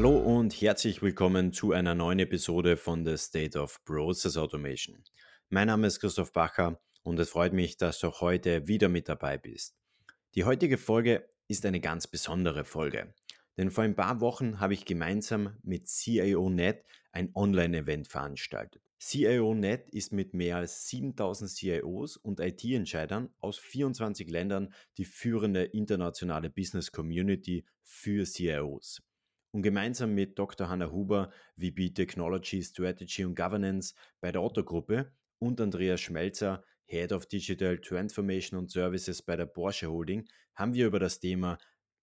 Hallo 0.00 0.16
und 0.16 0.54
herzlich 0.62 1.02
willkommen 1.02 1.52
zu 1.52 1.72
einer 1.72 1.94
neuen 1.94 2.20
Episode 2.20 2.78
von 2.78 3.04
The 3.04 3.18
State 3.18 3.58
of 3.58 3.84
Process 3.84 4.38
Automation. 4.38 5.04
Mein 5.50 5.66
Name 5.66 5.88
ist 5.88 6.00
Christoph 6.00 6.32
Bacher 6.32 6.80
und 7.02 7.18
es 7.18 7.28
freut 7.28 7.52
mich, 7.52 7.76
dass 7.76 7.98
du 7.98 8.06
auch 8.06 8.22
heute 8.22 8.66
wieder 8.66 8.88
mit 8.88 9.10
dabei 9.10 9.36
bist. 9.36 9.76
Die 10.34 10.44
heutige 10.44 10.78
Folge 10.78 11.28
ist 11.48 11.66
eine 11.66 11.80
ganz 11.80 12.06
besondere 12.06 12.64
Folge, 12.64 13.12
denn 13.58 13.70
vor 13.70 13.84
ein 13.84 13.94
paar 13.94 14.22
Wochen 14.22 14.58
habe 14.58 14.72
ich 14.72 14.86
gemeinsam 14.86 15.58
mit 15.62 15.86
CIO.net 15.86 16.82
ein 17.12 17.28
Online-Event 17.34 18.08
veranstaltet. 18.08 18.82
CIO.net 18.98 19.90
ist 19.90 20.14
mit 20.14 20.32
mehr 20.32 20.56
als 20.56 20.88
7000 20.88 21.50
CIOs 21.50 22.16
und 22.16 22.40
IT-Entscheidern 22.40 23.28
aus 23.38 23.58
24 23.58 24.30
Ländern 24.30 24.72
die 24.96 25.04
führende 25.04 25.64
internationale 25.64 26.48
Business 26.48 26.90
Community 26.90 27.66
für 27.82 28.24
CIOs. 28.24 29.02
Und 29.52 29.62
gemeinsam 29.62 30.14
mit 30.14 30.38
Dr. 30.38 30.68
Hanna 30.68 30.90
Huber, 30.90 31.32
VP 31.56 31.90
Technology, 31.90 32.62
Strategy 32.62 33.24
und 33.24 33.34
Governance 33.34 33.94
bei 34.20 34.30
der 34.30 34.42
Otto-Gruppe 34.42 35.12
und 35.38 35.60
Andreas 35.60 36.00
Schmelzer, 36.00 36.62
Head 36.86 37.12
of 37.12 37.26
Digital 37.26 37.78
Transformation 37.78 38.58
und 38.58 38.70
Services 38.70 39.22
bei 39.22 39.36
der 39.36 39.46
Porsche 39.46 39.90
Holding, 39.90 40.28
haben 40.54 40.74
wir 40.74 40.86
über 40.86 40.98
das 40.98 41.18
Thema 41.18 41.58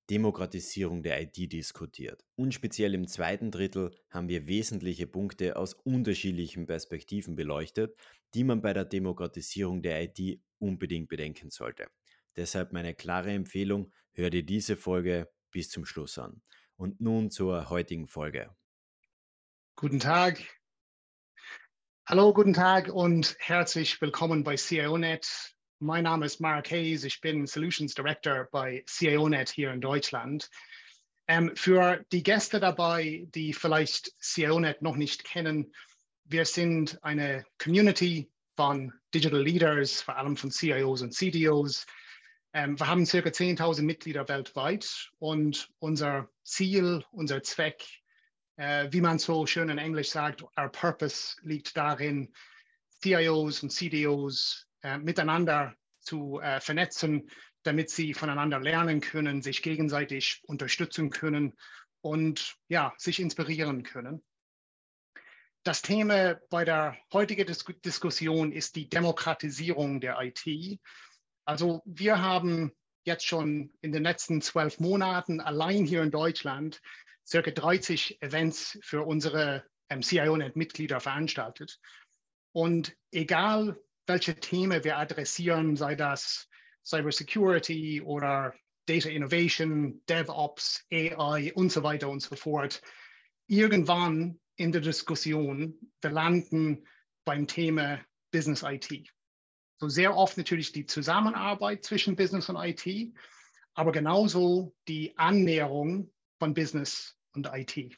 Demokratisierung 0.10 1.04
der 1.04 1.22
IT 1.22 1.52
diskutiert. 1.52 2.24
Und 2.36 2.54
speziell 2.54 2.94
im 2.94 3.08
zweiten 3.08 3.52
Drittel 3.52 3.92
haben 4.10 4.30
wir 4.30 4.48
wesentliche 4.48 5.06
Punkte 5.06 5.58
aus 5.58 5.74
unterschiedlichen 5.74 6.66
Perspektiven 6.66 7.36
beleuchtet, 7.36 7.94
die 8.34 8.46
man 8.46 8.62
bei 8.62 8.74
der 8.74 8.86
Demokratisierung 8.86 9.82
der 9.82 10.04
IT 10.04 10.42
unbedingt 10.60 11.10
bedenken 11.10 11.50
sollte. 11.50 11.88
Deshalb 12.38 12.72
meine 12.72 12.94
klare 12.94 13.32
Empfehlung, 13.32 13.92
hör 14.14 14.30
dir 14.30 14.44
diese 14.44 14.78
Folge 14.78 15.30
bis 15.52 15.70
zum 15.70 15.86
Schluss 15.86 16.18
an. 16.18 16.42
Und 16.78 17.02
nun 17.02 17.32
zur 17.32 17.70
heutigen 17.72 18.08
Folge. 18.08 18.56
Guten 19.76 20.00
Tag. 20.00 20.44
Hallo, 22.06 22.34
guten 22.34 22.54
Tag 22.54 22.88
und 22.88 23.36
herzlich 23.40 24.00
willkommen 24.00 24.44
bei 24.44 24.56
CIONet, 24.56 25.56
mein 25.80 26.04
Name 26.04 26.26
ist 26.26 26.40
Mark 26.40 26.72
Hayes, 26.72 27.04
ich 27.04 27.20
bin 27.20 27.48
Solutions 27.48 27.96
Director 27.96 28.48
bei 28.52 28.84
CIONet 28.88 29.50
hier 29.50 29.72
in 29.72 29.82
Deutschland. 29.82 30.50
Ähm, 31.28 31.52
für 31.56 32.06
die 32.12 32.24
Gäste 32.24 32.60
dabei, 32.60 33.28
die 33.36 33.54
vielleicht 33.54 34.16
CIONet 34.22 34.82
noch 34.82 34.96
nicht 34.96 35.24
kennen, 35.24 35.74
wir 36.26 36.46
sind 36.46 37.04
eine 37.04 37.44
Community 37.58 38.32
von 38.56 38.94
Digital 39.14 39.42
Leaders, 39.42 40.02
vor 40.02 40.16
allem 40.18 40.38
von 40.38 40.52
CIOs 40.52 41.02
und 41.02 41.14
CDOs. 41.14 41.86
Ähm, 42.58 42.80
wir 42.80 42.88
haben 42.88 43.06
circa 43.06 43.30
10.000 43.30 43.84
Mitglieder 43.84 44.28
weltweit 44.28 45.12
und 45.20 45.70
unser 45.78 46.28
Ziel, 46.44 47.06
unser 47.12 47.44
Zweck, 47.44 47.86
äh, 48.56 48.88
wie 48.90 49.02
man 49.02 49.20
so 49.20 49.46
schön 49.46 49.70
in 49.70 49.78
Englisch 49.78 50.10
sagt, 50.10 50.42
our 50.60 50.68
purpose 50.72 51.38
liegt 51.44 51.78
darin, 51.78 52.34
CIOs 53.00 53.62
und 53.62 53.70
CDOs 53.70 54.68
äh, 54.82 54.98
miteinander 54.98 55.76
zu 56.00 56.40
äh, 56.40 56.60
vernetzen, 56.60 57.30
damit 57.62 57.92
sie 57.92 58.16
voneinander 58.16 58.60
lernen 58.60 59.02
können, 59.02 59.44
sich 59.44 59.62
gegenseitig 59.62 60.42
unterstützen 60.48 61.12
können 61.12 61.56
und 62.02 62.56
ja, 62.70 62.92
sich 62.98 63.20
inspirieren 63.20 63.84
können. 63.84 64.24
Das 65.62 65.84
Thema 65.84 66.40
bei 66.50 66.66
der 66.66 66.98
heutigen 67.14 67.46
Dis 67.46 67.64
Diskussion 67.86 68.52
ist 68.52 68.76
die 68.76 68.90
Demokratisierung 68.90 70.02
der 70.02 70.18
IT. 70.22 70.80
Also 71.48 71.82
wir 71.86 72.22
haben 72.22 72.74
jetzt 73.06 73.26
schon 73.26 73.72
in 73.80 73.94
den 73.94 74.04
letzten 74.04 74.42
zwölf 74.42 74.82
Monaten 74.82 75.40
allein 75.40 75.86
hier 75.86 76.04
in 76.04 76.12
Deutschland 76.12 76.82
circa 77.26 77.52
30 77.52 78.22
Events 78.22 78.78
für 78.82 79.04
unsere 79.04 79.64
ähm, 79.90 80.02
CIO-Net-Mitglieder 80.02 81.00
veranstaltet. 81.00 81.80
Und 82.52 82.98
egal 83.12 83.80
welche 84.08 84.36
Themen 84.36 84.84
wir 84.84 84.98
adressieren, 84.98 85.78
sei 85.78 85.96
das 85.96 86.50
Cybersecurity 86.86 88.02
oder 88.02 88.54
Data 88.86 89.08
Innovation, 89.08 90.02
DevOps, 90.10 90.86
AI 90.92 91.54
und 91.56 91.72
so 91.72 91.82
weiter 91.82 92.10
und 92.10 92.20
so 92.22 92.36
fort. 92.36 92.82
Irgendwann 93.48 94.38
in 94.58 94.74
der 94.74 94.82
Diskussion, 94.82 95.80
wir 96.02 96.12
landen 96.12 96.86
beim 97.24 97.48
Thema 97.48 98.02
Business 98.32 98.64
IT. 98.64 99.14
So 99.80 99.90
sehr 99.90 100.16
oft 100.16 100.38
natürlich 100.38 100.72
die 100.72 100.86
Zusammenarbeit 100.86 101.84
zwischen 101.84 102.16
Business 102.16 102.50
und 102.50 102.56
IT, 102.56 103.14
aber 103.74 103.92
genauso 103.92 104.76
die 104.88 105.18
Annäherung 105.18 106.12
von 106.40 106.54
Business 106.54 107.16
und 107.34 107.48
IT. 107.54 107.96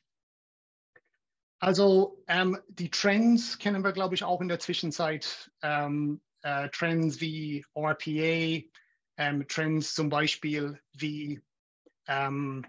Also 1.59 2.23
ähm, 2.28 2.57
die 2.68 2.89
Trends 2.89 3.59
kennen 3.59 3.84
wir, 3.84 3.91
glaube 3.91 4.16
ich, 4.16 4.23
auch 4.23 4.41
in 4.41 4.47
der 4.47 4.59
Zwischenzeit. 4.59 5.51
Ähm, 5.62 6.22
äh, 6.41 6.69
Trends 6.69 7.19
wie 7.19 7.66
RPA, 7.75 8.66
ähm, 9.18 9.47
Trends 9.47 9.94
zum 9.94 10.09
Beispiel 10.09 10.79
wie 10.94 11.41
ähm, 12.07 12.66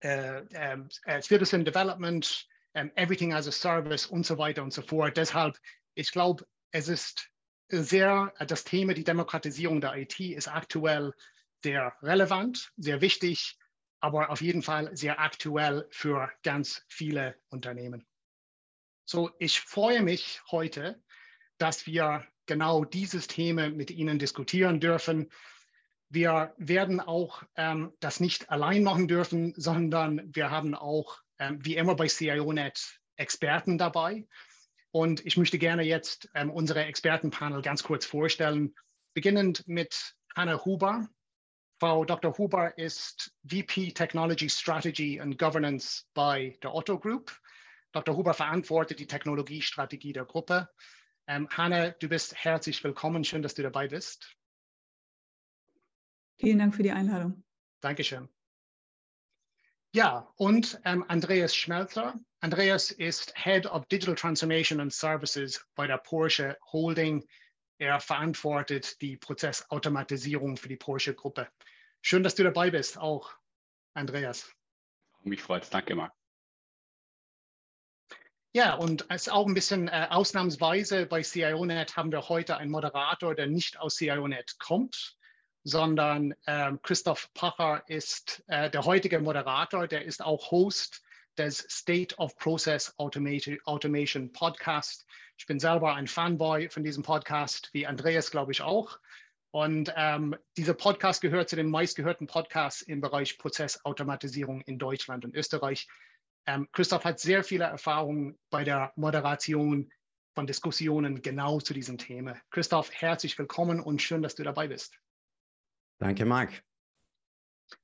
äh, 0.00 0.40
äh, 0.40 1.22
Citizen 1.22 1.64
Development, 1.64 2.46
ähm, 2.74 2.90
Everything 2.94 3.34
as 3.34 3.46
a 3.46 3.52
Service 3.52 4.06
und 4.06 4.24
so 4.24 4.38
weiter 4.38 4.62
und 4.62 4.72
so 4.72 4.82
fort. 4.82 5.16
Deshalb, 5.16 5.58
ich 5.94 6.10
glaube, 6.12 6.46
es 6.70 6.88
ist 6.88 7.30
sehr, 7.68 8.32
das 8.46 8.64
Thema, 8.64 8.94
die 8.94 9.04
Demokratisierung 9.04 9.80
der 9.80 9.96
IT 9.96 10.20
ist 10.20 10.48
aktuell 10.48 11.12
sehr 11.62 11.94
relevant, 12.02 12.72
sehr 12.76 13.00
wichtig 13.00 13.58
aber 14.00 14.30
auf 14.30 14.40
jeden 14.40 14.62
Fall 14.62 14.96
sehr 14.96 15.20
aktuell 15.20 15.86
für 15.90 16.30
ganz 16.42 16.84
viele 16.88 17.36
Unternehmen. 17.48 18.06
So, 19.04 19.30
ich 19.38 19.60
freue 19.60 20.02
mich 20.02 20.40
heute, 20.50 21.02
dass 21.58 21.86
wir 21.86 22.24
genau 22.46 22.84
dieses 22.84 23.26
Thema 23.26 23.70
mit 23.70 23.90
Ihnen 23.90 24.18
diskutieren 24.18 24.80
dürfen. 24.80 25.30
Wir 26.08 26.54
werden 26.56 27.00
auch 27.00 27.42
ähm, 27.56 27.92
das 28.00 28.20
nicht 28.20 28.50
allein 28.50 28.82
machen 28.82 29.08
dürfen, 29.08 29.54
sondern 29.56 30.34
wir 30.34 30.50
haben 30.50 30.74
auch, 30.74 31.20
ähm, 31.38 31.64
wie 31.64 31.76
immer 31.76 31.96
bei 31.96 32.08
CIONet, 32.08 33.00
Experten 33.16 33.78
dabei. 33.78 34.26
Und 34.96 35.26
ich 35.26 35.36
möchte 35.36 35.58
gerne 35.58 35.82
jetzt 35.82 36.30
ähm, 36.32 36.50
unsere 36.50 36.86
Expertenpanel 36.86 37.60
ganz 37.60 37.82
kurz 37.82 38.06
vorstellen, 38.06 38.74
beginnend 39.12 39.62
mit 39.68 40.16
Hannah 40.34 40.64
Huber. 40.64 41.06
Frau 41.78 42.06
Dr. 42.06 42.38
Huber 42.38 42.78
ist 42.78 43.30
VP 43.46 43.92
Technology 43.92 44.48
Strategy 44.48 45.20
and 45.20 45.38
Governance 45.38 46.06
bei 46.14 46.58
der 46.62 46.74
Otto 46.74 46.98
Group. 46.98 47.38
Dr. 47.92 48.16
Huber 48.16 48.32
verantwortet 48.32 48.98
die 48.98 49.06
Technologiestrategie 49.06 50.14
der 50.14 50.24
Gruppe. 50.24 50.70
Ähm, 51.26 51.46
Hanne, 51.50 51.94
du 52.00 52.08
bist 52.08 52.34
herzlich 52.34 52.82
willkommen. 52.82 53.22
Schön, 53.22 53.42
dass 53.42 53.52
du 53.52 53.62
dabei 53.62 53.88
bist. 53.88 54.34
Vielen 56.38 56.58
Dank 56.58 56.74
für 56.74 56.82
die 56.82 56.92
Einladung. 56.92 57.44
Dankeschön. 57.82 58.30
Ja, 59.92 60.30
und 60.36 60.80
ähm, 60.84 61.04
Andreas 61.08 61.54
Schmelzer. 61.54 62.14
Andreas 62.40 62.90
ist 62.90 63.32
Head 63.36 63.66
of 63.66 63.86
Digital 63.86 64.14
Transformation 64.14 64.80
and 64.80 64.92
Services 64.92 65.64
bei 65.74 65.86
der 65.86 65.98
Porsche 65.98 66.56
Holding 66.72 67.26
er 67.78 68.00
verantwortet 68.00 69.00
die 69.02 69.16
Prozessautomatisierung 69.16 70.56
für 70.56 70.68
die 70.68 70.76
Porsche-Gruppe. 70.76 71.48
Schön, 72.00 72.22
dass 72.22 72.34
du 72.34 72.42
dabei 72.42 72.70
bist, 72.70 72.98
auch 72.98 73.34
Andreas. 73.94 74.50
Mich 75.22 75.42
freut 75.42 75.64
es. 75.64 75.70
Danke, 75.70 75.94
Marc. 75.94 76.12
Ja, 78.54 78.74
und 78.74 79.04
es 79.10 79.26
ist 79.26 79.32
auch 79.32 79.46
ein 79.46 79.52
bisschen 79.52 79.88
äh, 79.88 80.06
ausnahmsweise 80.08 81.04
bei 81.04 81.22
CIONet 81.22 81.96
haben 81.96 82.10
wir 82.10 82.30
heute 82.30 82.56
einen 82.56 82.70
Moderator, 82.70 83.34
der 83.34 83.48
nicht 83.48 83.78
aus 83.78 83.96
CIONet 83.96 84.58
kommt, 84.58 85.18
sondern 85.66 86.32
äh, 86.46 86.70
Christoph 86.84 87.28
Pacher 87.34 87.82
ist 87.88 88.44
äh, 88.46 88.70
der 88.70 88.84
heutige 88.84 89.18
Moderator, 89.18 89.88
der 89.88 90.04
ist 90.04 90.24
auch 90.24 90.52
Host 90.52 91.02
des 91.38 91.58
State 91.68 92.14
of 92.18 92.36
Process 92.38 92.94
Automation 92.98 94.30
Podcast. 94.30 95.06
Ich 95.36 95.46
bin 95.46 95.58
selber 95.58 95.94
ein 95.94 96.06
Fanboy 96.06 96.70
von 96.70 96.84
diesem 96.84 97.02
Podcast, 97.02 97.70
wie 97.72 97.84
Andreas, 97.84 98.30
glaube 98.30 98.52
ich, 98.52 98.62
auch. 98.62 99.00
Und 99.50 99.92
ähm, 99.96 100.36
dieser 100.56 100.74
Podcast 100.74 101.20
gehört 101.20 101.48
zu 101.48 101.56
den 101.56 101.68
meistgehörten 101.68 102.28
Podcasts 102.28 102.82
im 102.82 103.00
Bereich 103.00 103.36
Prozessautomatisierung 103.36 104.60
in 104.60 104.78
Deutschland 104.78 105.24
und 105.24 105.34
Österreich. 105.34 105.88
Ähm, 106.46 106.68
Christoph 106.70 107.04
hat 107.04 107.18
sehr 107.18 107.42
viele 107.42 107.64
Erfahrungen 107.64 108.38
bei 108.50 108.62
der 108.62 108.92
Moderation 108.94 109.90
von 110.36 110.46
Diskussionen 110.46 111.22
genau 111.22 111.58
zu 111.58 111.74
diesem 111.74 111.98
Thema. 111.98 112.36
Christoph, 112.50 112.92
herzlich 112.92 113.36
willkommen 113.36 113.80
und 113.80 114.00
schön, 114.00 114.22
dass 114.22 114.36
du 114.36 114.44
dabei 114.44 114.68
bist. 114.68 114.96
Danke, 115.98 116.24
Marc. 116.24 116.62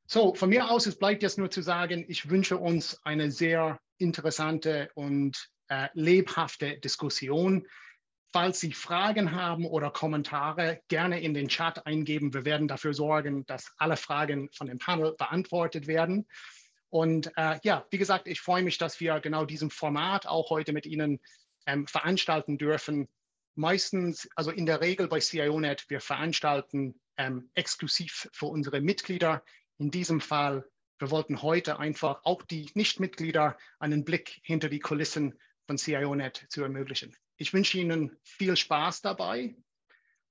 So, 0.06 0.34
von 0.34 0.50
mir 0.50 0.70
aus, 0.70 0.86
es 0.86 0.98
bleibt 0.98 1.22
jetzt 1.22 1.38
nur 1.38 1.50
zu 1.50 1.62
sagen, 1.62 2.04
ich 2.08 2.28
wünsche 2.28 2.58
uns 2.58 3.00
eine 3.04 3.30
sehr 3.30 3.80
interessante 3.98 4.90
und 4.94 5.48
äh, 5.68 5.88
lebhafte 5.94 6.78
Diskussion. 6.78 7.66
Falls 8.32 8.60
Sie 8.60 8.72
Fragen 8.72 9.32
haben 9.32 9.66
oder 9.66 9.90
Kommentare, 9.90 10.82
gerne 10.88 11.20
in 11.20 11.34
den 11.34 11.48
Chat 11.48 11.86
eingeben. 11.86 12.34
Wir 12.34 12.44
werden 12.44 12.68
dafür 12.68 12.94
sorgen, 12.94 13.46
dass 13.46 13.72
alle 13.76 13.96
Fragen 13.96 14.50
von 14.52 14.66
dem 14.66 14.78
Panel 14.78 15.14
beantwortet 15.16 15.86
werden. 15.86 16.26
Und 16.88 17.32
äh, 17.36 17.58
ja, 17.62 17.86
wie 17.90 17.98
gesagt, 17.98 18.26
ich 18.28 18.40
freue 18.40 18.62
mich, 18.62 18.76
dass 18.76 19.00
wir 19.00 19.20
genau 19.20 19.46
diesem 19.46 19.70
Format 19.70 20.26
auch 20.26 20.50
heute 20.50 20.74
mit 20.74 20.84
Ihnen 20.84 21.20
ähm, 21.66 21.86
veranstalten 21.86 22.58
dürfen. 22.58 23.08
Meistens, 23.54 24.28
also 24.34 24.50
in 24.50 24.66
der 24.66 24.80
Regel 24.82 25.08
bei 25.08 25.20
CIONet, 25.20 25.88
wir 25.88 26.00
veranstalten 26.00 27.00
ähm, 27.16 27.50
exklusiv 27.54 28.28
für 28.32 28.46
unsere 28.46 28.80
Mitglieder. 28.80 29.44
In 29.78 29.90
diesem 29.90 30.20
Fall, 30.20 30.64
wir 30.98 31.10
wollten 31.10 31.42
heute 31.42 31.78
einfach 31.78 32.20
auch 32.24 32.42
die 32.42 32.70
Nichtmitglieder 32.74 33.56
einen 33.78 34.04
Blick 34.04 34.40
hinter 34.44 34.68
die 34.68 34.80
Kulissen 34.80 35.38
von 35.66 35.78
CIONet 35.78 36.46
zu 36.48 36.62
ermöglichen. 36.62 37.16
Ich 37.36 37.52
wünsche 37.52 37.78
Ihnen 37.78 38.16
viel 38.22 38.56
Spaß 38.56 39.00
dabei. 39.00 39.56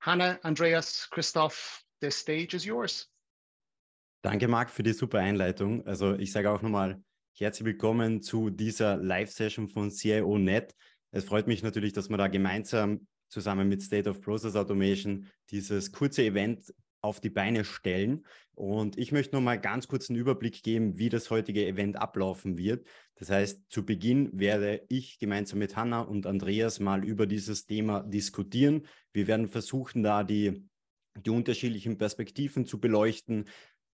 Hanna, 0.00 0.38
Andreas, 0.42 1.08
Christoph, 1.10 1.84
the 2.00 2.10
stage 2.10 2.56
is 2.56 2.64
yours. 2.64 3.10
Danke, 4.22 4.48
Marc, 4.48 4.70
für 4.70 4.82
die 4.82 4.92
super 4.92 5.18
Einleitung. 5.18 5.86
Also 5.86 6.14
ich 6.14 6.32
sage 6.32 6.50
auch 6.50 6.62
nochmal 6.62 7.02
herzlich 7.34 7.66
willkommen 7.66 8.22
zu 8.22 8.50
dieser 8.50 8.96
Live-Session 8.96 9.68
von 9.68 9.90
CIO.net. 9.90 10.74
Es 11.10 11.24
freut 11.24 11.46
mich 11.46 11.62
natürlich, 11.62 11.92
dass 11.92 12.08
wir 12.08 12.16
da 12.16 12.28
gemeinsam 12.28 13.06
zusammen 13.32 13.68
mit 13.68 13.82
State 13.82 14.08
of 14.08 14.20
Process 14.20 14.54
Automation 14.54 15.26
dieses 15.50 15.90
kurze 15.90 16.22
Event 16.22 16.72
auf 17.00 17.18
die 17.18 17.30
Beine 17.30 17.64
stellen. 17.64 18.24
Und 18.54 18.98
ich 18.98 19.10
möchte 19.10 19.34
noch 19.34 19.42
mal 19.42 19.58
ganz 19.58 19.88
kurz 19.88 20.08
einen 20.08 20.18
Überblick 20.18 20.62
geben, 20.62 20.98
wie 20.98 21.08
das 21.08 21.30
heutige 21.30 21.66
Event 21.66 21.96
ablaufen 21.96 22.58
wird. 22.58 22.86
Das 23.16 23.30
heißt, 23.30 23.62
zu 23.70 23.84
Beginn 23.84 24.30
werde 24.38 24.84
ich 24.88 25.18
gemeinsam 25.18 25.58
mit 25.58 25.76
Hanna 25.76 26.02
und 26.02 26.26
Andreas 26.26 26.78
mal 26.78 27.04
über 27.04 27.26
dieses 27.26 27.66
Thema 27.66 28.02
diskutieren. 28.02 28.86
Wir 29.12 29.26
werden 29.26 29.48
versuchen, 29.48 30.02
da 30.02 30.22
die, 30.22 30.68
die 31.16 31.30
unterschiedlichen 31.30 31.98
Perspektiven 31.98 32.66
zu 32.66 32.78
beleuchten, 32.78 33.46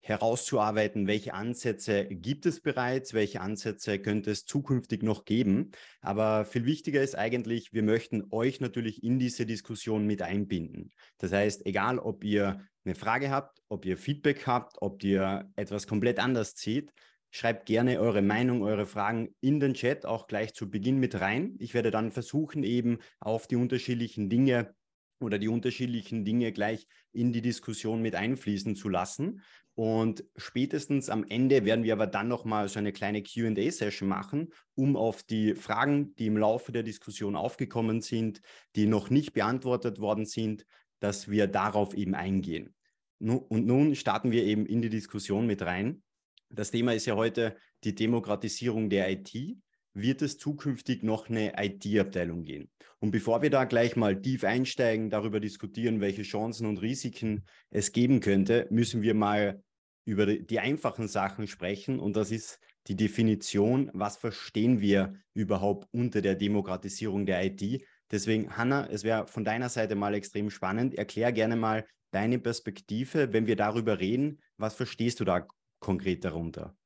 herauszuarbeiten, 0.00 1.06
welche 1.06 1.34
Ansätze 1.34 2.06
gibt 2.06 2.46
es 2.46 2.60
bereits, 2.60 3.12
welche 3.12 3.40
Ansätze 3.40 3.98
könnte 3.98 4.30
es 4.30 4.44
zukünftig 4.44 5.02
noch 5.02 5.24
geben. 5.24 5.72
Aber 6.00 6.44
viel 6.44 6.64
wichtiger 6.64 7.02
ist 7.02 7.16
eigentlich, 7.16 7.72
wir 7.72 7.82
möchten 7.82 8.24
euch 8.30 8.60
natürlich 8.60 9.02
in 9.02 9.18
diese 9.18 9.46
Diskussion 9.46 10.06
mit 10.06 10.22
einbinden. 10.22 10.92
Das 11.18 11.32
heißt, 11.32 11.66
egal 11.66 11.98
ob 11.98 12.22
ihr 12.22 12.60
eine 12.84 12.94
Frage 12.94 13.30
habt, 13.30 13.60
ob 13.68 13.84
ihr 13.84 13.96
Feedback 13.96 14.46
habt, 14.46 14.76
ob 14.80 15.02
ihr 15.02 15.50
etwas 15.56 15.86
komplett 15.86 16.20
anders 16.20 16.54
seht, 16.56 16.92
schreibt 17.30 17.66
gerne 17.66 18.00
eure 18.00 18.22
Meinung, 18.22 18.62
eure 18.62 18.86
Fragen 18.86 19.34
in 19.40 19.60
den 19.60 19.74
Chat 19.74 20.06
auch 20.06 20.26
gleich 20.26 20.54
zu 20.54 20.70
Beginn 20.70 20.98
mit 20.98 21.20
rein. 21.20 21.56
Ich 21.58 21.74
werde 21.74 21.90
dann 21.90 22.12
versuchen, 22.12 22.62
eben 22.62 22.98
auf 23.20 23.46
die 23.46 23.56
unterschiedlichen 23.56 24.30
Dinge 24.30 24.74
oder 25.20 25.38
die 25.38 25.48
unterschiedlichen 25.48 26.24
Dinge 26.24 26.52
gleich 26.52 26.86
in 27.12 27.32
die 27.32 27.42
Diskussion 27.42 28.02
mit 28.02 28.14
einfließen 28.14 28.76
zu 28.76 28.88
lassen. 28.88 29.42
Und 29.76 30.24
spätestens 30.36 31.10
am 31.10 31.22
Ende 31.28 31.66
werden 31.66 31.84
wir 31.84 31.92
aber 31.92 32.06
dann 32.06 32.28
nochmal 32.28 32.66
so 32.70 32.78
eine 32.78 32.94
kleine 32.94 33.22
QA-Session 33.22 34.08
machen, 34.08 34.48
um 34.74 34.96
auf 34.96 35.22
die 35.22 35.54
Fragen, 35.54 36.14
die 36.16 36.26
im 36.26 36.38
Laufe 36.38 36.72
der 36.72 36.82
Diskussion 36.82 37.36
aufgekommen 37.36 38.00
sind, 38.00 38.40
die 38.74 38.86
noch 38.86 39.10
nicht 39.10 39.34
beantwortet 39.34 40.00
worden 40.00 40.24
sind, 40.24 40.64
dass 40.98 41.28
wir 41.30 41.46
darauf 41.46 41.92
eben 41.92 42.14
eingehen. 42.14 42.74
Und 43.18 43.66
nun 43.66 43.94
starten 43.94 44.30
wir 44.30 44.44
eben 44.44 44.64
in 44.64 44.80
die 44.80 44.88
Diskussion 44.88 45.46
mit 45.46 45.60
rein. 45.60 46.02
Das 46.48 46.70
Thema 46.70 46.94
ist 46.94 47.04
ja 47.04 47.14
heute 47.14 47.54
die 47.84 47.94
Demokratisierung 47.94 48.88
der 48.88 49.10
IT. 49.10 49.58
Wird 49.98 50.20
es 50.20 50.36
zukünftig 50.36 51.02
noch 51.02 51.30
eine 51.30 51.54
IT-Abteilung 51.56 52.44
gehen? 52.44 52.68
Und 52.98 53.12
bevor 53.12 53.40
wir 53.40 53.48
da 53.48 53.64
gleich 53.64 53.96
mal 53.96 54.20
tief 54.20 54.44
einsteigen, 54.44 55.08
darüber 55.08 55.40
diskutieren, 55.40 56.02
welche 56.02 56.20
Chancen 56.20 56.66
und 56.66 56.82
Risiken 56.82 57.46
es 57.70 57.92
geben 57.92 58.20
könnte, 58.20 58.66
müssen 58.68 59.00
wir 59.00 59.14
mal 59.14 59.62
über 60.04 60.26
die 60.26 60.60
einfachen 60.60 61.08
Sachen 61.08 61.46
sprechen 61.48 61.98
und 61.98 62.14
das 62.14 62.30
ist 62.30 62.60
die 62.88 62.94
Definition, 62.94 63.90
was 63.94 64.18
verstehen 64.18 64.82
wir 64.82 65.14
überhaupt 65.32 65.88
unter 65.92 66.20
der 66.20 66.34
Demokratisierung 66.34 67.24
der 67.24 67.42
IT. 67.46 67.82
Deswegen, 68.10 68.54
Hanna, 68.54 68.86
es 68.90 69.02
wäre 69.02 69.26
von 69.26 69.44
deiner 69.44 69.70
Seite 69.70 69.94
mal 69.94 70.12
extrem 70.12 70.50
spannend. 70.50 70.94
Erklär 70.94 71.32
gerne 71.32 71.56
mal 71.56 71.86
deine 72.10 72.38
Perspektive, 72.38 73.32
wenn 73.32 73.46
wir 73.46 73.56
darüber 73.56 73.98
reden. 73.98 74.42
Was 74.58 74.74
verstehst 74.74 75.20
du 75.20 75.24
da 75.24 75.46
konkret 75.80 76.22
darunter? 76.22 76.76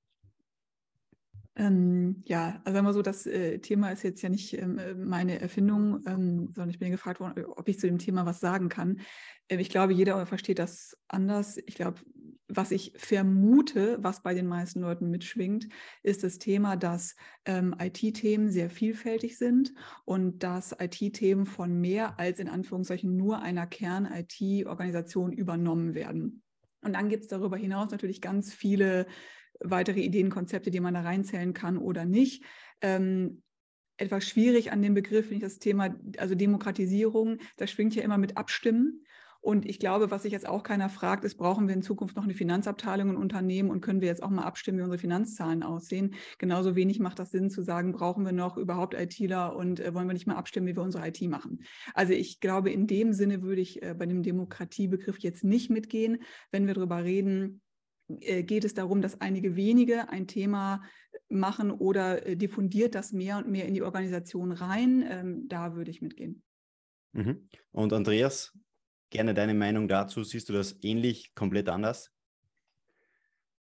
Ähm, 1.57 2.23
ja, 2.27 2.61
also 2.65 2.75
sagen 2.75 2.87
wir 2.87 2.93
so, 2.93 3.03
das 3.03 3.27
äh, 3.27 3.59
Thema 3.59 3.91
ist 3.91 4.03
jetzt 4.05 4.23
ja 4.23 4.29
nicht 4.29 4.57
ähm, 4.57 4.79
äh, 4.79 4.95
meine 4.95 5.41
Erfindung, 5.41 6.01
ähm, 6.07 6.47
sondern 6.55 6.71
ich 6.71 6.79
bin 6.79 6.91
gefragt 6.91 7.21
worden, 7.21 7.45
ob 7.45 7.69
ich 7.69 7.79
zu 7.79 7.87
dem 7.87 7.99
Thema 7.99 8.25
was 8.25 8.41
sagen 8.41 8.69
kann. 8.69 9.01
Äh, 9.49 9.57
ich 9.57 9.69
glaube, 9.69 9.93
jeder 9.93 10.25
versteht 10.27 10.61
das 10.61 10.97
anders. 11.09 11.59
Ich 11.67 11.75
glaube, 11.75 12.01
was 12.47 12.71
ich 12.71 12.93
vermute, 12.97 13.99
was 14.01 14.23
bei 14.23 14.35
den 14.35 14.47
meisten 14.47 14.81
Leuten 14.81 15.11
mitschwingt, 15.11 15.69
ist 16.03 16.23
das 16.25 16.39
Thema, 16.39 16.77
dass 16.77 17.15
ähm, 17.45 17.75
IT-Themen 17.79 18.51
sehr 18.51 18.71
vielfältig 18.71 19.39
sind 19.39 19.73
und 20.05 20.43
dass 20.43 20.77
IT-Themen 20.79 21.47
von 21.47 21.81
mehr 21.81 22.19
als 22.19 22.39
in 22.39 22.49
Anführungszeichen 22.49 23.17
nur 23.17 23.41
einer 23.43 23.67
Kern-IT-Organisation 23.67 25.33
übernommen 25.33 25.95
werden. 25.95 26.43
Und 26.83 26.95
dann 26.95 27.09
gibt 27.09 27.25
es 27.25 27.29
darüber 27.29 27.57
hinaus 27.57 27.91
natürlich 27.91 28.21
ganz 28.21 28.53
viele 28.53 29.07
weitere 29.61 30.01
Ideen, 30.01 30.31
Konzepte, 30.31 30.71
die 30.71 30.81
man 30.81 30.95
da 30.95 31.01
reinzählen 31.01 31.53
kann 31.53 31.79
oder 31.79 32.05
nicht. 32.05 32.45
Ähm, 32.81 33.43
etwas 33.97 34.27
schwierig 34.27 34.73
an 34.73 34.83
dem 34.83 34.95
Begriff 34.95 35.29
finde 35.29 35.47
ich 35.47 35.53
das 35.53 35.59
Thema, 35.59 35.95
also 36.17 36.35
Demokratisierung, 36.35 37.39
das 37.57 37.71
schwingt 37.71 37.95
ja 37.95 38.03
immer 38.03 38.19
mit 38.19 38.37
Abstimmen. 38.37 39.05
Und 39.43 39.65
ich 39.65 39.79
glaube, 39.79 40.11
was 40.11 40.25
sich 40.25 40.33
jetzt 40.33 40.47
auch 40.47 40.63
keiner 40.63 40.91
fragt, 40.91 41.25
ist, 41.25 41.37
brauchen 41.37 41.67
wir 41.67 41.75
in 41.75 41.83
Zukunft 41.83 42.15
noch 42.15 42.25
eine 42.25 42.35
Finanzabteilung 42.35 43.11
in 43.11 43.17
Unternehmen 43.17 43.71
und 43.71 43.81
können 43.81 44.03
wir 44.03 44.09
jetzt 44.09 44.23
auch 44.23 44.29
mal 44.29 44.43
abstimmen, 44.43 44.79
wie 44.79 44.83
unsere 44.83 44.99
Finanzzahlen 44.99 45.63
aussehen? 45.63 46.15
Genauso 46.37 46.77
wenig 46.77 46.99
macht 46.99 47.19
das 47.19 47.31
Sinn 47.31 47.49
zu 47.49 47.63
sagen, 47.63 47.93
brauchen 47.93 48.25
wir 48.25 48.33
noch 48.33 48.59
überhaupt 48.59 48.93
ITler 48.93 49.57
und 49.57 49.81
äh, 49.81 49.95
wollen 49.95 50.09
wir 50.09 50.13
nicht 50.13 50.27
mal 50.27 50.37
abstimmen, 50.37 50.67
wie 50.67 50.77
wir 50.77 50.83
unsere 50.83 51.09
IT 51.09 51.23
machen? 51.23 51.63
Also 51.95 52.13
ich 52.13 52.41
glaube, 52.41 52.71
in 52.71 52.87
dem 52.87 53.15
Sinne 53.15 53.41
würde 53.41 53.63
ich 53.63 53.83
äh, 53.83 53.95
bei 53.95 54.05
dem 54.05 54.23
Demokratiebegriff 54.23 55.19
jetzt 55.21 55.43
nicht 55.43 55.71
mitgehen, 55.71 56.19
wenn 56.51 56.67
wir 56.67 56.75
darüber 56.75 57.03
reden, 57.03 57.63
geht 58.19 58.65
es 58.65 58.75
darum, 58.75 59.03
dass 59.03 59.21
einige 59.21 59.57
wenige 59.57 60.09
ein 60.09 60.27
Thema 60.27 60.83
machen 61.29 61.71
oder 61.71 62.27
äh, 62.27 62.37
diffundiert 62.37 62.95
das 62.95 63.13
mehr 63.13 63.39
und 63.39 63.49
mehr 63.49 63.67
in 63.67 63.75
die 63.75 63.83
Organisation 63.83 64.53
rein. 64.53 65.05
Ähm, 65.09 65.49
da 65.49 65.75
würde 65.75 65.91
ich 65.91 66.03
mitgehen. 66.03 66.43
Mhm. 67.13 67.49
Und 67.73 67.93
Andreas, 67.93 68.57
gerne 69.11 69.35
deine 69.35 69.55
Meinung 69.55 69.89
dazu. 69.89 70.23
Siehst 70.23 70.49
du 70.49 70.53
das 70.53 70.79
ähnlich, 70.83 71.35
komplett 71.35 71.69
anders? 71.69 72.13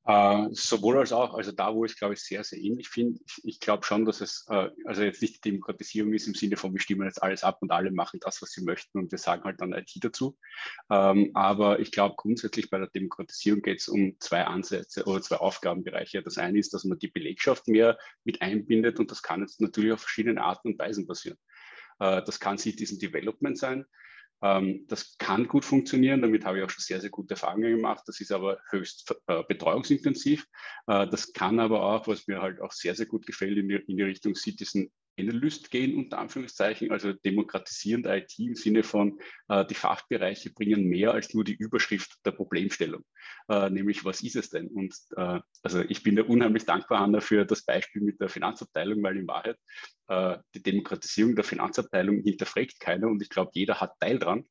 Äh, 0.09 0.47
sowohl 0.53 0.97
als 0.97 1.13
auch, 1.13 1.35
also 1.35 1.51
da, 1.51 1.75
wo 1.75 1.85
ich 1.85 1.95
glaube 1.95 2.15
ich 2.15 2.21
sehr, 2.21 2.43
sehr 2.43 2.57
ähnlich 2.57 2.89
finde, 2.89 3.19
ich, 3.27 3.41
ich 3.43 3.59
glaube 3.59 3.85
schon, 3.85 4.05
dass 4.05 4.21
es 4.21 4.43
äh, 4.49 4.71
also 4.85 5.03
jetzt 5.03 5.21
nicht 5.21 5.35
die 5.35 5.51
Demokratisierung 5.51 6.13
ist 6.13 6.25
im 6.25 6.33
Sinne 6.33 6.57
von, 6.57 6.73
wir 6.73 6.79
stimmen 6.79 7.05
jetzt 7.05 7.21
alles 7.21 7.43
ab 7.43 7.59
und 7.61 7.71
alle 7.71 7.91
machen 7.91 8.19
das, 8.19 8.41
was 8.41 8.49
sie 8.49 8.63
möchten 8.63 8.97
und 8.97 9.11
wir 9.11 9.19
sagen 9.19 9.43
halt 9.43 9.61
dann 9.61 9.71
IT 9.71 9.91
dazu. 10.01 10.35
Ähm, 10.89 11.29
aber 11.35 11.79
ich 11.79 11.91
glaube 11.91 12.15
grundsätzlich 12.17 12.71
bei 12.71 12.79
der 12.79 12.87
Demokratisierung 12.87 13.61
geht 13.61 13.81
es 13.81 13.87
um 13.87 14.15
zwei 14.19 14.45
Ansätze 14.45 15.05
oder 15.05 15.21
zwei 15.21 15.35
Aufgabenbereiche. 15.35 16.23
Das 16.23 16.39
eine 16.39 16.57
ist, 16.57 16.73
dass 16.73 16.85
man 16.85 16.97
die 16.97 17.09
Belegschaft 17.09 17.67
mehr 17.67 17.99
mit 18.23 18.41
einbindet 18.41 18.99
und 18.99 19.11
das 19.11 19.21
kann 19.21 19.41
jetzt 19.41 19.61
natürlich 19.61 19.91
auf 19.91 20.01
verschiedene 20.01 20.41
Arten 20.41 20.69
und 20.69 20.79
Weisen 20.79 21.05
passieren. 21.05 21.37
Äh, 21.99 22.23
das 22.23 22.39
kann 22.39 22.57
Citizen 22.57 22.97
Development 22.97 23.59
sein. 23.59 23.85
Ähm, 24.41 24.85
das 24.87 25.17
kann 25.17 25.47
gut 25.47 25.65
funktionieren, 25.65 26.21
damit 26.21 26.45
habe 26.45 26.57
ich 26.57 26.63
auch 26.63 26.69
schon 26.69 26.81
sehr, 26.81 27.01
sehr 27.01 27.09
gute 27.09 27.33
Erfahrungen 27.33 27.75
gemacht. 27.75 28.03
Das 28.07 28.19
ist 28.19 28.31
aber 28.31 28.59
höchst 28.69 29.13
äh, 29.27 29.43
betreuungsintensiv. 29.47 30.45
Äh, 30.87 31.07
das 31.07 31.33
kann 31.33 31.59
aber 31.59 31.83
auch, 31.83 32.07
was 32.07 32.27
mir 32.27 32.41
halt 32.41 32.61
auch 32.61 32.71
sehr, 32.71 32.95
sehr 32.95 33.05
gut 33.05 33.25
gefällt, 33.25 33.57
in 33.57 33.67
die, 33.67 33.75
in 33.75 33.97
die 33.97 34.03
Richtung 34.03 34.35
Citizen 34.35 34.91
Analyst 35.19 35.71
gehen, 35.71 35.95
unter 35.95 36.19
Anführungszeichen, 36.19 36.91
also 36.91 37.13
demokratisierende 37.13 38.15
IT 38.15 38.37
im 38.39 38.55
Sinne 38.55 38.83
von, 38.83 39.19
äh, 39.47 39.65
die 39.65 39.75
Fachbereiche 39.75 40.51
bringen 40.51 40.85
mehr 40.85 41.13
als 41.13 41.33
nur 41.33 41.43
die 41.43 41.55
Überschrift 41.55 42.17
der 42.25 42.31
Problemstellung, 42.31 43.03
äh, 43.49 43.69
nämlich 43.69 44.05
was 44.05 44.21
ist 44.21 44.35
es 44.35 44.49
denn? 44.49 44.67
Und 44.67 44.95
äh, 45.15 45.39
also 45.63 45.81
ich 45.81 46.03
bin 46.03 46.15
da 46.15 46.23
unheimlich 46.23 46.65
dankbar, 46.65 47.01
Anna, 47.01 47.19
für 47.19 47.45
das 47.45 47.63
Beispiel 47.63 48.01
mit 48.01 48.19
der 48.19 48.29
Finanzabteilung, 48.29 49.01
weil 49.03 49.17
in 49.17 49.27
Wahrheit 49.27 49.57
äh, 50.07 50.37
die 50.55 50.63
Demokratisierung 50.63 51.35
der 51.35 51.43
Finanzabteilung 51.43 52.21
hinterfragt 52.21 52.79
keiner 52.79 53.07
und 53.07 53.21
ich 53.21 53.29
glaube, 53.29 53.51
jeder 53.53 53.79
hat 53.81 53.99
Teil 53.99 54.19
dran. 54.19 54.45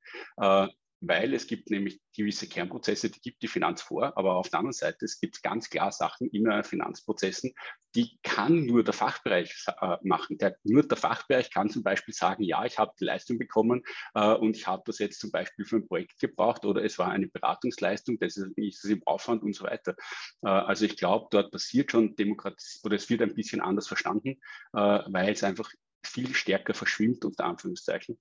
Weil 1.00 1.33
es 1.35 1.47
gibt 1.47 1.71
nämlich 1.71 2.00
gewisse 2.17 2.49
Kernprozesse, 2.49 3.11
die 3.11 3.21
gibt 3.21 3.43
die 3.43 3.49
Finanz 3.49 3.83
vor, 3.83 4.17
aber 4.17 4.37
auf 4.37 4.49
der 4.49 4.59
anderen 4.59 4.73
Seite, 4.73 5.05
es 5.05 5.21
gibt 5.21 5.43
ganz 5.43 5.71
klar 5.71 5.93
Sachen 5.93 6.28
in 6.31 6.64
Finanzprozessen, 6.64 7.55
die 7.95 8.19
kann 8.23 8.67
nur 8.67 8.85
der 8.85 8.95
Fachbereich 8.95 9.64
äh, 9.81 9.97
machen. 10.02 10.38
Der, 10.38 10.57
nur 10.64 10.87
der 10.87 10.97
Fachbereich 10.97 11.50
kann 11.50 11.71
zum 11.71 11.83
Beispiel 11.83 12.14
sagen, 12.14 12.43
ja, 12.43 12.64
ich 12.64 12.78
habe 12.78 12.93
die 12.99 13.05
Leistung 13.05 13.38
bekommen 13.38 13.83
äh, 14.14 14.35
und 14.35 14.57
ich 14.57 14.67
habe 14.67 14.83
das 14.87 14.99
jetzt 14.99 15.21
zum 15.21 15.31
Beispiel 15.31 15.64
für 15.64 15.76
ein 15.76 15.87
Projekt 15.87 16.19
gebraucht 16.19 16.64
oder 16.64 16.85
es 16.85 16.99
war 16.99 17.11
eine 17.11 17.28
Beratungsleistung, 17.28 18.19
ist, 18.19 18.37
ist 18.37 18.85
es 18.85 18.90
im 18.90 19.02
Aufwand 19.07 19.43
und 19.43 19.55
so 19.55 19.64
weiter. 19.64 19.95
Äh, 20.43 20.49
also 20.49 20.85
ich 20.85 20.97
glaube, 20.97 21.28
dort 21.31 21.52
passiert 21.52 21.93
schon 21.93 22.17
Demokratie 22.17 22.81
oder 22.83 22.97
es 22.97 23.09
wird 23.09 23.23
ein 23.23 23.35
bisschen 23.35 23.61
anders 23.61 23.87
verstanden, 23.87 24.40
äh, 24.73 25.00
weil 25.07 25.33
es 25.33 25.45
einfach 25.45 25.71
viel 26.05 26.35
stärker 26.35 26.75
verschwimmt, 26.75 27.25
unter 27.25 27.45
Anführungszeichen. 27.45 28.19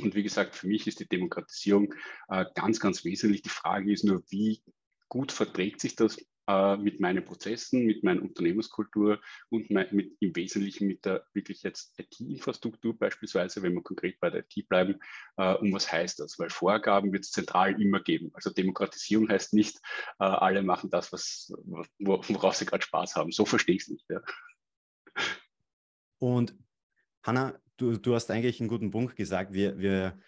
Und 0.00 0.14
wie 0.14 0.22
gesagt, 0.22 0.56
für 0.56 0.66
mich 0.66 0.86
ist 0.86 1.00
die 1.00 1.08
Demokratisierung 1.08 1.94
äh, 2.28 2.44
ganz, 2.54 2.80
ganz 2.80 3.04
wesentlich. 3.04 3.42
Die 3.42 3.48
Frage 3.48 3.92
ist 3.92 4.04
nur, 4.04 4.22
wie 4.28 4.62
gut 5.08 5.32
verträgt 5.32 5.80
sich 5.80 5.96
das 5.96 6.18
äh, 6.50 6.76
mit 6.76 7.00
meinen 7.00 7.24
Prozessen, 7.24 7.84
mit 7.84 8.02
meiner 8.02 8.22
Unternehmenskultur 8.22 9.20
und 9.50 9.70
mein, 9.70 9.86
mit, 9.92 10.16
im 10.20 10.34
Wesentlichen 10.34 10.88
mit 10.88 11.04
der 11.04 11.24
wirklich 11.32 11.62
jetzt 11.62 11.96
IT-Infrastruktur 11.98 12.98
beispielsweise, 12.98 13.62
wenn 13.62 13.74
wir 13.74 13.82
konkret 13.82 14.18
bei 14.20 14.30
der 14.30 14.44
IT 14.48 14.68
bleiben. 14.68 14.98
Äh, 15.36 15.54
und 15.56 15.72
was 15.72 15.92
heißt 15.92 16.18
das? 16.18 16.38
Weil 16.38 16.50
Vorgaben 16.50 17.12
wird 17.12 17.24
es 17.24 17.30
zentral 17.30 17.80
immer 17.80 18.00
geben. 18.00 18.30
Also 18.32 18.50
Demokratisierung 18.50 19.28
heißt 19.28 19.54
nicht, 19.54 19.76
äh, 20.18 20.24
alle 20.24 20.62
machen 20.62 20.90
das, 20.90 21.12
was, 21.12 21.52
worauf 21.98 22.56
sie 22.56 22.66
gerade 22.66 22.84
Spaß 22.84 23.16
haben. 23.16 23.30
So 23.30 23.44
verstehe 23.44 23.76
ich 23.76 23.82
es 23.82 23.88
nicht. 23.88 24.06
Ja. 24.08 24.20
Und 26.18 26.56
Hanna, 27.22 27.60
du, 27.80 27.96
du 27.96 28.14
hast 28.14 28.30
eigentlich 28.30 28.60
einen 28.60 28.68
guten 28.68 28.90
Punkt 28.90 29.16
gesagt. 29.16 29.52
Wir, 29.52 29.78
wir 29.78 30.18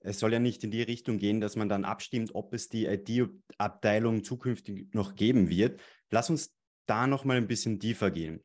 es 0.00 0.20
soll 0.20 0.32
ja 0.32 0.38
nicht 0.38 0.62
in 0.62 0.70
die 0.70 0.82
Richtung 0.82 1.18
gehen, 1.18 1.40
dass 1.40 1.56
man 1.56 1.68
dann 1.68 1.84
abstimmt, 1.84 2.34
ob 2.34 2.54
es 2.54 2.68
die 2.68 2.86
IT-Abteilung 2.86 4.22
zukünftig 4.22 4.94
noch 4.94 5.16
geben 5.16 5.48
wird. 5.48 5.80
Lass 6.10 6.30
uns 6.30 6.54
da 6.86 7.06
noch 7.06 7.24
mal 7.24 7.36
ein 7.36 7.48
bisschen 7.48 7.80
tiefer 7.80 8.10
gehen. 8.10 8.44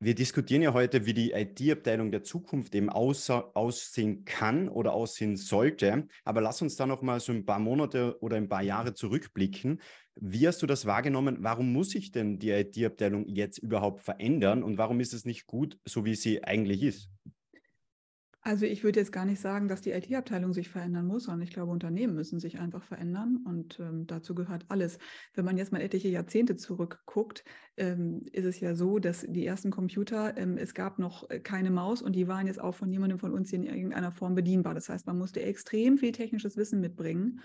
Wir 0.00 0.14
diskutieren 0.14 0.62
ja 0.62 0.74
heute, 0.74 1.06
wie 1.06 1.12
die 1.12 1.32
IT-Abteilung 1.32 2.12
der 2.12 2.22
Zukunft 2.22 2.72
eben 2.76 2.88
aussehen 2.88 4.24
kann 4.24 4.68
oder 4.68 4.92
aussehen 4.92 5.36
sollte. 5.36 6.06
Aber 6.24 6.40
lass 6.40 6.62
uns 6.62 6.76
da 6.76 6.86
noch 6.86 7.02
mal 7.02 7.18
so 7.18 7.32
ein 7.32 7.44
paar 7.44 7.58
Monate 7.58 8.16
oder 8.20 8.36
ein 8.36 8.48
paar 8.48 8.62
Jahre 8.62 8.94
zurückblicken. 8.94 9.80
Wie 10.14 10.46
hast 10.46 10.62
du 10.62 10.66
das 10.66 10.86
wahrgenommen? 10.86 11.38
Warum 11.40 11.72
muss 11.72 11.90
sich 11.90 12.12
denn 12.12 12.38
die 12.38 12.50
IT-Abteilung 12.50 13.26
jetzt 13.26 13.58
überhaupt 13.58 14.02
verändern 14.02 14.62
und 14.62 14.78
warum 14.78 15.00
ist 15.00 15.14
es 15.14 15.24
nicht 15.24 15.48
gut, 15.48 15.78
so 15.84 16.04
wie 16.04 16.14
sie 16.14 16.44
eigentlich 16.44 16.84
ist? 16.84 17.10
Also 18.48 18.64
ich 18.64 18.82
würde 18.82 18.98
jetzt 18.98 19.12
gar 19.12 19.26
nicht 19.26 19.42
sagen, 19.42 19.68
dass 19.68 19.82
die 19.82 19.90
IT-Abteilung 19.90 20.54
sich 20.54 20.70
verändern 20.70 21.06
muss, 21.06 21.24
sondern 21.24 21.42
ich 21.42 21.50
glaube, 21.50 21.70
Unternehmen 21.70 22.14
müssen 22.14 22.40
sich 22.40 22.58
einfach 22.58 22.82
verändern 22.82 23.44
und 23.44 23.78
ähm, 23.78 24.06
dazu 24.06 24.34
gehört 24.34 24.64
alles. 24.68 24.98
Wenn 25.34 25.44
man 25.44 25.58
jetzt 25.58 25.70
mal 25.70 25.82
etliche 25.82 26.08
Jahrzehnte 26.08 26.56
zurückguckt, 26.56 27.44
ähm, 27.76 28.24
ist 28.32 28.46
es 28.46 28.58
ja 28.58 28.74
so, 28.74 29.00
dass 29.00 29.26
die 29.28 29.44
ersten 29.44 29.70
Computer, 29.70 30.34
ähm, 30.38 30.56
es 30.56 30.72
gab 30.72 30.98
noch 30.98 31.28
äh, 31.28 31.40
keine 31.40 31.70
Maus 31.70 32.00
und 32.00 32.16
die 32.16 32.26
waren 32.26 32.46
jetzt 32.46 32.58
auch 32.58 32.74
von 32.74 32.90
jemandem 32.90 33.18
von 33.18 33.34
uns 33.34 33.52
in 33.52 33.64
irgendeiner 33.64 34.12
Form 34.12 34.34
bedienbar. 34.34 34.72
Das 34.72 34.88
heißt, 34.88 35.06
man 35.06 35.18
musste 35.18 35.42
extrem 35.42 35.98
viel 35.98 36.12
technisches 36.12 36.56
Wissen 36.56 36.80
mitbringen. 36.80 37.42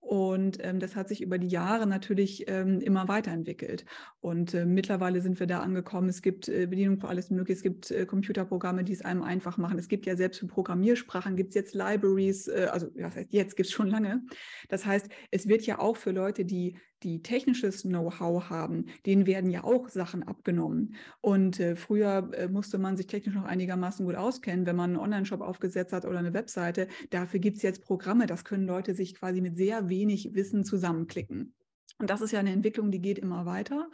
Und 0.00 0.58
ähm, 0.64 0.80
das 0.80 0.96
hat 0.96 1.08
sich 1.08 1.20
über 1.20 1.38
die 1.38 1.48
Jahre 1.48 1.86
natürlich 1.86 2.46
ähm, 2.48 2.80
immer 2.80 3.06
weiterentwickelt. 3.06 3.84
Und 4.20 4.54
äh, 4.54 4.64
mittlerweile 4.64 5.20
sind 5.20 5.38
wir 5.38 5.46
da 5.46 5.60
angekommen. 5.60 6.08
Es 6.08 6.22
gibt 6.22 6.48
äh, 6.48 6.66
Bedienung 6.66 6.98
für 6.98 7.08
alles 7.08 7.30
Mögliche. 7.30 7.58
Es 7.58 7.62
gibt 7.62 7.90
äh, 7.90 8.06
Computerprogramme, 8.06 8.82
die 8.82 8.94
es 8.94 9.04
einem 9.04 9.22
einfach 9.22 9.58
machen. 9.58 9.78
Es 9.78 9.88
gibt 9.88 10.06
ja 10.06 10.16
selbst 10.16 10.40
für 10.40 10.46
Programmiersprachen 10.46 11.36
gibt 11.36 11.50
es 11.50 11.54
jetzt 11.54 11.74
Libraries. 11.74 12.48
Äh, 12.48 12.68
also 12.72 12.88
ja, 12.96 13.10
jetzt 13.28 13.56
gibt 13.56 13.68
es 13.68 13.72
schon 13.72 13.88
lange. 13.88 14.22
Das 14.68 14.86
heißt, 14.86 15.08
es 15.30 15.46
wird 15.46 15.62
ja 15.66 15.78
auch 15.78 15.96
für 15.96 16.12
Leute, 16.12 16.44
die 16.44 16.76
die 17.02 17.22
technisches 17.22 17.82
Know-how 17.82 18.50
haben, 18.50 18.86
denen 19.06 19.26
werden 19.26 19.50
ja 19.50 19.64
auch 19.64 19.88
Sachen 19.88 20.22
abgenommen. 20.22 20.94
Und 21.20 21.60
äh, 21.60 21.76
früher 21.76 22.30
äh, 22.34 22.48
musste 22.48 22.78
man 22.78 22.96
sich 22.96 23.06
technisch 23.06 23.34
noch 23.34 23.44
einigermaßen 23.44 24.04
gut 24.04 24.14
auskennen, 24.14 24.66
wenn 24.66 24.76
man 24.76 24.90
einen 24.90 25.00
Online-Shop 25.00 25.40
aufgesetzt 25.40 25.92
hat 25.92 26.04
oder 26.04 26.18
eine 26.18 26.34
Webseite. 26.34 26.88
Dafür 27.10 27.40
gibt 27.40 27.56
es 27.56 27.62
jetzt 27.62 27.82
Programme, 27.82 28.26
das 28.26 28.44
können 28.44 28.66
Leute 28.66 28.94
sich 28.94 29.14
quasi 29.14 29.40
mit 29.40 29.56
sehr 29.56 29.88
wenig 29.88 30.34
Wissen 30.34 30.64
zusammenklicken. 30.64 31.54
Und 31.98 32.10
das 32.10 32.20
ist 32.20 32.32
ja 32.32 32.40
eine 32.40 32.52
Entwicklung, 32.52 32.90
die 32.90 33.00
geht 33.00 33.18
immer 33.18 33.46
weiter. 33.46 33.90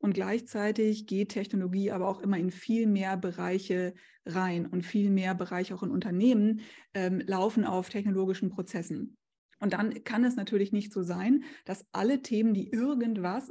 Und 0.00 0.14
gleichzeitig 0.14 1.06
geht 1.06 1.30
Technologie 1.30 1.90
aber 1.90 2.08
auch 2.08 2.20
immer 2.20 2.38
in 2.38 2.52
viel 2.52 2.86
mehr 2.86 3.16
Bereiche 3.16 3.94
rein 4.24 4.66
und 4.66 4.82
viel 4.82 5.10
mehr 5.10 5.34
Bereiche 5.34 5.74
auch 5.74 5.82
in 5.82 5.90
Unternehmen 5.90 6.60
ähm, 6.94 7.20
laufen 7.26 7.64
auf 7.64 7.88
technologischen 7.88 8.48
Prozessen. 8.48 9.16
Und 9.60 9.72
dann 9.72 10.04
kann 10.04 10.24
es 10.24 10.36
natürlich 10.36 10.72
nicht 10.72 10.92
so 10.92 11.02
sein, 11.02 11.44
dass 11.64 11.86
alle 11.92 12.22
Themen, 12.22 12.54
die 12.54 12.70
irgendwas 12.70 13.50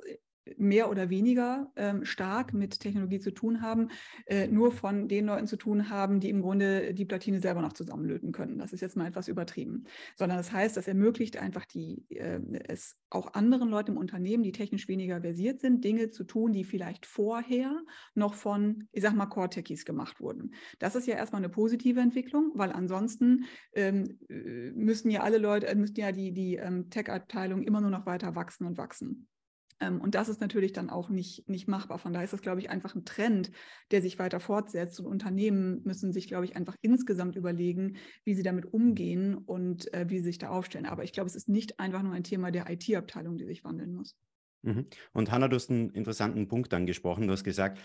mehr 0.58 0.90
oder 0.90 1.10
weniger 1.10 1.72
ähm, 1.76 2.06
stark 2.06 2.54
mit 2.54 2.80
Technologie 2.80 3.20
zu 3.20 3.32
tun 3.32 3.62
haben, 3.62 3.90
äh, 4.26 4.48
nur 4.48 4.72
von 4.72 5.08
den 5.08 5.26
Leuten 5.26 5.48
zu 5.48 5.58
tun 5.58 5.90
haben, 5.90 6.20
die 6.20 6.30
im 6.30 6.42
Grunde 6.42 6.94
die 6.94 7.06
Platine 7.06 7.40
selber 7.42 7.62
noch 7.62 7.74
zusammenlöten 7.74 8.32
können. 8.32 8.58
Das 8.58 8.74
ist 8.74 8.82
jetzt 8.82 8.96
mal 8.96 9.08
etwas 9.08 9.28
übertrieben. 9.28 9.86
Sondern 10.16 10.38
das 10.38 10.52
heißt, 10.52 10.78
das 10.78 10.88
ermöglicht 10.88 11.38
einfach 11.38 11.66
die, 11.66 12.06
äh, 12.10 12.40
es 12.68 12.98
auch 13.10 13.34
anderen 13.34 13.70
Leuten 13.70 13.92
im 13.92 13.98
Unternehmen, 13.98 14.44
die 14.44 14.52
technisch 14.52 14.88
weniger 14.88 15.22
versiert 15.22 15.62
sind, 15.62 15.84
Dinge 15.84 16.10
zu 16.10 16.24
tun, 16.24 16.52
die 16.52 16.64
vielleicht 16.64 17.06
vorher 17.06 17.82
noch 18.16 18.34
von, 18.34 18.88
ich 18.92 19.02
sag 19.02 19.16
mal, 19.16 19.28
Core-Techies 19.28 19.86
gemacht 19.86 20.20
wurden. 20.20 20.54
Das 20.80 20.96
ist 20.96 21.08
ja 21.08 21.16
erstmal 21.16 21.42
eine 21.42 21.50
positive 21.50 22.00
Entwicklung, 22.00 22.52
weil 22.56 22.72
ansonsten 22.72 23.46
ähm, 23.74 24.20
äh, 24.30 24.72
müssen 24.72 25.10
ja 25.10 25.22
alle 25.22 25.38
Leute, 25.38 25.74
müssten 25.76 26.00
ja 26.00 26.12
die, 26.12 26.32
die 26.34 26.56
ähm, 26.56 26.90
Tech-Abteilung 26.90 27.64
immer 27.64 27.82
nur 27.82 27.90
noch 27.90 28.06
weiter 28.06 28.36
wachsen 28.36 28.66
und 28.66 28.78
wachsen. 28.78 29.28
Ähm, 29.80 30.02
und 30.02 30.16
das 30.16 30.30
ist 30.30 30.42
natürlich 30.42 30.74
dann 30.74 30.90
auch 30.90 31.10
nicht, 31.10 31.48
nicht 31.48 31.68
machbar. 31.68 32.00
Von 32.00 32.14
daher 32.14 32.26
ist 32.26 32.34
das, 32.34 32.42
glaube 32.42 32.60
ich, 32.60 32.70
einfach 32.70 32.96
ein 32.96 33.06
Trend, 33.06 33.52
der 33.92 34.02
sich 34.02 34.20
weiter 34.20 34.40
fortsetzt. 34.40 35.00
Und 35.00 35.06
Unternehmen 35.06 35.82
müssen 35.84 36.14
sich, 36.14 36.28
glaube 36.28 36.46
ich, 36.46 36.56
einfach 36.56 36.76
insgesamt 36.82 37.36
überlegen, 37.36 37.98
wie 38.24 38.34
sie 38.34 38.44
damit 38.44 38.74
umgehen 38.74 39.36
und 39.36 39.94
äh, 39.94 40.10
wie 40.10 40.20
sie 40.20 40.26
sich 40.26 40.38
da 40.40 40.50
aufstellen. 40.50 40.86
Aber 40.86 41.04
ich 41.04 41.14
glaube, 41.14 41.28
es 41.28 41.36
ist 41.36 41.50
nicht 41.50 41.80
einfach 41.80 42.04
nur 42.04 42.14
ein 42.14 42.24
Thema 42.24 42.52
der 42.52 42.70
IT-Abteilung, 42.70 43.38
die 43.38 43.46
sich 43.46 43.64
wandeln 43.64 43.94
muss. 43.94 44.16
Mhm. 44.64 44.88
Und 45.14 45.32
Hanna, 45.32 45.48
du 45.48 45.56
hast 45.56 45.70
einen 45.70 45.92
interessanten 45.92 46.48
Punkt 46.48 46.74
angesprochen. 46.74 47.28
Du 47.28 47.34
hast 47.34 47.44
gesagt, 47.44 47.80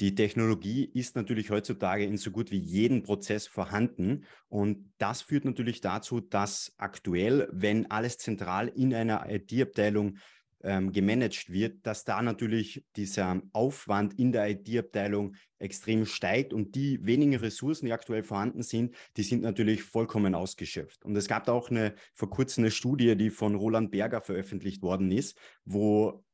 die 0.00 0.14
Technologie 0.14 0.84
ist 0.84 1.16
natürlich 1.16 1.50
heutzutage 1.50 2.04
in 2.04 2.18
so 2.18 2.30
gut 2.30 2.50
wie 2.50 2.58
jedem 2.58 3.02
Prozess 3.02 3.46
vorhanden. 3.46 4.24
Und 4.48 4.92
das 4.98 5.22
führt 5.22 5.46
natürlich 5.46 5.80
dazu, 5.80 6.20
dass 6.20 6.74
aktuell, 6.76 7.48
wenn 7.50 7.90
alles 7.90 8.18
zentral 8.18 8.68
in 8.68 8.94
einer 8.94 9.24
IT-Abteilung 9.28 10.18
ähm, 10.66 10.92
gemanagt 10.92 11.50
wird, 11.50 11.86
dass 11.86 12.04
da 12.04 12.20
natürlich 12.20 12.84
dieser 12.96 13.40
Aufwand 13.52 14.18
in 14.18 14.32
der 14.32 14.50
IT-Abteilung 14.50 15.36
extrem 15.58 16.04
steigt 16.04 16.52
und 16.52 16.74
die 16.74 16.98
wenigen 17.06 17.36
Ressourcen, 17.36 17.86
die 17.86 17.92
aktuell 17.92 18.24
vorhanden 18.24 18.62
sind, 18.62 18.94
die 19.16 19.22
sind 19.22 19.42
natürlich 19.42 19.84
vollkommen 19.84 20.34
ausgeschöpft. 20.34 21.04
Und 21.04 21.16
es 21.16 21.28
gab 21.28 21.48
auch 21.48 21.70
eine 21.70 21.94
vor 22.14 22.28
kurzem 22.28 22.64
eine 22.64 22.72
Studie, 22.72 23.16
die 23.16 23.30
von 23.30 23.54
Roland 23.54 23.92
Berger 23.92 24.20
veröffentlicht 24.20 24.82
worden 24.82 25.12
ist, 25.12 25.38
wo 25.64 26.24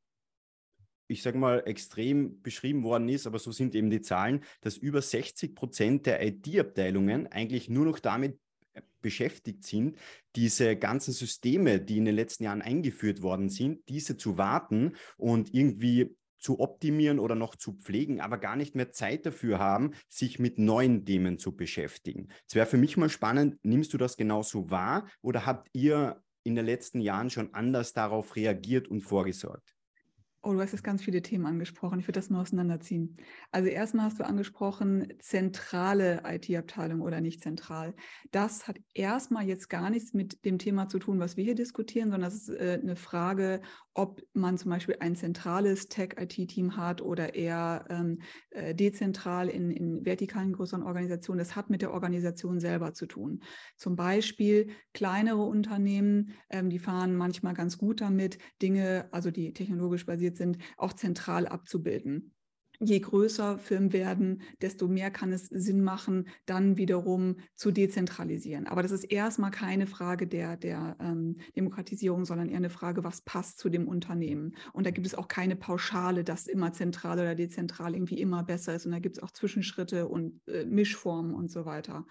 ich 1.07 1.21
sage 1.21 1.37
mal, 1.37 1.61
extrem 1.67 2.41
beschrieben 2.41 2.83
worden 2.83 3.07
ist, 3.09 3.27
aber 3.27 3.37
so 3.37 3.51
sind 3.51 3.75
eben 3.75 3.91
die 3.91 4.01
Zahlen, 4.01 4.43
dass 4.61 4.77
über 4.77 5.01
60 5.01 5.53
Prozent 5.53 6.05
der 6.07 6.25
IT-Abteilungen 6.25 7.27
eigentlich 7.27 7.69
nur 7.69 7.85
noch 7.85 7.99
damit 7.99 8.39
beschäftigt 9.01 9.65
sind, 9.65 9.97
diese 10.35 10.75
ganzen 10.75 11.13
Systeme, 11.13 11.79
die 11.79 11.97
in 11.97 12.05
den 12.05 12.15
letzten 12.15 12.45
Jahren 12.45 12.61
eingeführt 12.61 13.21
worden 13.21 13.49
sind, 13.49 13.87
diese 13.89 14.17
zu 14.17 14.37
warten 14.37 14.95
und 15.17 15.53
irgendwie 15.53 16.15
zu 16.39 16.59
optimieren 16.59 17.19
oder 17.19 17.35
noch 17.35 17.55
zu 17.55 17.73
pflegen, 17.73 18.19
aber 18.19 18.37
gar 18.37 18.55
nicht 18.55 18.75
mehr 18.75 18.91
Zeit 18.91 19.25
dafür 19.25 19.59
haben, 19.59 19.93
sich 20.09 20.39
mit 20.39 20.59
neuen 20.59 21.05
Themen 21.05 21.39
zu 21.39 21.55
beschäftigen. 21.55 22.27
Es 22.47 22.55
wäre 22.55 22.65
für 22.65 22.77
mich 22.77 22.97
mal 22.97 23.09
spannend, 23.09 23.57
nimmst 23.63 23.93
du 23.93 23.97
das 23.97 24.17
genauso 24.17 24.69
wahr 24.69 25.07
oder 25.21 25.45
habt 25.45 25.69
ihr 25.73 26.21
in 26.43 26.55
den 26.55 26.65
letzten 26.65 26.99
Jahren 26.99 27.29
schon 27.29 27.53
anders 27.53 27.93
darauf 27.93 28.35
reagiert 28.35 28.89
und 28.89 29.01
vorgesorgt? 29.01 29.73
Oh, 30.45 30.51
du 30.51 30.59
hast 30.59 30.73
jetzt 30.73 30.83
ganz 30.83 31.01
viele 31.01 31.21
Themen 31.21 31.45
angesprochen. 31.45 31.99
Ich 31.99 32.07
würde 32.07 32.19
das 32.19 32.29
mal 32.29 32.41
auseinanderziehen. 32.41 33.15
Also 33.51 33.69
erstmal 33.69 34.07
hast 34.07 34.19
du 34.19 34.25
angesprochen, 34.25 35.13
zentrale 35.19 36.21
IT-Abteilung 36.25 36.99
oder 36.99 37.21
nicht 37.21 37.41
zentral. 37.41 37.95
Das 38.31 38.67
hat 38.67 38.75
erstmal 38.93 39.47
jetzt 39.47 39.69
gar 39.69 39.89
nichts 39.89 40.13
mit 40.13 40.43
dem 40.43 40.59
Thema 40.59 40.89
zu 40.89 40.99
tun, 40.99 41.17
was 41.21 41.37
wir 41.37 41.45
hier 41.45 41.55
diskutieren, 41.55 42.11
sondern 42.11 42.29
das 42.29 42.35
ist 42.35 42.49
äh, 42.49 42.77
eine 42.83 42.97
Frage, 42.97 43.61
ob 43.93 44.21
man 44.33 44.57
zum 44.57 44.71
Beispiel 44.71 44.97
ein 44.99 45.15
zentrales 45.15 45.87
Tech-IT-Team 45.87 46.77
hat 46.77 47.01
oder 47.01 47.35
eher 47.35 47.85
ähm, 47.89 48.21
äh, 48.49 48.73
dezentral 48.73 49.49
in, 49.49 49.69
in 49.71 50.05
vertikalen 50.05 50.53
größeren 50.53 50.83
Organisationen. 50.83 51.39
Das 51.39 51.55
hat 51.55 51.69
mit 51.69 51.81
der 51.81 51.93
Organisation 51.93 52.59
selber 52.59 52.93
zu 52.93 53.05
tun. 53.05 53.43
Zum 53.77 53.95
Beispiel 53.95 54.71
kleinere 54.93 55.43
Unternehmen, 55.43 56.33
ähm, 56.49 56.69
die 56.69 56.79
fahren 56.79 57.15
manchmal 57.15 57.53
ganz 57.53 57.77
gut 57.77 58.01
damit, 58.01 58.37
Dinge, 58.61 59.09
also 59.11 59.31
die 59.31 59.53
technologisch 59.53 60.05
basiert 60.05 60.37
sind, 60.37 60.57
auch 60.77 60.93
zentral 60.93 61.47
abzubilden. 61.47 62.33
Je 62.85 62.99
größer 62.99 63.57
Firmen 63.57 63.93
werden, 63.93 64.41
desto 64.61 64.87
mehr 64.87 65.09
kann 65.09 65.31
es 65.31 65.47
Sinn 65.47 65.83
machen, 65.83 66.27
dann 66.45 66.77
wiederum 66.77 67.37
zu 67.55 67.71
dezentralisieren. 67.71 68.67
Aber 68.67 68.83
das 68.83 68.91
ist 68.91 69.05
erstmal 69.05 69.51
keine 69.51 69.87
Frage 69.87 70.27
der, 70.27 70.57
der 70.57 70.97
ähm, 70.99 71.37
Demokratisierung, 71.55 72.25
sondern 72.25 72.49
eher 72.49 72.57
eine 72.57 72.69
Frage, 72.69 73.03
was 73.03 73.21
passt 73.21 73.59
zu 73.59 73.69
dem 73.69 73.87
Unternehmen. 73.87 74.55
Und 74.73 74.85
da 74.85 74.91
gibt 74.91 75.07
es 75.07 75.15
auch 75.15 75.27
keine 75.27 75.55
Pauschale, 75.55 76.23
dass 76.23 76.47
immer 76.47 76.73
zentral 76.73 77.19
oder 77.19 77.35
dezentral 77.35 77.95
irgendwie 77.95 78.19
immer 78.19 78.43
besser 78.43 78.75
ist. 78.75 78.85
Und 78.85 78.91
da 78.91 78.99
gibt 78.99 79.17
es 79.17 79.23
auch 79.23 79.31
Zwischenschritte 79.31 80.07
und 80.07 80.41
äh, 80.47 80.65
Mischformen 80.65 81.33
und 81.33 81.51
so 81.51 81.65
weiter. 81.65 82.05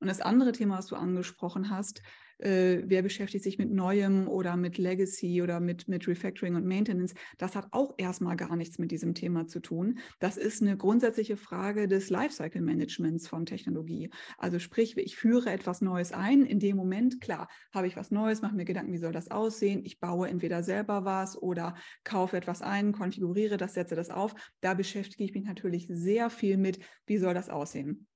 Und 0.00 0.08
das 0.08 0.20
andere 0.20 0.52
Thema, 0.52 0.78
was 0.78 0.86
du 0.86 0.96
angesprochen 0.96 1.70
hast, 1.70 2.02
äh, 2.40 2.82
wer 2.86 3.02
beschäftigt 3.02 3.44
sich 3.44 3.58
mit 3.58 3.70
Neuem 3.70 4.28
oder 4.28 4.56
mit 4.56 4.78
Legacy 4.78 5.42
oder 5.42 5.60
mit, 5.60 5.88
mit 5.88 6.08
Refactoring 6.08 6.54
und 6.54 6.64
Maintenance, 6.64 7.14
das 7.38 7.54
hat 7.54 7.68
auch 7.72 7.94
erstmal 7.98 8.36
gar 8.36 8.56
nichts 8.56 8.78
mit 8.78 8.90
diesem 8.90 9.14
Thema 9.14 9.46
zu 9.46 9.60
tun. 9.60 9.98
Das 10.18 10.38
ist 10.38 10.62
eine 10.62 10.76
grundsätzliche 10.76 11.36
Frage 11.36 11.86
des 11.86 12.08
Lifecycle 12.08 12.62
Managements 12.62 13.28
von 13.28 13.44
Technologie. 13.44 14.10
Also 14.38 14.58
sprich, 14.58 14.96
ich 14.96 15.16
führe 15.16 15.50
etwas 15.50 15.82
Neues 15.82 16.12
ein. 16.12 16.46
In 16.46 16.60
dem 16.60 16.76
Moment, 16.76 17.20
klar, 17.20 17.48
habe 17.72 17.86
ich 17.86 17.96
was 17.96 18.10
Neues, 18.10 18.40
mache 18.40 18.54
mir 18.54 18.64
Gedanken, 18.64 18.92
wie 18.92 18.98
soll 18.98 19.12
das 19.12 19.30
aussehen. 19.30 19.82
Ich 19.84 20.00
baue 20.00 20.28
entweder 20.28 20.62
selber 20.62 21.04
was 21.04 21.36
oder 21.36 21.74
kaufe 22.04 22.38
etwas 22.38 22.62
ein, 22.62 22.92
konfiguriere 22.92 23.58
das, 23.58 23.74
setze 23.74 23.96
das 23.96 24.08
auf. 24.08 24.34
Da 24.62 24.72
beschäftige 24.74 25.24
ich 25.24 25.34
mich 25.34 25.44
natürlich 25.44 25.88
sehr 25.90 26.30
viel 26.30 26.56
mit, 26.56 26.78
wie 27.06 27.18
soll 27.18 27.34
das 27.34 27.50
aussehen. 27.50 28.06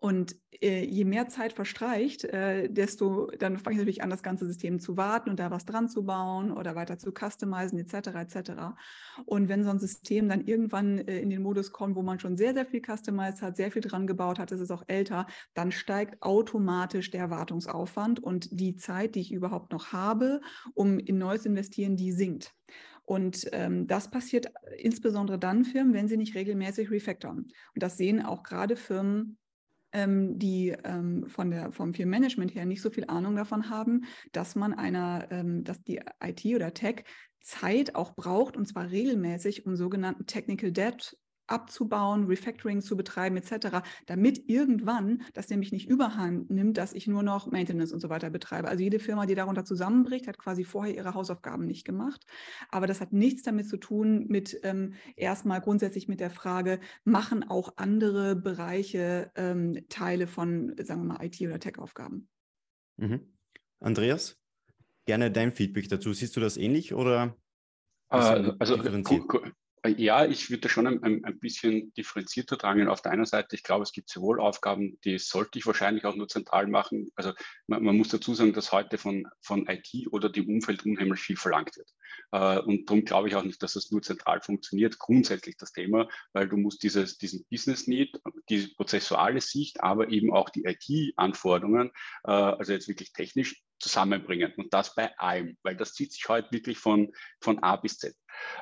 Und 0.00 0.36
äh, 0.60 0.84
je 0.84 1.04
mehr 1.04 1.28
Zeit 1.28 1.52
verstreicht, 1.52 2.22
äh, 2.24 2.68
desto 2.68 3.26
dann 3.38 3.58
fange 3.58 3.74
ich 3.74 3.78
natürlich 3.78 4.02
an, 4.02 4.10
das 4.10 4.22
ganze 4.22 4.46
System 4.46 4.78
zu 4.78 4.96
warten 4.96 5.28
und 5.28 5.40
da 5.40 5.50
was 5.50 5.64
dran 5.64 5.88
zu 5.88 6.04
bauen 6.04 6.52
oder 6.52 6.76
weiter 6.76 6.98
zu 6.98 7.10
customizen 7.12 7.80
etc. 7.80 8.08
etc. 8.14 8.50
Und 9.26 9.48
wenn 9.48 9.64
so 9.64 9.70
ein 9.70 9.80
System 9.80 10.28
dann 10.28 10.46
irgendwann 10.46 10.98
äh, 10.98 11.18
in 11.18 11.30
den 11.30 11.42
Modus 11.42 11.72
kommt, 11.72 11.96
wo 11.96 12.02
man 12.02 12.20
schon 12.20 12.36
sehr, 12.36 12.54
sehr 12.54 12.64
viel 12.64 12.80
customized 12.80 13.42
hat, 13.42 13.56
sehr 13.56 13.72
viel 13.72 13.82
dran 13.82 14.06
gebaut 14.06 14.38
hat, 14.38 14.52
es 14.52 14.60
ist 14.60 14.70
auch 14.70 14.84
älter, 14.86 15.26
dann 15.54 15.72
steigt 15.72 16.22
automatisch 16.22 17.10
der 17.10 17.30
Wartungsaufwand 17.30 18.20
und 18.22 18.48
die 18.52 18.76
Zeit, 18.76 19.16
die 19.16 19.20
ich 19.20 19.32
überhaupt 19.32 19.72
noch 19.72 19.92
habe, 19.92 20.40
um 20.74 21.00
in 21.00 21.18
Neues 21.18 21.44
investieren, 21.44 21.96
die 21.96 22.12
sinkt. 22.12 22.54
Und 23.04 23.48
ähm, 23.52 23.88
das 23.88 24.10
passiert 24.10 24.52
insbesondere 24.76 25.38
dann 25.38 25.64
Firmen, 25.64 25.94
wenn 25.94 26.08
sie 26.08 26.18
nicht 26.18 26.36
regelmäßig 26.36 26.90
refactoren. 26.90 27.48
Und 27.74 27.82
das 27.82 27.96
sehen 27.96 28.22
auch 28.22 28.42
gerade 28.42 28.76
Firmen, 28.76 29.38
ähm, 29.92 30.38
die 30.38 30.74
ähm, 30.84 31.26
von 31.28 31.50
der, 31.50 31.72
vom 31.72 31.94
Firmenmanagement 31.94 32.54
her 32.54 32.66
nicht 32.66 32.82
so 32.82 32.90
viel 32.90 33.04
Ahnung 33.06 33.36
davon 33.36 33.70
haben, 33.70 34.04
dass 34.32 34.54
man 34.54 34.74
einer, 34.74 35.28
ähm, 35.30 35.64
dass 35.64 35.82
die 35.82 36.00
IT 36.22 36.44
oder 36.54 36.74
Tech 36.74 37.04
Zeit 37.40 37.94
auch 37.94 38.14
braucht 38.14 38.56
und 38.56 38.66
zwar 38.66 38.90
regelmäßig, 38.90 39.66
um 39.66 39.76
sogenannten 39.76 40.26
Technical 40.26 40.72
Debt 40.72 41.16
abzubauen, 41.48 42.26
Refactoring 42.26 42.80
zu 42.80 42.96
betreiben 42.96 43.36
etc., 43.36 43.78
damit 44.06 44.48
irgendwann 44.48 45.22
das 45.34 45.48
nämlich 45.48 45.72
nicht 45.72 45.88
überhand 45.88 46.50
nimmt, 46.50 46.76
dass 46.76 46.92
ich 46.92 47.06
nur 47.06 47.22
noch 47.22 47.50
Maintenance 47.50 47.92
und 47.92 48.00
so 48.00 48.08
weiter 48.08 48.30
betreibe. 48.30 48.68
Also 48.68 48.82
jede 48.82 48.98
Firma, 48.98 49.26
die 49.26 49.34
darunter 49.34 49.64
zusammenbricht, 49.64 50.26
hat 50.26 50.38
quasi 50.38 50.64
vorher 50.64 50.94
ihre 50.94 51.14
Hausaufgaben 51.14 51.66
nicht 51.66 51.84
gemacht. 51.84 52.26
Aber 52.70 52.86
das 52.86 53.00
hat 53.00 53.12
nichts 53.12 53.42
damit 53.42 53.68
zu 53.68 53.76
tun 53.76 54.26
mit 54.28 54.60
ähm, 54.62 54.94
erstmal 55.16 55.60
grundsätzlich 55.60 56.08
mit 56.08 56.20
der 56.20 56.30
Frage, 56.30 56.80
machen 57.04 57.48
auch 57.48 57.74
andere 57.76 58.36
Bereiche 58.36 59.30
ähm, 59.34 59.84
Teile 59.88 60.26
von, 60.26 60.74
sagen 60.82 61.06
wir 61.06 61.14
mal, 61.14 61.24
IT- 61.24 61.40
oder 61.40 61.58
Tech-Aufgaben. 61.58 62.28
Mhm. 62.96 63.20
Andreas, 63.80 64.38
gerne 65.06 65.30
dein 65.30 65.52
Feedback 65.52 65.88
dazu. 65.88 66.12
Siehst 66.12 66.36
du 66.36 66.40
das 66.40 66.56
ähnlich 66.56 66.94
oder? 66.94 67.36
Äh, 68.10 68.52
also 68.58 68.76
ja, 69.86 70.24
ich 70.24 70.50
würde 70.50 70.68
schon 70.68 70.86
ein, 70.86 71.24
ein, 71.24 71.38
bisschen 71.38 71.92
differenzierter 71.94 72.56
drangen. 72.56 72.88
Auf 72.88 73.02
der 73.02 73.12
einen 73.12 73.26
Seite, 73.26 73.56
ich 73.56 73.62
glaube, 73.62 73.82
es 73.82 73.92
gibt 73.92 74.08
sehr 74.08 74.22
wohl 74.22 74.40
Aufgaben, 74.40 74.98
die 75.04 75.18
sollte 75.18 75.58
ich 75.58 75.66
wahrscheinlich 75.66 76.04
auch 76.04 76.16
nur 76.16 76.28
zentral 76.28 76.66
machen. 76.66 77.10
Also 77.14 77.32
man, 77.66 77.82
man 77.82 77.96
muss 77.96 78.08
dazu 78.08 78.34
sagen, 78.34 78.52
dass 78.52 78.72
heute 78.72 78.98
von, 78.98 79.26
von 79.40 79.66
IT 79.68 80.08
oder 80.10 80.28
dem 80.28 80.48
Umfeld 80.48 80.84
unheimlich 80.84 81.20
viel 81.20 81.36
verlangt 81.36 81.76
wird. 81.76 81.90
Äh, 82.32 82.58
und 82.58 82.88
darum 82.88 83.04
glaube 83.04 83.28
ich 83.28 83.34
auch 83.34 83.44
nicht, 83.44 83.62
dass 83.62 83.74
das 83.74 83.90
nur 83.90 84.02
zentral 84.02 84.40
funktioniert, 84.40 84.98
grundsätzlich 84.98 85.56
das 85.56 85.72
Thema, 85.72 86.08
weil 86.32 86.48
du 86.48 86.56
musst 86.56 86.82
dieses, 86.82 87.18
diesen 87.18 87.44
Business 87.50 87.86
Need, 87.86 88.20
diese 88.48 88.74
prozessuale 88.74 89.40
Sicht, 89.40 89.80
aber 89.82 90.08
eben 90.08 90.32
auch 90.32 90.50
die 90.50 90.64
IT-Anforderungen, 90.64 91.90
äh, 92.24 92.30
also 92.30 92.72
jetzt 92.72 92.88
wirklich 92.88 93.12
technisch 93.12 93.62
zusammenbringen 93.80 94.52
und 94.56 94.74
das 94.74 94.94
bei 94.94 95.16
allem, 95.18 95.56
weil 95.62 95.76
das 95.76 95.94
zieht 95.94 96.12
sich 96.12 96.28
heute 96.28 96.50
wirklich 96.50 96.78
von, 96.78 97.12
von 97.40 97.62
A 97.62 97.76
bis 97.76 97.98
Z. 97.98 98.14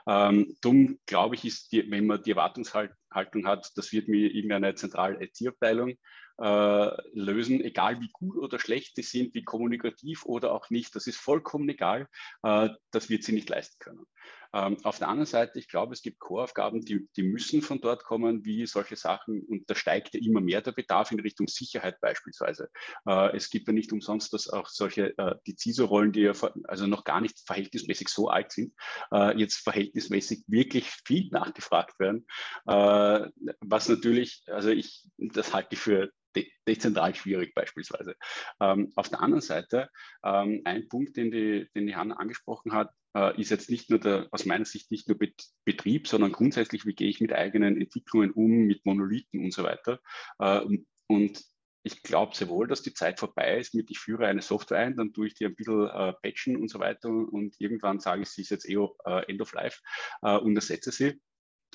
Ähm, 0.07 0.57
dumm, 0.61 0.99
glaube 1.07 1.35
ich, 1.35 1.45
ist, 1.45 1.73
die, 1.73 1.91
wenn 1.91 2.07
man 2.07 2.23
die 2.23 2.31
Erwartungshaltung 2.31 3.47
hat, 3.47 3.71
das 3.77 3.93
wird 3.93 4.09
mir 4.09 4.31
irgendeine 4.33 4.75
zentrale 4.75 5.23
IT-Abteilung 5.23 5.95
äh, 6.39 6.91
lösen, 7.13 7.61
egal 7.63 8.01
wie 8.01 8.11
gut 8.13 8.37
oder 8.37 8.59
schlecht 8.59 8.97
sie 8.97 9.03
sind, 9.03 9.35
wie 9.35 9.45
kommunikativ 9.45 10.25
oder 10.25 10.53
auch 10.53 10.71
nicht, 10.71 10.95
das 10.95 11.07
ist 11.07 11.17
vollkommen 11.17 11.69
egal, 11.69 12.09
äh, 12.43 12.71
das 12.91 13.09
wird 13.09 13.25
sie 13.25 13.33
nicht 13.33 13.49
leisten 13.49 13.79
können. 13.79 14.07
Ähm, 14.53 14.77
auf 14.85 14.99
der 14.99 15.09
anderen 15.09 15.27
Seite, 15.27 15.59
ich 15.59 15.69
glaube, 15.69 15.93
es 15.93 16.03
gibt 16.03 16.19
Core-Aufgaben, 16.19 16.81
die, 16.81 17.09
die 17.17 17.23
müssen 17.23 17.63
von 17.63 17.81
dort 17.81 18.05
kommen, 18.05 18.45
wie 18.45 18.67
solche 18.67 18.97
Sachen. 18.97 19.43
Und 19.43 19.69
da 19.69 19.75
steigt 19.75 20.15
ja 20.15 20.21
immer 20.21 20.41
mehr 20.41 20.63
der 20.63 20.73
Bedarf 20.73 21.11
in 21.13 21.21
Richtung 21.21 21.49
Sicherheit 21.49 22.01
beispielsweise. 22.01 22.71
Äh, 23.07 23.37
es 23.37 23.51
gibt 23.51 23.67
ja 23.67 23.73
nicht 23.73 23.93
umsonst, 23.93 24.33
dass 24.33 24.49
auch 24.49 24.69
solche, 24.69 25.17
äh, 25.19 25.37
die 25.47 25.57
CISO-Rollen, 25.57 26.13
die 26.13 26.23
ja 26.23 26.33
also 26.65 26.87
noch 26.87 27.05
gar 27.05 27.21
nicht 27.21 27.41
verhältnismäßig 27.47 28.09
so 28.09 28.29
alt 28.29 28.53
sind, 28.53 28.75
äh, 29.13 29.37
jetzt 29.39 29.57
verhältnismäßig 29.57 30.45
wirklich 30.47 30.91
viel 31.05 31.29
nachgefragt 31.31 31.99
werden. 31.99 32.27
Äh, 32.67 33.31
was 33.61 33.89
natürlich, 33.89 34.43
also 34.47 34.71
ich, 34.71 35.09
das 35.17 35.53
halte 35.55 35.75
ich 35.75 35.81
für 35.81 36.11
de 36.37 36.51
dezentral 36.69 37.15
schwierig 37.15 37.55
beispielsweise. 37.55 38.15
Ähm, 38.61 38.93
auf 38.95 39.09
der 39.09 39.21
anderen 39.21 39.41
Seite, 39.41 39.89
ähm, 40.23 40.63
ein 40.65 40.89
Punkt, 40.89 41.17
den 41.17 41.31
die, 41.31 41.69
den 41.75 41.87
die 41.87 41.97
Hanna 41.97 42.17
angesprochen 42.17 42.73
hat, 42.73 42.91
äh, 43.17 43.41
ist 43.41 43.51
jetzt 43.51 43.71
nicht 43.71 43.89
nur 43.89 43.99
der, 43.99 44.29
aus 44.31 44.45
meiner 44.45 44.67
Sicht 44.67 44.91
nicht 44.91 45.09
nur 45.09 45.19
Bet 45.19 45.43
Betrieb, 45.65 46.07
sondern 46.07 46.33
grundsätzlich, 46.33 46.85
wie 46.85 46.95
gehe 46.95 47.09
ich 47.09 47.21
mit 47.21 47.33
eigenen 47.33 47.81
Entwicklungen 47.81 48.31
um, 48.31 48.51
mit 48.67 48.85
Monolithen 48.85 49.43
und 49.43 49.53
so 49.53 49.65
weiter. 49.65 50.01
Äh, 50.39 50.61
und 51.09 51.43
ich 51.83 52.03
glaube 52.03 52.35
sehr 52.37 52.49
wohl, 52.49 52.67
dass 52.67 52.83
die 52.83 52.95
Zeit 52.95 53.21
vorbei 53.21 53.59
ist. 53.59 53.75
Mit, 53.75 53.91
ich 53.91 54.01
führe 54.01 54.27
eine 54.27 54.43
Software 54.43 54.79
ein, 54.79 54.97
dann 54.97 55.13
tue 55.13 55.29
ich 55.29 55.35
die 55.35 55.47
ein 55.47 55.55
bisschen 55.55 55.89
äh, 55.89 56.13
patchen 56.21 56.57
und 56.57 56.69
so 56.69 56.81
weiter. 56.81 57.09
Und 57.09 57.55
irgendwann 57.61 58.01
sage 58.01 58.23
ich, 58.23 58.29
sie 58.29 58.43
ist 58.43 58.51
jetzt 58.51 58.69
eh 58.69 58.75
äh, 58.75 59.31
End 59.31 59.41
of 59.41 59.53
Life 59.53 59.81
äh, 60.23 60.37
und 60.37 60.57
ersetze 60.57 60.91
sie 60.91 61.21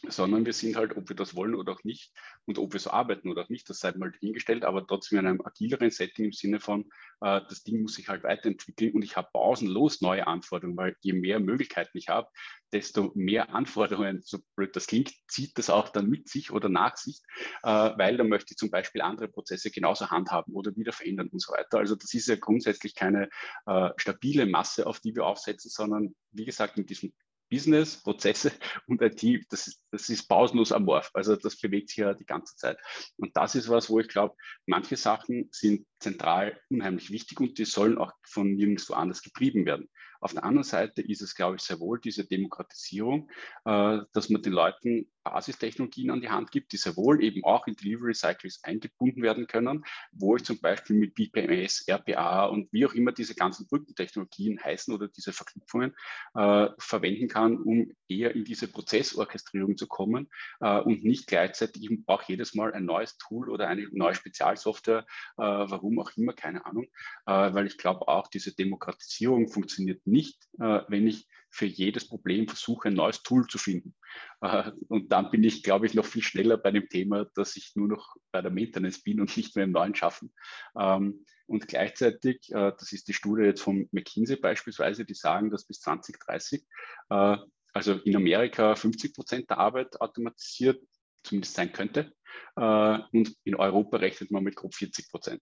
sondern 0.07 0.45
wir 0.45 0.53
sind 0.53 0.75
halt, 0.75 0.97
ob 0.97 1.09
wir 1.09 1.15
das 1.15 1.35
wollen 1.35 1.55
oder 1.55 1.73
auch 1.73 1.83
nicht 1.83 2.11
und 2.45 2.57
ob 2.57 2.73
wir 2.73 2.79
so 2.79 2.89
arbeiten 2.89 3.29
oder 3.29 3.43
auch 3.43 3.49
nicht, 3.49 3.69
das 3.69 3.79
sei 3.79 3.91
mal 3.93 4.11
hingestellt, 4.19 4.65
aber 4.65 4.85
trotzdem 4.85 5.19
in 5.19 5.27
einem 5.27 5.41
agileren 5.41 5.91
Setting 5.91 6.25
im 6.25 6.31
Sinne 6.31 6.59
von, 6.59 6.89
äh, 7.21 7.41
das 7.47 7.63
Ding 7.63 7.81
muss 7.81 7.95
sich 7.95 8.09
halt 8.09 8.23
weiterentwickeln 8.23 8.93
und 8.93 9.03
ich 9.03 9.15
habe 9.15 9.29
pausenlos 9.31 10.01
neue 10.01 10.27
Anforderungen, 10.27 10.77
weil 10.77 10.95
je 11.01 11.13
mehr 11.13 11.39
Möglichkeiten 11.39 11.97
ich 11.97 12.09
habe, 12.09 12.29
desto 12.73 13.11
mehr 13.15 13.53
Anforderungen, 13.53 14.21
so 14.23 14.39
blöd 14.55 14.75
das 14.75 14.87
klingt, 14.87 15.13
zieht 15.27 15.57
das 15.57 15.69
auch 15.69 15.89
dann 15.89 16.09
mit 16.09 16.29
sich 16.29 16.51
oder 16.51 16.69
nach 16.69 16.97
sich, 16.97 17.21
äh, 17.63 17.67
weil 17.69 18.17
dann 18.17 18.29
möchte 18.29 18.53
ich 18.53 18.57
zum 18.57 18.71
Beispiel 18.71 19.01
andere 19.01 19.27
Prozesse 19.27 19.71
genauso 19.71 20.09
handhaben 20.09 20.53
oder 20.53 20.75
wieder 20.75 20.93
verändern 20.93 21.29
und 21.29 21.41
so 21.41 21.53
weiter. 21.53 21.79
Also 21.79 21.95
das 21.95 22.13
ist 22.13 22.27
ja 22.27 22.35
grundsätzlich 22.35 22.95
keine 22.95 23.29
äh, 23.65 23.89
stabile 23.97 24.45
Masse, 24.45 24.87
auf 24.87 24.99
die 24.99 25.15
wir 25.15 25.25
aufsetzen, 25.25 25.69
sondern 25.69 26.15
wie 26.31 26.45
gesagt, 26.45 26.77
in 26.77 26.85
diesem 26.85 27.13
Business, 27.51 28.01
Prozesse 28.01 28.51
und 28.87 29.01
IT, 29.01 29.45
das 29.51 29.67
ist, 29.67 29.83
das 29.91 30.09
ist 30.09 30.27
pausenlos 30.27 30.71
amorph. 30.71 31.11
Also 31.13 31.35
das 31.35 31.59
bewegt 31.59 31.89
sich 31.89 31.97
ja 31.97 32.13
die 32.13 32.25
ganze 32.25 32.55
Zeit. 32.55 32.79
Und 33.17 33.35
das 33.35 33.53
ist 33.55 33.69
was, 33.69 33.89
wo 33.89 33.99
ich 33.99 34.07
glaube, 34.07 34.35
manche 34.65 34.95
Sachen 34.95 35.49
sind 35.51 35.85
zentral 35.99 36.59
unheimlich 36.69 37.11
wichtig 37.11 37.39
und 37.39 37.57
die 37.57 37.65
sollen 37.65 37.97
auch 37.97 38.13
von 38.23 38.55
nirgendwo 38.55 38.93
anders 38.93 39.21
getrieben 39.21 39.65
werden. 39.65 39.89
Auf 40.21 40.33
der 40.33 40.43
anderen 40.43 40.63
Seite 40.63 41.01
ist 41.01 41.21
es, 41.21 41.35
glaube 41.35 41.55
ich, 41.55 41.63
sehr 41.63 41.79
wohl 41.79 41.99
diese 41.99 42.25
Demokratisierung, 42.25 43.29
äh, 43.65 43.99
dass 44.13 44.29
man 44.29 44.41
den 44.41 44.53
Leuten 44.53 45.11
Basistechnologien 45.23 46.09
an 46.09 46.21
die 46.21 46.29
Hand 46.29 46.51
gibt, 46.51 46.71
die 46.71 46.77
sehr 46.77 46.95
wohl 46.95 47.23
eben 47.23 47.43
auch 47.43 47.67
in 47.67 47.75
Delivery 47.75 48.13
Cycles 48.13 48.63
eingebunden 48.63 49.21
werden 49.21 49.47
können, 49.47 49.83
wo 50.11 50.35
ich 50.35 50.43
zum 50.43 50.59
Beispiel 50.59 50.95
mit 50.95 51.15
BPMS, 51.15 51.87
RPA 51.87 52.45
und 52.45 52.71
wie 52.71 52.85
auch 52.85 52.93
immer 52.93 53.11
diese 53.11 53.35
ganzen 53.35 53.67
Brückentechnologien 53.67 54.63
heißen 54.63 54.93
oder 54.93 55.07
diese 55.07 55.33
Verknüpfungen 55.33 55.95
äh, 56.35 56.67
verwenden 56.77 57.27
kann, 57.27 57.57
um 57.57 57.91
eher 58.07 58.35
in 58.35 58.43
diese 58.43 58.67
Prozessorchestrierung 58.67 59.77
zu 59.77 59.87
kommen 59.87 60.29
äh, 60.59 60.79
und 60.79 61.03
nicht 61.03 61.27
gleichzeitig, 61.27 61.89
ich 61.89 62.05
brauche 62.05 62.25
jedes 62.27 62.55
Mal 62.55 62.73
ein 62.73 62.85
neues 62.85 63.17
Tool 63.17 63.49
oder 63.49 63.67
eine 63.67 63.87
neue 63.91 64.15
Spezialsoftware, 64.15 65.05
äh, 65.37 65.41
warum 65.41 65.99
auch 65.99 66.11
immer, 66.15 66.33
keine 66.33 66.65
Ahnung, 66.65 66.85
äh, 67.25 67.53
weil 67.53 67.67
ich 67.67 67.77
glaube 67.77 68.07
auch, 68.07 68.27
diese 68.27 68.55
Demokratisierung 68.55 69.47
funktioniert 69.47 70.05
nicht, 70.05 70.37
äh, 70.59 70.81
wenn 70.87 71.07
ich 71.07 71.27
für 71.51 71.65
jedes 71.65 72.07
Problem 72.07 72.47
versuche, 72.47 72.87
ein 72.87 72.93
neues 72.93 73.23
Tool 73.23 73.45
zu 73.45 73.57
finden. 73.57 73.93
Äh, 74.39 74.71
und 74.87 75.11
dann 75.11 75.29
bin 75.29 75.43
ich, 75.43 75.63
glaube 75.63 75.85
ich, 75.85 75.93
noch 75.93 76.05
viel 76.05 76.23
schneller 76.23 76.57
bei 76.57 76.71
dem 76.71 76.87
Thema, 76.87 77.25
dass 77.35 77.57
ich 77.57 77.75
nur 77.75 77.89
noch 77.89 78.15
bei 78.31 78.41
der 78.41 78.51
Maintenance 78.51 79.03
bin 79.03 79.19
und 79.19 79.35
nicht 79.35 79.55
mehr 79.55 79.65
im 79.65 79.71
Neuen 79.71 79.93
schaffen. 79.93 80.33
Ähm, 80.79 81.25
und 81.47 81.67
gleichzeitig, 81.67 82.49
äh, 82.51 82.71
das 82.77 82.93
ist 82.93 83.09
die 83.09 83.13
Studie 83.13 83.43
jetzt 83.43 83.61
von 83.61 83.89
McKinsey 83.91 84.37
beispielsweise, 84.37 85.03
die 85.03 85.13
sagen, 85.13 85.51
dass 85.51 85.65
bis 85.65 85.81
2030, 85.81 86.65
äh, 87.09 87.37
also 87.73 87.93
in 87.93 88.15
Amerika 88.15 88.75
50 88.75 89.13
Prozent 89.13 89.49
der 89.49 89.57
Arbeit 89.57 89.99
automatisiert 89.99 90.81
zumindest 91.23 91.53
sein 91.53 91.71
könnte. 91.71 92.11
Und 92.55 93.35
in 93.43 93.55
Europa 93.55 93.97
rechnet 93.97 94.31
man 94.31 94.43
mit 94.43 94.55
grob 94.55 94.73
40 94.73 95.09
Prozent. 95.09 95.41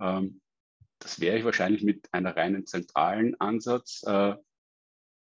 Ähm, 0.00 0.40
das 1.00 1.20
wäre 1.20 1.36
ich 1.36 1.44
wahrscheinlich 1.44 1.82
mit 1.82 2.08
einer 2.12 2.34
reinen 2.36 2.64
zentralen 2.66 3.38
Ansatz 3.40 4.02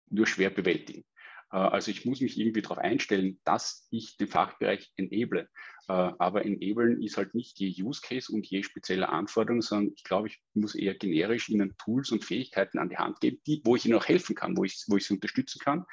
nur 0.08 0.26
schwer 0.26 0.50
bewältigen. 0.50 1.04
also 1.48 1.90
ich 1.90 2.04
muss 2.04 2.20
mich 2.20 2.38
irgendwie 2.38 2.62
darauf 2.62 2.78
einstellen, 2.78 3.40
dass 3.44 3.86
ich 3.90 4.16
den 4.16 4.28
Fachbereich 4.28 4.92
enable. 4.96 5.48
aber 5.86 6.44
enablen 6.44 7.02
ist 7.02 7.16
halt 7.16 7.34
nicht 7.34 7.58
je 7.58 7.82
Use 7.82 8.00
Case 8.02 8.32
und 8.32 8.46
je 8.46 8.62
spezielle 8.62 9.08
Anforderung, 9.08 9.62
sondern 9.62 9.92
ich 9.94 10.04
glaube, 10.04 10.28
ich 10.28 10.40
muss 10.54 10.74
eher 10.74 10.94
generisch 10.94 11.48
ihnen 11.48 11.76
Tools 11.78 12.10
und 12.10 12.24
Fähigkeiten 12.24 12.78
an 12.78 12.88
die 12.88 12.98
Hand 12.98 13.20
geben, 13.20 13.38
die, 13.46 13.62
wo 13.64 13.76
ich 13.76 13.86
ihnen 13.86 13.94
auch 13.94 14.06
helfen 14.06 14.34
kann, 14.34 14.56
wo 14.56 14.64
ich, 14.64 14.84
wo 14.88 14.96
ich 14.96 15.06
sie 15.06 15.14
unterstützen 15.14 15.60
kann 15.60 15.86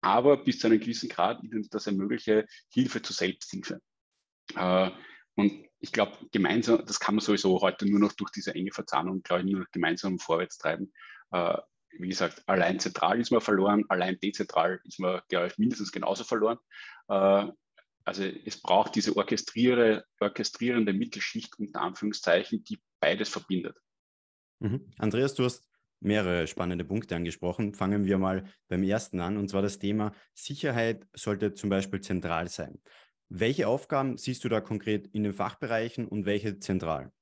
aber 0.00 0.44
bis 0.44 0.58
zu 0.58 0.66
einem 0.68 0.80
gewissen 0.80 1.08
Grad 1.08 1.42
ihnen 1.42 1.66
das 1.70 1.86
ermögliche 1.86 2.46
Hilfe 2.70 3.02
zur 3.02 3.14
Selbsthilfe. 3.14 3.80
Und 4.54 5.66
ich 5.80 5.92
glaube, 5.92 6.16
gemeinsam, 6.32 6.84
das 6.84 6.98
kann 6.98 7.14
man 7.14 7.24
sowieso 7.24 7.60
heute 7.60 7.88
nur 7.88 8.00
noch 8.00 8.12
durch 8.12 8.30
diese 8.30 8.54
enge 8.54 8.72
Verzahnung, 8.72 9.22
glaube 9.22 9.42
ich, 9.42 9.50
nur 9.50 9.60
noch 9.60 9.70
gemeinsam 9.70 10.18
vorwärts 10.18 10.58
treiben. 10.58 10.92
Äh, 11.30 11.58
wie 11.98 12.08
gesagt, 12.08 12.42
allein 12.46 12.78
zentral 12.78 13.20
ist 13.20 13.30
man 13.30 13.40
verloren, 13.40 13.84
allein 13.88 14.18
dezentral 14.20 14.80
ist 14.84 15.00
man, 15.00 15.20
glaube 15.28 15.48
ich, 15.48 15.58
mindestens 15.58 15.92
genauso 15.92 16.24
verloren. 16.24 16.58
Äh, 17.08 17.46
also 18.04 18.24
es 18.24 18.60
braucht 18.60 18.94
diese 18.94 19.16
orchestriere, 19.16 20.04
orchestrierende 20.20 20.92
Mittelschicht 20.92 21.58
unter 21.58 21.82
Anführungszeichen, 21.82 22.64
die 22.64 22.80
beides 23.00 23.28
verbindet. 23.28 23.76
Mhm. 24.60 24.90
Andreas, 24.96 25.34
du 25.34 25.44
hast 25.44 25.68
mehrere 26.00 26.46
spannende 26.46 26.84
Punkte 26.84 27.16
angesprochen. 27.16 27.74
Fangen 27.74 28.06
wir 28.06 28.18
mal 28.18 28.44
beim 28.68 28.82
ersten 28.82 29.20
an, 29.20 29.36
und 29.36 29.48
zwar 29.48 29.62
das 29.62 29.78
Thema 29.78 30.14
Sicherheit 30.34 31.06
sollte 31.14 31.54
zum 31.54 31.70
Beispiel 31.70 32.00
zentral 32.00 32.48
sein. 32.48 32.80
Welche 33.28 33.68
Aufgaben 33.68 34.16
siehst 34.16 34.42
du 34.44 34.48
da 34.48 34.60
konkret 34.60 35.08
in 35.08 35.22
den 35.22 35.34
Fachbereichen 35.34 36.08
und 36.08 36.24
welche 36.24 36.60
zentral? 36.60 37.12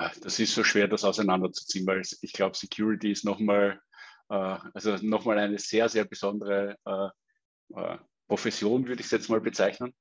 Ah, 0.00 0.12
das 0.22 0.38
ist 0.38 0.54
so 0.54 0.62
schwer, 0.62 0.86
das 0.86 1.02
auseinanderzuziehen, 1.02 1.84
weil 1.84 2.02
ich 2.20 2.32
glaube, 2.32 2.56
Security 2.56 3.10
ist 3.10 3.24
nochmal 3.24 3.80
äh, 4.28 4.58
also 4.74 4.96
noch 5.02 5.26
eine 5.26 5.58
sehr, 5.58 5.88
sehr 5.88 6.04
besondere 6.04 6.76
äh, 6.84 7.80
äh, 7.80 7.98
Profession, 8.28 8.86
würde 8.86 9.00
ich 9.00 9.06
es 9.06 9.12
jetzt 9.12 9.30
mal 9.30 9.40
bezeichnen. 9.40 9.94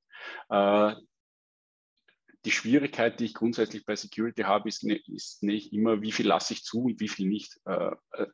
Die 2.46 2.52
Schwierigkeit, 2.52 3.20
die 3.20 3.26
ich 3.26 3.34
grundsätzlich 3.34 3.86
bei 3.86 3.96
Security 3.96 4.44
habe, 4.44 4.70
ist, 4.70 4.84
ist 4.84 5.44
nicht 5.44 5.74
immer, 5.74 6.02
wie 6.02 6.12
viel 6.12 6.28
lasse 6.28 6.54
ich 6.54 6.64
zu 6.64 6.84
und 6.84 7.00
wie 7.00 7.08
viel 7.08 7.28
nicht. 7.28 7.58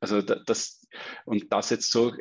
Also 0.02 0.22
das, 0.22 0.86
und 1.26 1.52
das 1.52 1.70
jetzt 1.70 1.92
so 1.92 2.14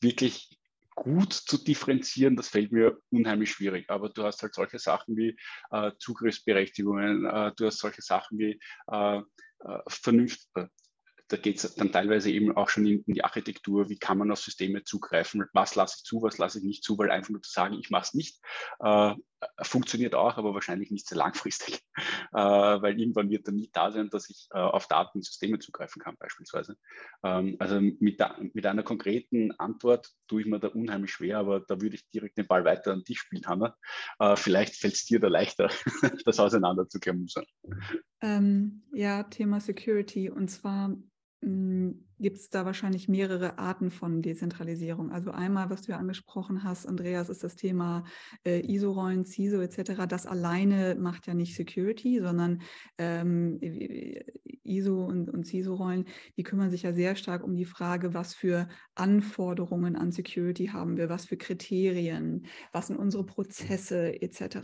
wirklich 0.00 0.58
gut 0.94 1.32
zu 1.32 1.56
differenzieren, 1.56 2.36
das 2.36 2.48
fällt 2.48 2.72
mir 2.72 2.98
unheimlich 3.10 3.50
schwierig. 3.50 3.88
Aber 3.88 4.08
du 4.08 4.24
hast 4.24 4.42
halt 4.42 4.54
solche 4.54 4.78
Sachen 4.78 5.16
wie 5.16 5.36
äh, 5.70 5.92
Zugriffsberechtigungen, 5.98 7.26
äh, 7.26 7.52
du 7.56 7.66
hast 7.66 7.78
solche 7.78 8.02
Sachen 8.02 8.38
wie 8.38 8.60
äh, 8.90 9.18
äh 9.18 9.22
Vernunft, 9.88 10.40
äh, 10.54 10.66
da 11.28 11.36
geht 11.36 11.62
es 11.62 11.74
dann 11.76 11.92
teilweise 11.92 12.30
eben 12.30 12.56
auch 12.56 12.68
schon 12.68 12.86
in, 12.86 13.04
in, 13.04 13.14
die 13.14 13.24
Architektur, 13.24 13.88
wie 13.88 13.98
kann 13.98 14.18
man 14.18 14.32
auf 14.32 14.40
Systeme 14.40 14.82
zugreifen, 14.82 15.44
was 15.52 15.76
lasse 15.76 15.98
ich 15.98 16.04
zu, 16.04 16.22
was 16.22 16.38
lasse 16.38 16.58
ich 16.58 16.64
nicht 16.64 16.82
zu, 16.82 16.98
weil 16.98 17.10
einfach 17.10 17.30
nur 17.30 17.42
zu 17.42 17.52
sagen, 17.52 17.78
ich 17.78 17.90
mache 17.90 18.04
es 18.04 18.14
nicht, 18.14 18.40
äh, 18.80 19.14
funktioniert 19.62 20.14
auch, 20.14 20.36
aber 20.36 20.54
wahrscheinlich 20.54 20.90
nicht 20.90 21.08
sehr 21.08 21.18
langfristig, 21.18 21.80
äh, 22.32 22.36
weil 22.36 22.98
irgendwann 22.98 23.30
wird 23.30 23.46
dann 23.46 23.56
nie 23.56 23.70
da 23.72 23.90
sein, 23.90 24.10
dass 24.10 24.28
ich 24.30 24.48
äh, 24.52 24.58
auf 24.58 24.86
Daten 24.86 25.18
und 25.18 25.24
Systeme 25.24 25.58
zugreifen 25.58 26.02
kann 26.02 26.16
beispielsweise. 26.18 26.76
Ähm, 27.22 27.56
also 27.58 27.80
mit, 27.80 28.20
da, 28.20 28.36
mit, 28.38 28.66
einer 28.66 28.82
konkreten 28.82 29.52
Antwort 29.52 30.08
tue 30.28 30.42
ich 30.42 30.46
mir 30.46 30.60
da 30.60 30.68
unheimlich 30.68 31.12
schwer, 31.12 31.38
aber 31.38 31.60
da 31.60 31.80
würde 31.80 31.96
ich 31.96 32.08
direkt 32.10 32.38
den 32.38 32.46
Ball 32.46 32.64
weiter 32.64 32.92
an 32.92 33.04
dich 33.04 33.20
spielen, 33.20 33.46
Hanna. 33.46 33.76
Äh, 34.18 34.36
vielleicht 34.36 34.76
fällt 34.76 34.94
es 34.94 35.04
dir 35.04 35.20
da 35.20 35.28
leichter, 35.28 35.70
das 36.24 36.40
auseinander 36.40 36.88
zu 36.88 37.00
klamüsern. 37.00 37.44
Ähm, 38.22 38.82
ja, 38.92 39.22
Thema 39.24 39.60
Security 39.60 40.30
und 40.30 40.48
zwar 40.48 40.96
gibt 41.42 42.36
es 42.36 42.50
da 42.50 42.66
wahrscheinlich 42.66 43.08
mehrere 43.08 43.58
Arten 43.58 43.90
von 43.90 44.20
Dezentralisierung. 44.20 45.10
Also 45.10 45.30
einmal, 45.30 45.70
was 45.70 45.82
du 45.82 45.92
ja 45.92 45.98
angesprochen 45.98 46.64
hast, 46.64 46.86
Andreas, 46.86 47.30
ist 47.30 47.42
das 47.42 47.56
Thema 47.56 48.04
äh, 48.44 48.60
ISO-Rollen, 48.60 49.24
CISO 49.24 49.60
etc. 49.60 50.06
Das 50.06 50.26
alleine 50.26 50.96
macht 50.96 51.26
ja 51.26 51.34
nicht 51.34 51.54
Security, 51.54 52.20
sondern 52.20 52.60
ähm, 52.98 53.58
ISO 54.62 55.04
und, 55.06 55.30
und 55.30 55.46
CISO-Rollen, 55.46 56.04
die 56.36 56.42
kümmern 56.42 56.70
sich 56.70 56.82
ja 56.82 56.92
sehr 56.92 57.16
stark 57.16 57.42
um 57.42 57.56
die 57.56 57.64
Frage, 57.64 58.12
was 58.12 58.34
für 58.34 58.68
Anforderungen 58.94 59.96
an 59.96 60.12
Security 60.12 60.66
haben 60.66 60.98
wir, 60.98 61.08
was 61.08 61.24
für 61.24 61.38
Kriterien, 61.38 62.44
was 62.72 62.88
sind 62.88 62.98
unsere 62.98 63.24
Prozesse 63.24 64.20
etc. 64.20 64.58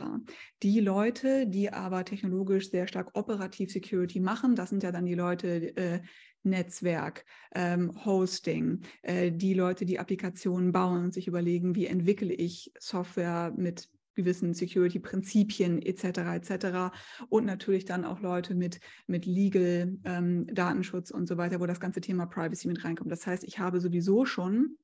Die 0.63 0.81
Leute, 0.81 1.47
die 1.47 1.73
aber 1.73 2.05
technologisch 2.05 2.71
sehr 2.71 2.87
stark 2.87 3.17
operativ 3.17 3.73
Security 3.73 4.21
machen, 4.21 4.55
das 4.55 4.69
sind 4.69 4.83
ja 4.83 4.93
dann 4.93 5.07
die 5.07 5.15
Leute, 5.15 5.75
äh, 5.77 6.01
Netzwerk, 6.47 7.25
ähm, 7.55 7.93
Hosting, 8.05 8.81
äh, 9.03 9.31
die 9.33 9.55
Leute, 9.55 9.85
die 9.85 9.99
Applikationen 9.99 10.73
bauen 10.73 11.05
und 11.05 11.15
sich 11.15 11.27
überlegen, 11.27 11.75
wie 11.75 11.87
entwickle 11.87 12.33
ich 12.33 12.73
Software 12.79 13.53
mit 13.57 13.91
gewissen 14.15 14.55
Security-Prinzipien 14.55 15.81
etc. 15.81 16.05
etc. 16.35 16.97
Und 17.29 17.45
natürlich 17.45 17.85
dann 17.85 18.05
auch 18.05 18.21
Leute 18.21 18.55
mit, 18.55 18.81
mit 19.07 19.27
Legal, 19.27 19.99
ähm, 20.05 20.47
Datenschutz 20.47 21.11
und 21.11 21.29
so 21.29 21.37
weiter, 21.37 21.61
wo 21.61 21.67
das 21.67 21.81
ganze 21.81 22.01
Thema 22.01 22.27
Privacy 22.27 22.67
mit 22.67 22.83
reinkommt. 22.83 23.13
Das 23.13 23.27
heißt, 23.27 23.45
ich 23.45 23.59
habe 23.59 23.81
sowieso 23.81 24.25
schon 24.25 24.79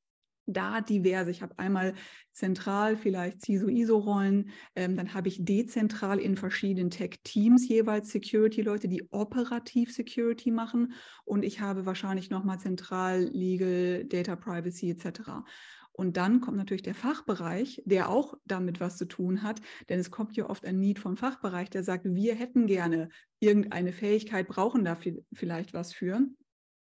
da 0.47 0.81
diverse. 0.81 1.31
Ich 1.31 1.43
habe 1.43 1.59
einmal 1.59 1.95
zentral 2.33 2.97
vielleicht 2.97 3.43
CISO-ISO-Rollen, 3.43 4.51
ähm, 4.75 4.97
dann 4.97 5.15
habe 5.15 5.29
ich 5.29 5.45
dezentral 5.45 6.19
in 6.19 6.37
verschiedenen 6.37 6.91
Tech-Teams 6.91 7.69
jeweils 7.69 8.11
Security-Leute, 8.11 8.89
die 8.89 9.09
operativ 9.11 9.93
Security 9.95 10.51
machen 10.51 10.95
und 11.25 11.45
ich 11.45 11.61
habe 11.61 11.87
wahrscheinlich 11.87 12.31
nochmal 12.31 12.59
zentral 12.59 13.29
Legal, 13.33 14.05
Data 14.05 14.37
Privacy 14.37 14.91
etc. 14.91 15.45
Und 15.93 16.17
dann 16.17 16.41
kommt 16.41 16.57
natürlich 16.57 16.83
der 16.83 16.95
Fachbereich, 16.95 17.83
der 17.85 18.09
auch 18.09 18.35
damit 18.47 18.81
was 18.81 18.97
zu 18.97 19.05
tun 19.05 19.43
hat, 19.43 19.61
denn 19.89 20.01
es 20.01 20.11
kommt 20.11 20.37
ja 20.37 20.49
oft 20.49 20.65
ein 20.65 20.81
Need 20.81 20.99
vom 20.99 21.17
Fachbereich, 21.17 21.69
der 21.69 21.85
sagt, 21.85 22.07
wir 22.07 22.35
hätten 22.35 22.67
gerne 22.67 23.11
irgendeine 23.41 23.93
Fähigkeit, 23.93 24.49
brauchen 24.49 24.85
da 24.85 24.99
vielleicht 25.33 25.75
was 25.75 25.93
für. 25.93 26.27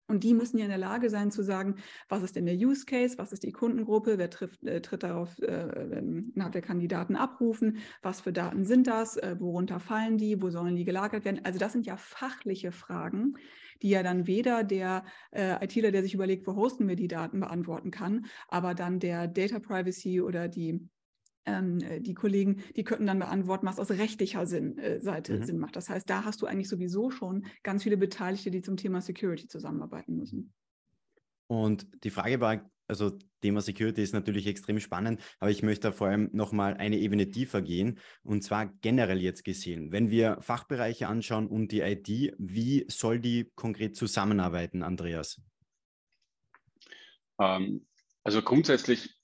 Und 0.09 0.23
die 0.23 0.33
müssen 0.33 0.57
ja 0.57 0.65
in 0.65 0.71
der 0.71 0.79
Lage 0.79 1.11
sein 1.11 1.29
zu 1.29 1.43
sagen, 1.43 1.75
was 2.09 2.23
ist 2.23 2.35
denn 2.35 2.47
der 2.47 2.55
Use 2.55 2.85
Case, 2.85 3.19
was 3.19 3.31
ist 3.31 3.43
die 3.43 3.51
Kundengruppe, 3.51 4.17
wer 4.17 4.31
trifft, 4.31 4.63
äh, 4.63 4.81
tritt 4.81 5.03
darauf 5.03 5.39
äh, 5.39 6.01
nach 6.33 6.49
der 6.49 6.63
Kandidaten 6.63 7.15
abrufen, 7.15 7.77
was 8.01 8.21
für 8.21 8.33
Daten 8.33 8.65
sind 8.65 8.87
das, 8.87 9.17
äh, 9.17 9.35
worunter 9.39 9.79
fallen 9.79 10.17
die, 10.17 10.41
wo 10.41 10.49
sollen 10.49 10.75
die 10.75 10.83
gelagert 10.83 11.25
werden. 11.25 11.41
Also 11.43 11.59
das 11.59 11.73
sind 11.73 11.85
ja 11.85 11.95
fachliche 11.95 12.71
Fragen, 12.71 13.35
die 13.83 13.89
ja 13.89 14.01
dann 14.01 14.25
weder 14.25 14.63
der 14.63 15.05
äh, 15.31 15.63
ITler, 15.63 15.91
der 15.91 16.01
sich 16.01 16.15
überlegt, 16.15 16.47
wo 16.47 16.55
hosten 16.55 16.87
wir 16.87 16.95
die 16.95 17.07
Daten, 17.07 17.39
beantworten 17.39 17.91
kann, 17.91 18.25
aber 18.47 18.73
dann 18.73 18.99
der 18.99 19.27
Data 19.27 19.59
Privacy 19.59 20.21
oder 20.21 20.47
die 20.47 20.89
ähm, 21.45 21.79
äh, 21.79 21.99
die 21.99 22.13
Kollegen, 22.13 22.63
die 22.75 22.83
könnten 22.83 23.07
dann 23.07 23.19
beantworten, 23.19 23.65
was 23.65 23.79
aus 23.79 23.91
rechtlicher 23.91 24.45
Sinn, 24.45 24.77
äh, 24.77 24.99
Seite 25.01 25.37
mhm. 25.37 25.43
Sinn 25.43 25.59
macht. 25.59 25.75
Das 25.75 25.89
heißt, 25.89 26.09
da 26.09 26.25
hast 26.25 26.41
du 26.41 26.45
eigentlich 26.45 26.69
sowieso 26.69 27.09
schon 27.11 27.45
ganz 27.63 27.83
viele 27.83 27.97
Beteiligte, 27.97 28.51
die 28.51 28.61
zum 28.61 28.77
Thema 28.77 29.01
Security 29.01 29.47
zusammenarbeiten 29.47 30.15
müssen. 30.15 30.53
Und 31.47 31.87
die 32.03 32.11
Frage 32.11 32.39
war, 32.41 32.69
also 32.87 33.17
Thema 33.41 33.61
Security 33.61 34.01
ist 34.01 34.13
natürlich 34.13 34.47
extrem 34.47 34.79
spannend, 34.79 35.21
aber 35.39 35.51
ich 35.51 35.63
möchte 35.63 35.89
da 35.89 35.91
vor 35.91 36.07
allem 36.07 36.29
nochmal 36.33 36.75
eine 36.75 36.97
Ebene 36.97 37.29
tiefer 37.29 37.61
gehen 37.61 37.99
und 38.23 38.43
zwar 38.43 38.67
generell 38.81 39.21
jetzt 39.21 39.43
gesehen. 39.43 39.91
Wenn 39.91 40.09
wir 40.09 40.37
Fachbereiche 40.41 41.07
anschauen 41.07 41.47
und 41.47 41.71
die 41.71 41.81
IT, 41.81 42.07
wie 42.37 42.85
soll 42.87 43.19
die 43.19 43.51
konkret 43.55 43.95
zusammenarbeiten, 43.95 44.83
Andreas? 44.83 45.41
Ähm, 47.39 47.87
also 48.23 48.41
grundsätzlich 48.41 49.18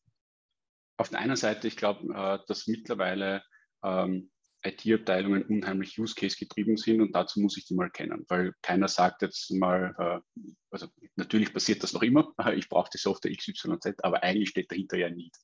auf 0.97 1.10
der 1.10 1.19
einen 1.19 1.36
Seite, 1.36 1.67
ich 1.67 1.77
glaube, 1.77 2.13
äh, 2.13 2.39
dass 2.47 2.67
mittlerweile 2.67 3.43
ähm, 3.84 4.31
IT-Abteilungen 4.65 5.43
unheimlich 5.43 5.99
Use-Case 5.99 6.38
getrieben 6.38 6.77
sind 6.77 7.01
und 7.01 7.15
dazu 7.15 7.39
muss 7.39 7.58
ich 7.58 7.65
die 7.65 7.75
mal 7.75 7.91
kennen, 7.91 8.25
weil 8.27 8.53
keiner 8.62 8.88
sagt 8.88 9.21
jetzt 9.21 9.51
mal, 9.51 9.93
äh, 9.99 10.41
also 10.71 10.88
natürlich 11.15 11.53
passiert 11.53 11.84
das 11.84 11.93
noch 11.93 12.01
immer, 12.01 12.34
ich 12.55 12.67
brauche 12.67 12.89
die 12.93 12.97
Software 12.97 13.36
XYZ, 13.36 14.03
aber 14.03 14.23
eigentlich 14.23 14.49
steht 14.49 14.71
dahinter 14.71 14.97
ja 14.97 15.10
nicht. 15.10 15.38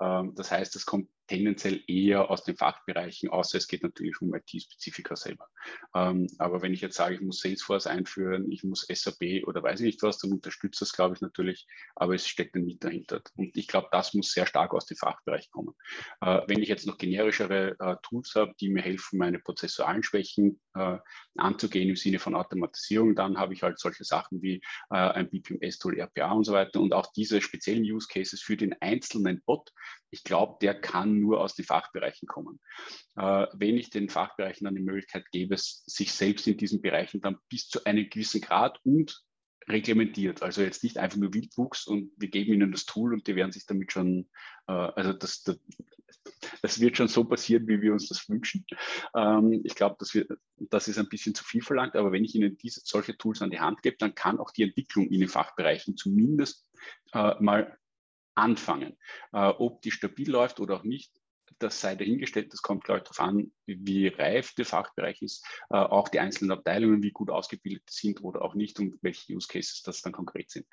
Ähm, 0.00 0.34
das 0.34 0.50
heißt, 0.50 0.74
es 0.76 0.86
kommt 0.86 1.08
tendenziell 1.26 1.82
eher 1.86 2.30
aus 2.30 2.44
den 2.44 2.56
Fachbereichen, 2.56 3.30
außer 3.30 3.58
es 3.58 3.68
geht 3.68 3.82
natürlich 3.82 4.20
um 4.20 4.34
IT-Spezifika 4.34 5.16
selber. 5.16 5.48
Ähm, 5.94 6.26
aber 6.38 6.62
wenn 6.62 6.72
ich 6.72 6.80
jetzt 6.80 6.96
sage, 6.96 7.14
ich 7.14 7.20
muss 7.20 7.40
Salesforce 7.40 7.86
einführen, 7.86 8.50
ich 8.50 8.64
muss 8.64 8.86
SAP 8.92 9.46
oder 9.46 9.62
weiß 9.62 9.80
ich 9.80 9.86
nicht 9.86 10.02
was, 10.02 10.18
dann 10.18 10.32
unterstützt 10.32 10.80
das, 10.80 10.92
glaube 10.92 11.14
ich, 11.14 11.20
natürlich, 11.20 11.66
aber 11.94 12.14
es 12.14 12.26
steckt 12.26 12.56
dann 12.56 12.64
nicht 12.64 12.82
dahinter. 12.82 13.22
Und 13.36 13.56
ich 13.56 13.68
glaube, 13.68 13.88
das 13.92 14.14
muss 14.14 14.32
sehr 14.32 14.46
stark 14.46 14.74
aus 14.74 14.86
dem 14.86 14.96
Fachbereich 14.96 15.50
kommen. 15.50 15.74
Äh, 16.20 16.40
wenn 16.46 16.62
ich 16.62 16.68
jetzt 16.68 16.86
noch 16.86 16.98
generischere 16.98 17.76
äh, 17.78 17.96
Tools 18.02 18.34
habe, 18.34 18.54
die 18.60 18.68
mir 18.68 18.82
helfen, 18.82 19.18
meine 19.18 19.38
prozessualen 19.38 20.02
Schwächen 20.02 20.60
äh, 20.74 20.98
anzugehen 21.36 21.88
im 21.88 21.96
Sinne 21.96 22.18
von 22.18 22.34
Automatisierung, 22.34 23.14
dann 23.14 23.38
habe 23.38 23.54
ich 23.54 23.62
halt 23.62 23.78
solche 23.78 24.04
Sachen 24.04 24.42
wie 24.42 24.56
äh, 24.90 24.96
ein 24.96 25.30
BPMS-Tool, 25.30 25.98
RPA 25.98 26.32
und 26.32 26.44
so 26.44 26.52
weiter. 26.52 26.80
Und 26.80 26.92
auch 26.92 27.12
diese 27.12 27.40
speziellen 27.40 27.84
Use 27.84 28.08
Cases 28.08 28.40
für 28.40 28.56
den 28.56 28.74
einzelnen 28.80 29.42
Bot, 29.44 29.72
ich 30.12 30.24
glaube, 30.24 30.58
der 30.60 30.78
kann 30.78 31.18
nur 31.18 31.40
aus 31.40 31.54
den 31.54 31.64
Fachbereichen 31.64 32.28
kommen. 32.28 32.60
Äh, 33.16 33.46
wenn 33.54 33.76
ich 33.76 33.90
den 33.90 34.10
Fachbereichen 34.10 34.66
dann 34.66 34.76
die 34.76 34.82
Möglichkeit 34.82 35.24
gebe, 35.32 35.56
sich 35.56 36.12
selbst 36.12 36.46
in 36.46 36.58
diesen 36.58 36.82
Bereichen 36.82 37.20
dann 37.20 37.38
bis 37.48 37.68
zu 37.68 37.84
einem 37.84 38.08
gewissen 38.08 38.42
Grad 38.42 38.78
und 38.84 39.24
reglementiert. 39.68 40.42
Also 40.42 40.62
jetzt 40.62 40.82
nicht 40.82 40.98
einfach 40.98 41.18
nur 41.18 41.32
Wildwuchs 41.32 41.86
und 41.86 42.12
wir 42.16 42.28
geben 42.28 42.52
ihnen 42.52 42.72
das 42.72 42.84
Tool 42.84 43.14
und 43.14 43.26
die 43.26 43.36
werden 43.36 43.52
sich 43.52 43.64
damit 43.64 43.92
schon, 43.92 44.28
äh, 44.66 44.72
also 44.72 45.12
das, 45.14 45.42
das, 45.44 45.58
das, 46.60 46.80
wird 46.80 46.96
schon 46.96 47.08
so 47.08 47.24
passieren, 47.24 47.66
wie 47.68 47.80
wir 47.80 47.92
uns 47.92 48.08
das 48.08 48.28
wünschen. 48.28 48.66
Ähm, 49.16 49.62
ich 49.64 49.74
glaube, 49.74 49.96
dass 49.98 50.18
das 50.56 50.88
ist 50.88 50.98
ein 50.98 51.08
bisschen 51.08 51.34
zu 51.34 51.44
viel 51.44 51.62
verlangt, 51.62 51.96
aber 51.96 52.12
wenn 52.12 52.24
ich 52.24 52.34
ihnen 52.34 52.58
diese, 52.58 52.82
solche 52.84 53.16
Tools 53.16 53.40
an 53.40 53.50
die 53.50 53.60
Hand 53.60 53.82
gebe, 53.82 53.96
dann 53.98 54.14
kann 54.14 54.38
auch 54.38 54.50
die 54.50 54.64
Entwicklung 54.64 55.08
in 55.08 55.20
den 55.20 55.28
Fachbereichen 55.28 55.96
zumindest 55.96 56.68
äh, 57.12 57.34
mal 57.40 57.78
anfangen. 58.34 58.96
Äh, 59.32 59.48
ob 59.48 59.82
die 59.82 59.90
stabil 59.90 60.30
läuft 60.30 60.60
oder 60.60 60.76
auch 60.76 60.84
nicht, 60.84 61.12
das 61.58 61.80
sei 61.80 61.94
dahingestellt. 61.94 62.52
Das 62.52 62.62
kommt, 62.62 62.84
glaube 62.84 62.98
ich, 62.98 63.04
darauf 63.04 63.20
an, 63.20 63.52
wie 63.66 64.08
reif 64.08 64.54
der 64.54 64.66
Fachbereich 64.66 65.22
ist, 65.22 65.44
äh, 65.70 65.76
auch 65.76 66.08
die 66.08 66.20
einzelnen 66.20 66.52
Abteilungen, 66.52 67.02
wie 67.02 67.12
gut 67.12 67.30
ausgebildet 67.30 67.88
sind 67.88 68.22
oder 68.22 68.42
auch 68.42 68.54
nicht 68.54 68.78
und 68.80 68.98
welche 69.02 69.34
Use 69.34 69.48
Cases 69.48 69.82
das 69.82 70.02
dann 70.02 70.12
konkret 70.12 70.50
sind. 70.50 70.66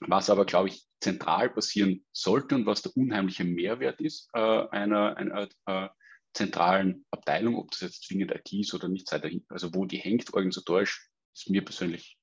Was 0.00 0.28
aber, 0.28 0.44
glaube 0.44 0.68
ich, 0.68 0.84
zentral 1.00 1.50
passieren 1.50 2.04
sollte 2.12 2.54
und 2.56 2.66
was 2.66 2.82
der 2.82 2.96
unheimliche 2.96 3.44
Mehrwert 3.44 4.00
ist 4.00 4.28
äh, 4.34 4.38
einer, 4.38 5.16
einer 5.16 5.48
äh, 5.66 5.88
zentralen 6.32 7.06
Abteilung, 7.10 7.56
ob 7.56 7.70
das 7.70 7.80
jetzt 7.80 8.04
zwingend 8.04 8.32
IT 8.32 8.52
ist 8.52 8.74
oder 8.74 8.88
nicht, 8.88 9.08
sei 9.08 9.18
dahin, 9.18 9.44
also 9.48 9.72
wo 9.72 9.84
die 9.84 9.98
hängt 9.98 10.32
organisatorisch, 10.34 11.08
ist 11.32 11.48
mir 11.48 11.64
persönlich 11.64 12.18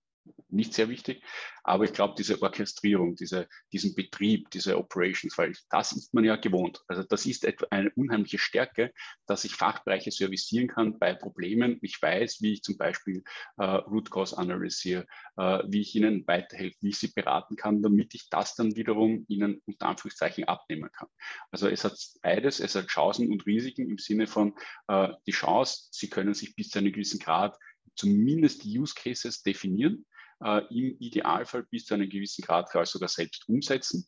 nicht 0.50 0.74
sehr 0.74 0.90
wichtig. 0.90 1.24
Aber 1.64 1.84
ich 1.84 1.94
glaube, 1.94 2.16
diese 2.18 2.42
Orchestrierung, 2.42 3.16
diese, 3.16 3.48
diesen 3.72 3.96
Betrieb, 3.96 4.50
diese 4.50 4.78
Operations, 4.78 5.38
weil 5.38 5.54
das 5.70 5.92
ist 5.92 6.14
man 6.14 6.24
ja 6.24 6.36
gewohnt. 6.36 6.82
Also 6.88 7.04
das 7.04 7.26
ist 7.26 7.48
eine 7.72 7.92
unheimliche 7.96 8.40
Stärke, 8.40 8.92
dass 9.28 9.44
ich 9.44 9.54
Fachbereiche 9.54 10.12
servicieren 10.12 10.68
kann 10.68 11.00
bei 11.00 11.14
Problemen. 11.14 11.78
Ich 11.82 12.02
weiß, 12.02 12.42
wie 12.42 12.54
ich 12.54 12.64
zum 12.64 12.78
Beispiel 12.78 13.24
äh, 13.58 13.64
Root 13.64 14.10
Cause 14.10 14.38
analysiere, 14.38 15.06
äh, 15.38 15.60
wie 15.68 15.82
ich 15.82 15.96
ihnen 15.96 16.26
weiterhelfe, 16.28 16.78
wie 16.82 16.90
ich 16.90 17.00
sie 17.00 17.12
beraten 17.14 17.56
kann, 17.56 17.82
damit 17.82 18.14
ich 18.16 18.30
das 18.30 18.56
dann 18.56 18.76
wiederum 18.76 19.26
ihnen 19.28 19.62
unter 19.66 19.88
Anführungszeichen 19.88 20.46
abnehmen 20.46 20.90
kann. 20.92 21.08
Also 21.52 21.68
es 21.68 21.84
hat 21.84 21.98
beides, 22.22 22.60
es 22.60 22.76
hat 22.76 22.88
Chancen 22.88 23.32
und 23.32 23.46
Risiken 23.46 23.90
im 23.90 23.98
Sinne 23.98 24.28
von 24.28 24.56
äh, 24.88 25.10
die 25.28 25.32
Chance, 25.32 25.90
sie 25.92 26.10
können 26.10 26.34
sich 26.34 26.56
bis 26.56 26.70
zu 26.70 26.80
einem 26.80 26.92
gewissen 26.92 27.20
Grad 27.20 27.58
zumindest 27.96 28.64
die 28.64 28.80
Use 28.80 28.96
Cases 28.96 29.44
definieren 29.44 30.06
äh, 30.44 30.62
im 30.70 30.98
Idealfall 31.00 31.64
bis 31.64 31.86
zu 31.86 31.94
einem 31.94 32.10
gewissen 32.10 32.44
Grad 32.44 32.70
sogar 32.88 33.10
selbst 33.10 33.48
umsetzen. 33.48 34.08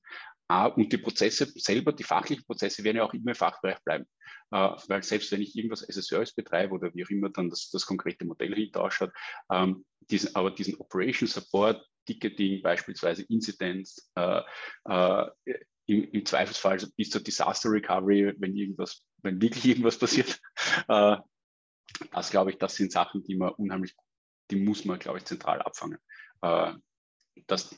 Uh, 0.52 0.70
und 0.76 0.92
die 0.92 0.98
Prozesse 0.98 1.48
selber, 1.56 1.94
die 1.94 2.04
fachlichen 2.04 2.44
Prozesse 2.44 2.84
werden 2.84 2.98
ja 2.98 3.04
auch 3.04 3.14
immer 3.14 3.32
im 3.32 3.36
Fachbereich 3.36 3.80
bleiben. 3.84 4.06
Uh, 4.54 4.76
weil 4.88 5.02
selbst 5.02 5.32
wenn 5.32 5.42
ich 5.42 5.56
irgendwas 5.56 5.88
as 5.88 5.98
a 5.98 6.02
Service 6.02 6.34
betreibe 6.34 6.74
oder 6.74 6.94
wie 6.94 7.06
auch 7.06 7.10
immer 7.10 7.30
dann 7.30 7.50
das, 7.50 7.70
das 7.72 7.86
konkrete 7.86 8.26
Modell 8.26 8.54
hinter 8.54 8.82
ausschaut, 8.82 9.12
ähm, 9.50 9.86
diesen, 10.12 10.36
aber 10.36 10.52
diesen 10.52 10.76
Operation 10.76 11.28
Support, 11.28 11.84
Ticketing, 12.06 12.62
beispielsweise 12.62 13.24
Incidents, 13.24 14.12
uh, 14.20 14.42
im, 15.86 16.12
im, 16.12 16.26
Zweifelsfall 16.26 16.78
bis 16.98 17.10
zur 17.10 17.22
Disaster 17.22 17.70
Recovery, 17.70 18.34
wenn 18.38 18.56
irgendwas, 18.56 19.02
wenn 19.22 19.42
wirklich 19.42 19.66
irgendwas 19.66 19.98
passiert, 19.98 20.40
das 20.88 22.32
glaube 22.32 22.52
ich, 22.52 22.58
das 22.58 22.76
sind 22.76 22.92
Sachen, 22.92 23.24
die 23.24 23.36
man 23.36 23.52
unheimlich, 23.52 23.96
die 24.52 24.58
muss 24.58 24.86
man, 24.86 25.00
glaube 25.00 25.20
ich, 25.20 25.26
zentral 25.26 25.62
abfangen 25.62 26.00
äh, 26.44 26.74
das, 27.48 27.76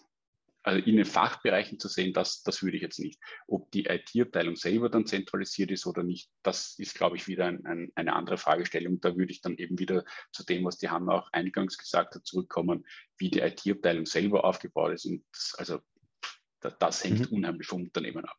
also 0.63 0.83
in 0.83 0.97
den 0.97 1.05
Fachbereichen 1.05 1.79
zu 1.79 1.87
sehen, 1.87 2.11
das, 2.11 2.41
das 2.43 2.63
würde 2.63 2.77
ich 2.77 2.83
jetzt 2.83 2.99
nicht. 2.99 3.19
Ob 3.47 3.71
die 3.71 3.85
IT-Abteilung 3.85 4.55
selber 4.55 4.89
dann 4.89 5.05
zentralisiert 5.05 5.71
ist 5.71 5.85
oder 5.85 6.03
nicht, 6.03 6.29
das 6.41 6.77
ist, 6.79 6.95
glaube 6.95 7.15
ich, 7.17 7.27
wieder 7.27 7.45
ein, 7.45 7.65
ein, 7.65 7.91
eine 7.95 8.13
andere 8.13 8.37
Fragestellung. 8.37 8.99
Da 8.99 9.15
würde 9.15 9.31
ich 9.31 9.41
dann 9.41 9.57
eben 9.57 9.77
wieder 9.77 10.03
zu 10.31 10.43
dem, 10.43 10.65
was 10.65 10.77
die 10.77 10.89
Hanna 10.89 11.13
auch 11.13 11.31
eingangs 11.31 11.77
gesagt 11.77 12.15
hat, 12.15 12.25
zurückkommen, 12.25 12.85
wie 13.17 13.29
die 13.29 13.39
IT-Abteilung 13.39 14.05
selber 14.05 14.43
aufgebaut 14.43 14.93
ist. 14.93 15.05
Und 15.05 15.23
das, 15.31 15.55
also 15.57 15.79
das, 16.61 16.77
das 16.79 17.03
hängt 17.03 17.31
mhm. 17.31 17.37
unheimlich 17.37 17.67
vom 17.67 17.83
Unternehmen 17.83 18.25
ab. 18.25 18.37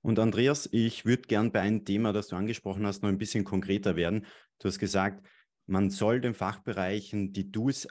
Und 0.00 0.18
Andreas, 0.18 0.68
ich 0.72 1.04
würde 1.04 1.22
gern 1.22 1.52
bei 1.52 1.60
einem 1.60 1.84
Thema, 1.84 2.12
das 2.12 2.28
du 2.28 2.36
angesprochen 2.36 2.86
hast, 2.86 3.02
noch 3.02 3.10
ein 3.10 3.18
bisschen 3.18 3.44
konkreter 3.44 3.94
werden. 3.94 4.26
Du 4.58 4.68
hast 4.68 4.80
gesagt, 4.80 5.24
man 5.66 5.90
soll 5.90 6.20
den 6.20 6.34
Fachbereichen 6.34 7.32
die 7.32 7.52
Tools 7.52 7.86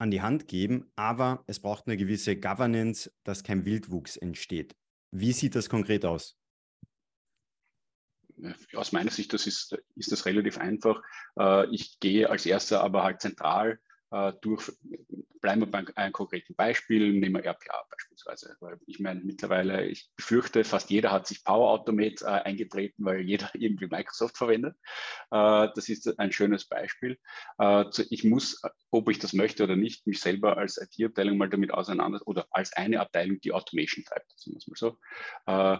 an 0.00 0.10
die 0.10 0.22
Hand 0.22 0.48
geben, 0.48 0.90
aber 0.96 1.44
es 1.46 1.60
braucht 1.60 1.86
eine 1.86 1.96
gewisse 1.96 2.36
Governance, 2.36 3.12
dass 3.24 3.44
kein 3.44 3.64
Wildwuchs 3.64 4.16
entsteht. 4.16 4.74
Wie 5.10 5.32
sieht 5.32 5.54
das 5.54 5.68
konkret 5.68 6.04
aus? 6.04 6.36
Aus 8.74 8.92
meiner 8.92 9.10
Sicht 9.10 9.32
das 9.34 9.46
ist, 9.46 9.76
ist 9.96 10.12
das 10.12 10.24
relativ 10.24 10.56
einfach. 10.56 11.02
Äh, 11.38 11.68
ich 11.74 12.00
gehe 12.00 12.30
als 12.30 12.46
erster 12.46 12.82
aber 12.82 13.02
halt 13.02 13.20
zentral 13.20 13.72
äh, 13.72 13.76
durch, 14.40 14.72
bleiben 15.40 15.60
wir 15.62 15.70
bei 15.70 15.84
einem 15.94 16.12
konkreten 16.12 16.54
Beispiel, 16.54 17.12
nehmen 17.12 17.36
wir 17.36 17.44
RPA 17.44 17.84
beispielsweise. 17.90 18.56
Weil 18.60 18.78
ich 18.86 19.00
meine, 19.00 19.20
mittlerweile, 19.20 19.86
ich 19.86 20.10
befürchte, 20.16 20.64
fast 20.64 20.90
jeder 20.90 21.12
hat 21.12 21.26
sich 21.26 21.44
Power 21.44 21.70
Automate 21.70 22.24
äh, 22.24 22.28
eingetreten, 22.28 23.04
weil 23.04 23.20
jeder 23.20 23.50
irgendwie 23.54 23.86
Microsoft 23.86 24.36
verwendet. 24.36 24.76
Äh, 25.30 25.68
das 25.74 25.88
ist 25.88 26.18
ein 26.18 26.32
schönes 26.32 26.66
Beispiel. 26.66 27.18
Äh, 27.58 27.84
ich 28.10 28.24
muss, 28.24 28.60
ob 28.90 29.08
ich 29.08 29.18
das 29.18 29.32
möchte 29.32 29.64
oder 29.64 29.76
nicht, 29.76 30.06
mich 30.06 30.20
selber 30.20 30.56
als 30.56 30.78
IT-Abteilung 30.78 31.38
mal 31.38 31.48
damit 31.48 31.72
auseinander 31.72 32.20
oder 32.26 32.46
als 32.50 32.72
eine 32.72 33.00
Abteilung, 33.00 33.40
die 33.40 33.52
Automation 33.52 34.04
treibt, 34.04 34.32
sagen 34.36 34.54
wir 34.54 34.58
es 34.58 34.66
mal 34.66 34.76
so 34.76 34.98
äh, 35.46 35.78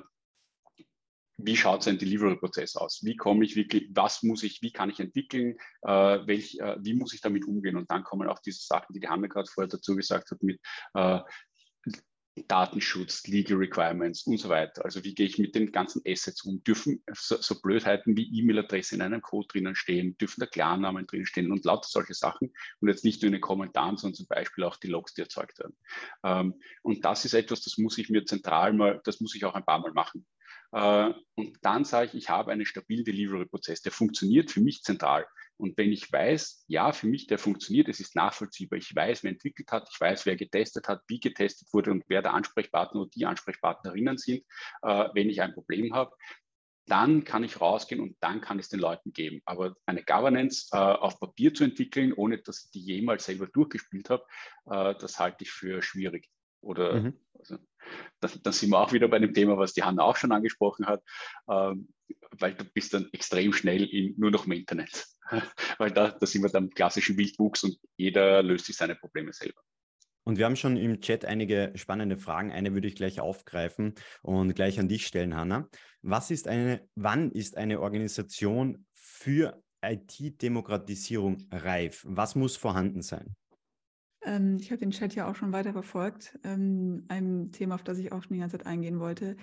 wie 1.45 1.57
schaut 1.57 1.83
sein 1.83 1.99
Delivery-Prozess 1.99 2.77
aus? 2.77 3.01
Wie 3.03 3.17
komme 3.17 3.45
ich 3.45 3.57
wirklich, 3.57 3.89
was 3.93 4.23
muss 4.23 4.43
ich, 4.43 4.63
wie 4.63 4.73
kann 4.73 4.91
ich 4.91 5.01
entwickeln, 5.01 5.57
äh, 5.83 6.19
welch, 6.27 6.59
äh, 6.59 6.77
wie 6.81 6.95
muss 6.95 7.15
ich 7.15 7.21
damit 7.21 7.45
umgehen? 7.47 7.77
Und 7.77 7.91
dann 7.91 8.05
kommen 8.05 8.29
auch 8.29 8.39
diese 8.41 8.61
Sachen, 8.61 8.93
die 8.93 9.01
die 9.01 9.09
Hanna 9.09 9.27
gerade 9.27 9.51
vorher 9.51 9.69
dazu 9.69 9.97
gesagt 9.97 10.31
hat, 10.31 10.43
mit 10.43 10.61
äh, 10.95 11.21
Datenschutz, 12.47 13.27
Legal 13.27 13.59
Requirements 13.59 14.27
und 14.27 14.39
so 14.39 14.49
weiter. 14.49 14.85
Also 14.85 15.05
wie 15.05 15.15
gehe 15.15 15.27
ich 15.27 15.39
mit 15.39 15.55
den 15.55 15.73
ganzen 15.73 16.03
Assets 16.07 16.43
um? 16.43 16.63
Dürfen 16.63 17.03
so, 17.13 17.37
so 17.37 17.61
Blödheiten 17.61 18.17
wie 18.17 18.31
E-Mail-Adresse 18.39 18.95
in 18.95 19.03
einem 19.03 19.21
Code 19.21 19.49
drinnen 19.49 19.75
stehen? 19.75 20.17
Dürfen 20.19 20.41
da 20.41 20.47
Klarnamen 20.47 21.07
drinnen 21.07 21.27
stehen 21.27 21.51
und 21.51 21.65
lauter 21.65 21.89
solche 21.89 22.15
Sachen? 22.15 22.53
Und 22.81 22.89
jetzt 22.89 23.05
nicht 23.05 23.23
nur 23.23 23.29
in 23.29 23.33
den 23.33 23.41
Kommentaren, 23.41 23.97
sondern 23.97 24.15
zum 24.15 24.27
Beispiel 24.27 24.65
auch 24.65 24.77
die 24.77 24.89
Logs, 24.89 25.15
die 25.15 25.23
erzeugt 25.23 25.59
werden. 25.59 25.77
Ähm, 26.25 26.55
und 26.83 27.05
das 27.05 27.25
ist 27.25 27.35
etwas, 27.35 27.63
das 27.63 27.79
muss 27.79 27.99
ich 27.99 28.09
mir 28.11 28.25
zentral 28.25 28.73
mal, 28.73 29.01
das 29.05 29.21
muss 29.21 29.35
ich 29.35 29.45
auch 29.45 29.55
ein 29.55 29.65
paar 29.65 29.81
Mal 29.81 29.93
machen. 29.93 30.27
Äh, 30.73 31.11
und 31.35 31.59
dann 31.63 31.85
sage 31.85 32.09
ich, 32.09 32.15
ich 32.15 32.31
habe 32.31 32.53
einen 32.53 32.67
stabilen 32.67 33.05
Delivery-Prozess, 33.05 33.83
der 33.83 33.93
funktioniert 33.93 34.51
für 34.51 34.61
mich 34.61 34.83
zentral. 34.83 35.27
Und 35.57 35.77
wenn 35.77 35.93
ich 35.93 36.11
weiß, 36.11 36.65
ja, 36.69 36.93
für 36.93 37.07
mich 37.07 37.27
der 37.27 37.39
funktioniert, 37.39 37.89
es 37.89 38.01
ist 38.01 38.17
nachvollziehbar, 38.17 38.79
ich 38.79 38.95
weiß, 38.95 39.23
wer 39.23 39.31
entwickelt 39.33 39.71
hat, 39.71 39.89
ich 39.93 40.01
weiß, 40.01 40.25
wer 40.25 40.37
getestet 40.37 40.89
hat, 40.89 41.03
wie 41.07 41.21
getestet 41.21 41.69
wurde 41.73 41.91
und 41.91 42.05
wer 42.09 42.23
der 42.23 42.33
Ansprechpartner 42.33 43.03
oder 43.03 43.11
die 43.11 43.27
Ansprechpartnerinnen 43.27 44.17
sind, 44.17 44.43
äh, 44.83 45.09
wenn 45.13 45.29
ich 45.29 45.43
ein 45.43 45.53
Problem 45.53 45.95
habe, 45.95 46.13
dann 46.87 47.25
kann 47.25 47.45
ich 47.45 47.61
rausgehen 47.61 48.01
und 48.01 48.17
dann 48.21 48.41
kann 48.41 48.59
es 48.59 48.69
den 48.69 48.81
Leuten 48.81 49.13
geben. 49.13 49.43
Aber 49.45 49.77
eine 49.87 50.03
Governance 50.03 50.69
äh, 50.73 50.77
auf 50.77 51.21
Papier 51.21 51.55
zu 51.55 51.65
entwickeln, 51.65 52.13
ohne 52.13 52.39
dass 52.39 52.65
ich 52.65 52.71
die 52.71 52.81
jemals 52.81 53.27
selber 53.27 53.47
durchgespielt 53.47 54.11
habe, 54.11 54.25
äh, 54.67 54.95
das 54.99 55.19
halte 55.19 55.45
ich 55.45 55.51
für 55.51 55.83
schwierig. 55.83 56.29
Oder 56.61 57.01
mhm. 57.01 57.15
also, 57.39 57.59
das, 58.21 58.41
das 58.43 58.61
sind 58.61 58.71
wir 58.71 58.81
auch 58.81 58.93
wieder 58.93 59.09
bei 59.09 59.19
dem 59.19 59.35
Thema, 59.35 59.57
was 59.57 59.73
die 59.73 59.83
Hanna 59.83 60.03
auch 60.03 60.17
schon 60.17 60.33
angesprochen 60.33 60.87
hat, 60.87 61.03
ähm, 61.49 61.89
weil 62.39 62.55
du 62.55 62.65
bist 62.65 62.95
dann 62.95 63.09
extrem 63.13 63.53
schnell 63.53 63.85
in 63.85 64.15
nur 64.19 64.31
noch 64.31 64.47
Maintenance. 64.47 65.17
weil 65.79 65.91
da, 65.91 66.11
da 66.11 66.27
sind 66.27 66.43
wir 66.43 66.51
dann 66.51 66.65
im 66.65 66.71
klassischen 66.71 67.17
Wildwuchs 67.17 67.65
und 67.65 67.79
jeder 67.97 68.43
löst 68.43 68.67
sich 68.67 68.77
seine 68.77 68.97
Probleme 68.97 69.33
selber. 69.33 69.61
Und 70.25 70.39
wir 70.39 70.45
haben 70.45 70.57
schon 70.57 70.77
im 70.77 71.01
Chat 71.01 71.25
einige 71.25 71.73
spannende 71.77 72.19
Fragen. 72.19 72.53
Eine 72.53 72.75
würde 72.75 72.89
ich 72.89 72.95
gleich 72.95 73.21
aufgreifen 73.21 73.95
und 74.23 74.55
gleich 74.55 74.79
an 74.79 74.89
dich 74.89 75.07
stellen, 75.07 75.35
Hanna. 75.35 75.69
Was 76.03 76.31
ist 76.31 76.47
eine, 76.47 76.87
wann 76.95 77.33
ist 77.33 77.57
eine 77.57 77.81
Organisation 77.81 78.87
für 78.95 79.63
IT-Demokratisierung 79.83 81.49
reif? 81.51 82.05
Was 82.07 82.35
muss 82.35 82.57
vorhanden 82.57 83.03
sein? 83.03 83.35
Ähm, 84.23 84.59
ich 84.61 84.71
habe 84.71 84.81
den 84.81 84.91
Chat 84.91 85.15
ja 85.15 85.31
auch 85.31 85.35
schon 85.35 85.53
weiter 85.53 85.73
verfolgt. 85.73 86.39
Ähm, 86.45 87.05
ein 87.09 87.53
Thema, 87.53 87.75
auf 87.75 87.83
das 87.83 87.99
ich 87.99 88.13
auch 88.13 88.23
schon 88.23 88.35
die 88.35 88.41
ganze 88.41 88.59
Zeit 88.59 88.67
eingehen 88.67 89.01
wollte. 89.01 89.37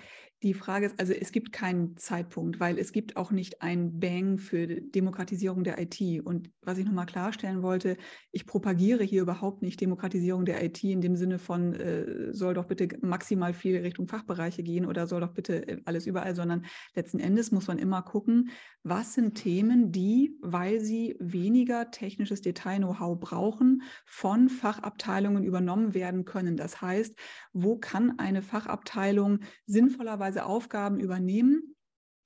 Die 0.44 0.54
Frage 0.54 0.86
ist, 0.86 1.00
also 1.00 1.12
es 1.12 1.32
gibt 1.32 1.52
keinen 1.52 1.96
Zeitpunkt, 1.96 2.60
weil 2.60 2.78
es 2.78 2.92
gibt 2.92 3.16
auch 3.16 3.32
nicht 3.32 3.60
ein 3.60 3.98
Bang 3.98 4.38
für 4.38 4.68
Demokratisierung 4.68 5.64
der 5.64 5.80
IT. 5.80 6.00
Und 6.24 6.50
was 6.62 6.78
ich 6.78 6.86
nochmal 6.86 7.06
klarstellen 7.06 7.62
wollte, 7.62 7.96
ich 8.30 8.46
propagiere 8.46 9.02
hier 9.02 9.22
überhaupt 9.22 9.62
nicht 9.62 9.80
Demokratisierung 9.80 10.44
der 10.44 10.62
IT 10.62 10.84
in 10.84 11.00
dem 11.00 11.16
Sinne 11.16 11.40
von, 11.40 11.74
äh, 11.74 12.32
soll 12.32 12.54
doch 12.54 12.66
bitte 12.66 12.88
maximal 13.00 13.52
viel 13.52 13.78
Richtung 13.78 14.06
Fachbereiche 14.06 14.62
gehen 14.62 14.86
oder 14.86 15.08
soll 15.08 15.22
doch 15.22 15.34
bitte 15.34 15.66
äh, 15.66 15.80
alles 15.86 16.06
überall, 16.06 16.36
sondern 16.36 16.66
letzten 16.94 17.18
Endes 17.18 17.50
muss 17.50 17.66
man 17.66 17.78
immer 17.78 18.02
gucken, 18.02 18.50
was 18.84 19.14
sind 19.14 19.34
Themen, 19.34 19.90
die, 19.90 20.38
weil 20.40 20.80
sie 20.80 21.16
weniger 21.18 21.90
technisches 21.90 22.42
Detail-Know-how 22.42 23.18
brauchen, 23.18 23.82
von 24.06 24.48
Fachabteilungen 24.68 25.44
übernommen 25.44 25.94
werden 25.94 26.24
können. 26.24 26.56
Das 26.56 26.82
heißt, 26.82 27.14
wo 27.52 27.78
kann 27.78 28.18
eine 28.18 28.42
Fachabteilung 28.42 29.40
sinnvollerweise 29.66 30.44
Aufgaben 30.44 31.00
übernehmen, 31.00 31.74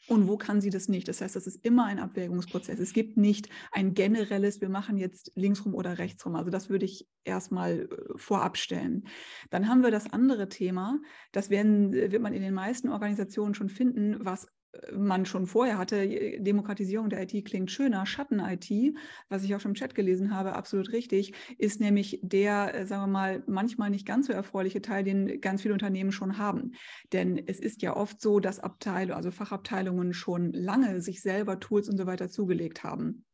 und 0.09 0.27
wo 0.27 0.37
kann 0.37 0.61
sie 0.61 0.71
das 0.71 0.89
nicht. 0.89 1.07
Das 1.07 1.21
heißt, 1.21 1.37
das 1.37 1.47
ist 1.47 1.65
immer 1.65 1.85
ein 1.85 2.01
Abwägungsprozess. 2.01 2.81
Es 2.81 2.93
gibt 2.93 3.17
nicht 3.17 3.49
ein 3.71 3.95
generelles, 3.95 4.61
wir 4.61 4.69
machen 4.69 4.97
jetzt 4.97 5.31
linksrum 5.37 5.75
oder 5.75 5.99
rechtsrum. 5.99 6.35
Also 6.35 6.51
das 6.51 6.69
würde 6.69 6.87
ich 6.87 7.07
erstmal 7.23 7.83
äh, 7.83 8.19
vorab 8.19 8.57
stellen. 8.57 9.05
Dann 9.51 9.69
haben 9.69 9.85
wir 9.85 9.93
das 9.93 10.13
andere 10.13 10.49
Thema, 10.49 10.99
das 11.31 11.51
werden, 11.51 11.93
wird 11.93 12.21
man 12.21 12.35
in 12.35 12.43
den 12.43 12.53
meisten 12.53 12.89
Organisationen 12.89 13.55
schon 13.55 13.69
finden, 13.69 14.17
was 14.25 14.49
man 14.93 15.27
schon 15.27 15.47
vorher 15.47 15.79
hatte, 15.79 16.09
Demokratisierung 16.41 17.11
der 17.11 17.23
IT 17.23 17.45
klingt 17.45 17.71
schöner, 17.71 18.07
Schatten-IT, 18.07 18.97
was 19.29 19.45
ich 19.45 19.55
auch 19.55 19.61
schon 19.61 19.73
im 19.73 19.75
Chat 19.77 19.95
gelesen 19.95 20.35
habe, 20.35 20.55
absolut 20.55 20.93
richtig, 20.93 21.35
ist 21.59 21.81
nämlich 21.81 22.21
der, 22.23 22.75
äh, 22.75 22.87
sagen 22.87 23.03
wir 23.03 23.07
mal, 23.07 23.43
manchmal 23.47 23.91
nicht 23.91 24.07
ganz 24.07 24.27
so 24.27 24.33
erfreuliche 24.33 24.83
Teil, 24.83 25.05
den 25.05 25.41
ganz 25.41 25.63
viele 25.63 25.75
Unternehmen 25.75 26.13
schon 26.13 26.39
haben. 26.39 26.73
Denn 27.13 27.39
es 27.47 27.61
ist 27.61 27.83
ja 27.83 27.97
oft 27.97 28.21
so, 28.21 28.41
dass 28.41 28.61
Abteilungen, 28.61 29.17
also 29.17 29.31
Fachabteilungen 29.31 30.13
schon 30.13 30.53
lange 30.53 31.01
sich 31.01 31.23
selber 31.23 31.61
Tools 31.61 31.89
und 31.89 31.97
so 31.99 32.07
weiter 32.07 32.31
zugelegt 32.31 32.83
haben. 32.83 33.25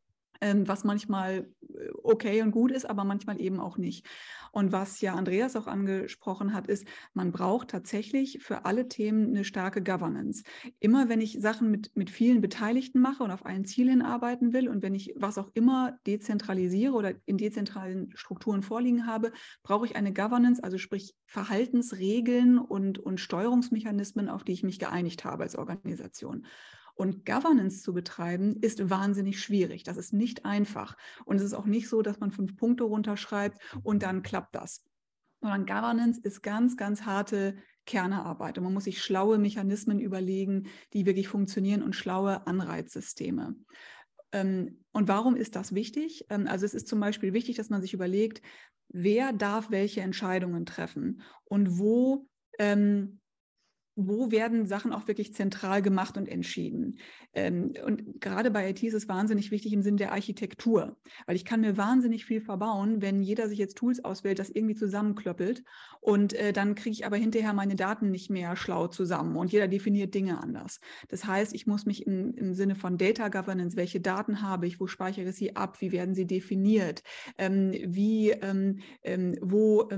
Ähm, 0.41 0.69
was 0.69 0.85
manchmal 0.85 1.49
äh, 1.63 1.89
okay 2.05 2.43
und 2.43 2.53
gut 2.53 2.71
ist, 2.71 2.89
aber 2.89 3.03
manchmal 3.03 3.41
eben 3.41 3.59
auch 3.59 3.77
nicht. 3.77 4.07
Und 4.53 4.71
was 4.71 5.01
ja 5.01 5.15
Andreas 5.15 5.57
auch 5.57 5.67
angesprochen 5.67 6.55
hat, 6.55 6.69
ist, 6.69 6.87
man 7.13 7.33
braucht 7.33 7.71
tatsächlich 7.71 8.39
für 8.41 8.65
alle 8.65 8.89
Themen 8.89 9.29
eine 9.29 9.45
starke 9.45 9.83
Governance. 9.83 10.45
Immer 10.79 11.09
wenn 11.09 11.21
ich 11.21 11.41
Sachen 11.41 11.71
mit, 11.71 11.91
mit 11.97 12.11
vielen 12.11 12.41
Beteiligten 12.41 13.01
mache 13.01 13.25
und 13.25 13.33
auf 13.33 13.45
ein 13.45 13.65
Ziel 13.65 13.91
hinarbeiten 13.91 14.53
will 14.53 14.69
und 14.69 14.83
wenn 14.83 14.95
ich 14.95 15.13
was 15.17 15.39
auch 15.39 15.51
immer 15.55 15.99
dezentralisiere 16.07 16.93
oder 16.93 17.15
in 17.27 17.37
dezentralen 17.37 18.13
Strukturen 18.15 18.63
vorliegen 18.63 19.07
habe, 19.07 19.33
brauche 19.65 19.87
ich 19.87 19.97
eine 19.97 20.13
Governance, 20.13 20.63
also 20.63 20.79
sprich 20.79 21.15
Verhaltensregeln 21.27 22.59
und, 22.59 23.01
und 23.01 23.19
Steuerungsmechanismen, 23.19 24.29
auf 24.29 24.45
die 24.45 24.53
ich 24.53 24.63
mich 24.63 24.79
geeinigt 24.79 25.25
habe 25.25 25.43
als 25.43 25.57
Organisation. 25.57 26.47
Und 26.99 27.25
Governance 27.25 27.81
zu 27.81 27.95
betreiben 27.95 28.57
ist 28.61 28.91
wahnsinnig 28.91 29.41
schwierig. 29.41 29.85
Das 29.85 29.97
ist 29.97 30.13
nicht 30.13 30.45
einfach. 30.45 30.97
Und 31.25 31.37
es 31.37 31.45
ist 31.45 31.55
auch 31.55 31.65
nicht 31.65 31.89
so, 31.89 32.03
dass 32.03 32.19
man 32.19 32.33
fünf 32.33 32.57
Punkte 32.57 32.83
runterschreibt 32.83 33.57
und 33.85 34.03
dann 34.03 34.25
klappt 34.25 34.57
das. 34.57 34.85
Sondern 35.41 35.65
Governance 35.65 36.21
ist 36.21 36.43
ganz, 36.43 36.77
ganz 36.77 37.03
harte 37.03 37.57
Kernearbeit. 37.87 38.59
Und 38.59 38.65
man 38.65 38.75
muss 38.75 38.83
sich 38.83 39.01
schlaue 39.01 39.39
Mechanismen 39.39 40.01
überlegen, 40.01 40.67
die 40.93 41.07
wirklich 41.07 41.29
funktionieren 41.29 41.85
und 41.85 41.95
schlaue 41.95 42.49
Anreizsysteme. 42.49 43.55
Ähm, 44.33 44.85
und 44.91 45.07
warum 45.07 45.37
ist 45.37 45.55
das 45.55 45.77
wichtig? 45.77 46.27
Ähm, 46.31 46.49
also 46.49 46.67
es 46.67 46.75
ist 46.75 46.89
zum 46.89 46.99
Beispiel 46.99 47.33
wichtig, 47.33 47.55
dass 47.55 47.71
man 47.71 47.81
sich 47.81 47.95
überlegt, 47.95 48.43
wer 48.89 49.33
darf 49.33 49.71
welche 49.71 50.01
Entscheidungen 50.01 50.67
treffen 50.67 51.23
und 51.45 51.79
wo 51.79 52.27
ähm, 52.59 53.21
wo 54.01 54.31
werden 54.31 54.67
Sachen 54.67 54.93
auch 54.93 55.09
wirklich 55.09 55.35
zentral 55.35 55.83
gemacht 55.83 56.17
und 56.17 56.29
entschieden. 56.29 56.99
Ähm, 57.35 57.75
und 57.85 58.21
gerade 58.21 58.53
bei 58.53 58.71
IT 58.71 58.83
ist 58.85 58.95
es 58.95 59.09
wahnsinnig 59.09 59.51
wichtig 59.51 59.73
im 59.73 59.83
Sinne 59.83 59.97
der 59.97 60.13
Architektur, 60.13 60.97
weil 61.27 61.35
ich 61.35 61.45
kann 61.45 61.63
mir 61.63 61.77
wahnsinnig 61.77 62.25
viel 62.25 62.41
verbauen, 62.41 63.03
wenn 63.03 63.23
jeder 63.23 63.49
sich 63.49 63.59
jetzt 63.59 63.77
Tools 63.77 64.05
auswählt, 64.05 64.39
das 64.39 64.51
irgendwie 64.51 64.77
zusammenklöppelt 64.77 65.65
und 66.01 66.33
äh, 66.35 66.53
dann 66.53 66.77
kriege 66.77 66.93
ich 66.93 67.07
aber 67.07 67.17
hinterher 67.17 67.53
meine 67.53 67.75
Daten 67.75 68.13
nicht 68.13 68.31
mehr 68.31 68.55
schlau 68.55 68.87
zusammen 68.87 69.37
und 69.37 69.53
jeder 69.53 69.67
definiert 69.67 70.15
Dinge 70.15 70.41
anders. 70.41 70.79
Das 71.09 71.25
heißt, 71.25 71.53
ich 71.53 71.67
muss 71.67 71.85
mich 71.85 72.07
im, 72.07 72.35
im 72.35 72.55
Sinne 72.55 72.77
von 72.77 72.99
Data 72.99 73.29
Governance, 73.29 73.77
welche 73.77 74.01
Daten 74.01 74.43
habe 74.43 74.69
ich, 74.69 74.79
wo 74.79 74.87
speichere 74.87 75.31
ich 75.31 75.35
sie 75.35 75.57
ab, 75.57 75.81
wie 75.81 75.91
werden 75.91 76.15
sie 76.15 76.27
definiert, 76.27 77.03
ähm, 77.37 77.73
wie, 77.73 78.31
ähm, 78.31 78.79
wo 79.41 79.89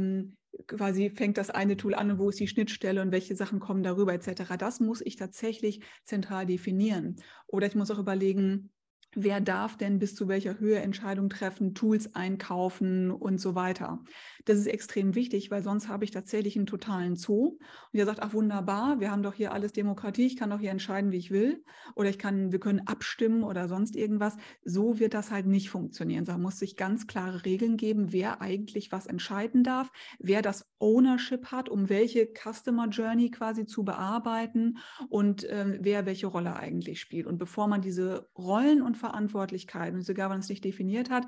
quasi 0.67 1.11
fängt 1.11 1.39
das 1.39 1.51
eine 1.51 1.77
Tool 1.77 1.95
an 1.95 2.11
und 2.11 2.19
wo 2.19 2.29
ist 2.29 2.41
die 2.41 2.49
Schnittstelle 2.49 3.03
und 3.03 3.13
welche 3.13 3.37
Sachen 3.37 3.61
kommen 3.61 3.83
darüber 3.83 4.13
etc. 4.13 4.57
Das 4.59 4.81
muss 4.81 5.01
ich 5.01 5.17
tatsächlich 5.17 5.83
zentral 6.05 6.47
definieren. 6.47 7.17
Oder 7.47 7.67
ich 7.67 7.75
muss 7.75 7.91
auch 7.91 7.99
überlegen, 7.99 8.71
Wer 9.15 9.41
darf 9.41 9.77
denn 9.77 9.99
bis 9.99 10.15
zu 10.15 10.29
welcher 10.29 10.61
Höhe 10.61 10.79
Entscheidungen 10.79 11.31
treffen, 11.31 11.75
Tools 11.75 12.15
einkaufen 12.15 13.11
und 13.11 13.41
so 13.41 13.57
weiter? 13.57 14.05
Das 14.45 14.57
ist 14.57 14.69
extrem 14.69 15.17
wichtig, 15.17 15.51
weil 15.51 15.65
sonst 15.65 15.89
habe 15.89 16.05
ich 16.05 16.13
tatsächlich 16.13 16.57
einen 16.57 16.67
totalen 16.67 17.17
Zoo. 17.17 17.59
Und 17.59 17.61
der 17.93 18.07
sagt, 18.07 18.21
ach 18.23 18.33
wunderbar, 18.33 19.01
wir 19.01 19.11
haben 19.11 19.25
doch 19.25 19.35
hier 19.35 19.53
alles 19.53 19.73
Demokratie, 19.73 20.27
ich 20.27 20.37
kann 20.37 20.51
doch 20.51 20.61
hier 20.61 20.71
entscheiden, 20.71 21.11
wie 21.11 21.17
ich 21.17 21.33
will. 21.33 21.65
Oder 21.97 22.09
ich 22.09 22.19
kann, 22.19 22.53
wir 22.53 22.61
können 22.61 22.87
abstimmen 22.87 23.43
oder 23.43 23.69
sonst 23.69 23.97
irgendwas. 23.97 24.37
So 24.65 25.01
wird 25.01 25.15
das 25.15 25.33
halt 25.33 25.47
nicht 25.47 25.71
funktionieren. 25.71 26.25
Da 26.25 26.39
muss 26.39 26.61
sich 26.61 26.77
ganz 26.77 27.09
klare 27.09 27.45
Regeln 27.45 27.77
geben, 27.77 28.13
wer 28.13 28.41
eigentlich 28.41 28.93
was 28.93 29.07
entscheiden 29.07 29.65
darf, 29.65 29.91
wer 30.21 30.41
das 30.41 30.71
Ownership 30.79 31.47
hat, 31.47 31.69
um 31.69 31.89
welche 31.89 32.29
Customer 32.33 32.89
Journey 32.89 33.31
quasi 33.33 33.67
zu 33.67 33.85
bearbeiten 33.85 34.79
und 35.09 35.43
äh, 35.45 35.79
wer 35.81 36.07
welche 36.07 36.29
Rolle 36.29 36.55
eigentlich 36.55 37.01
spielt. 37.01 37.27
Und 37.27 37.39
bevor 37.39 37.67
man 37.67 37.83
diese 37.83 38.29
Rollen 38.39 38.83
und 38.83 39.00
Verantwortlichkeiten 39.01 39.95
und 39.95 40.01
diese 40.01 40.15
Governance 40.15 40.51
nicht 40.51 40.65
definiert 40.65 41.11
hat, 41.11 41.27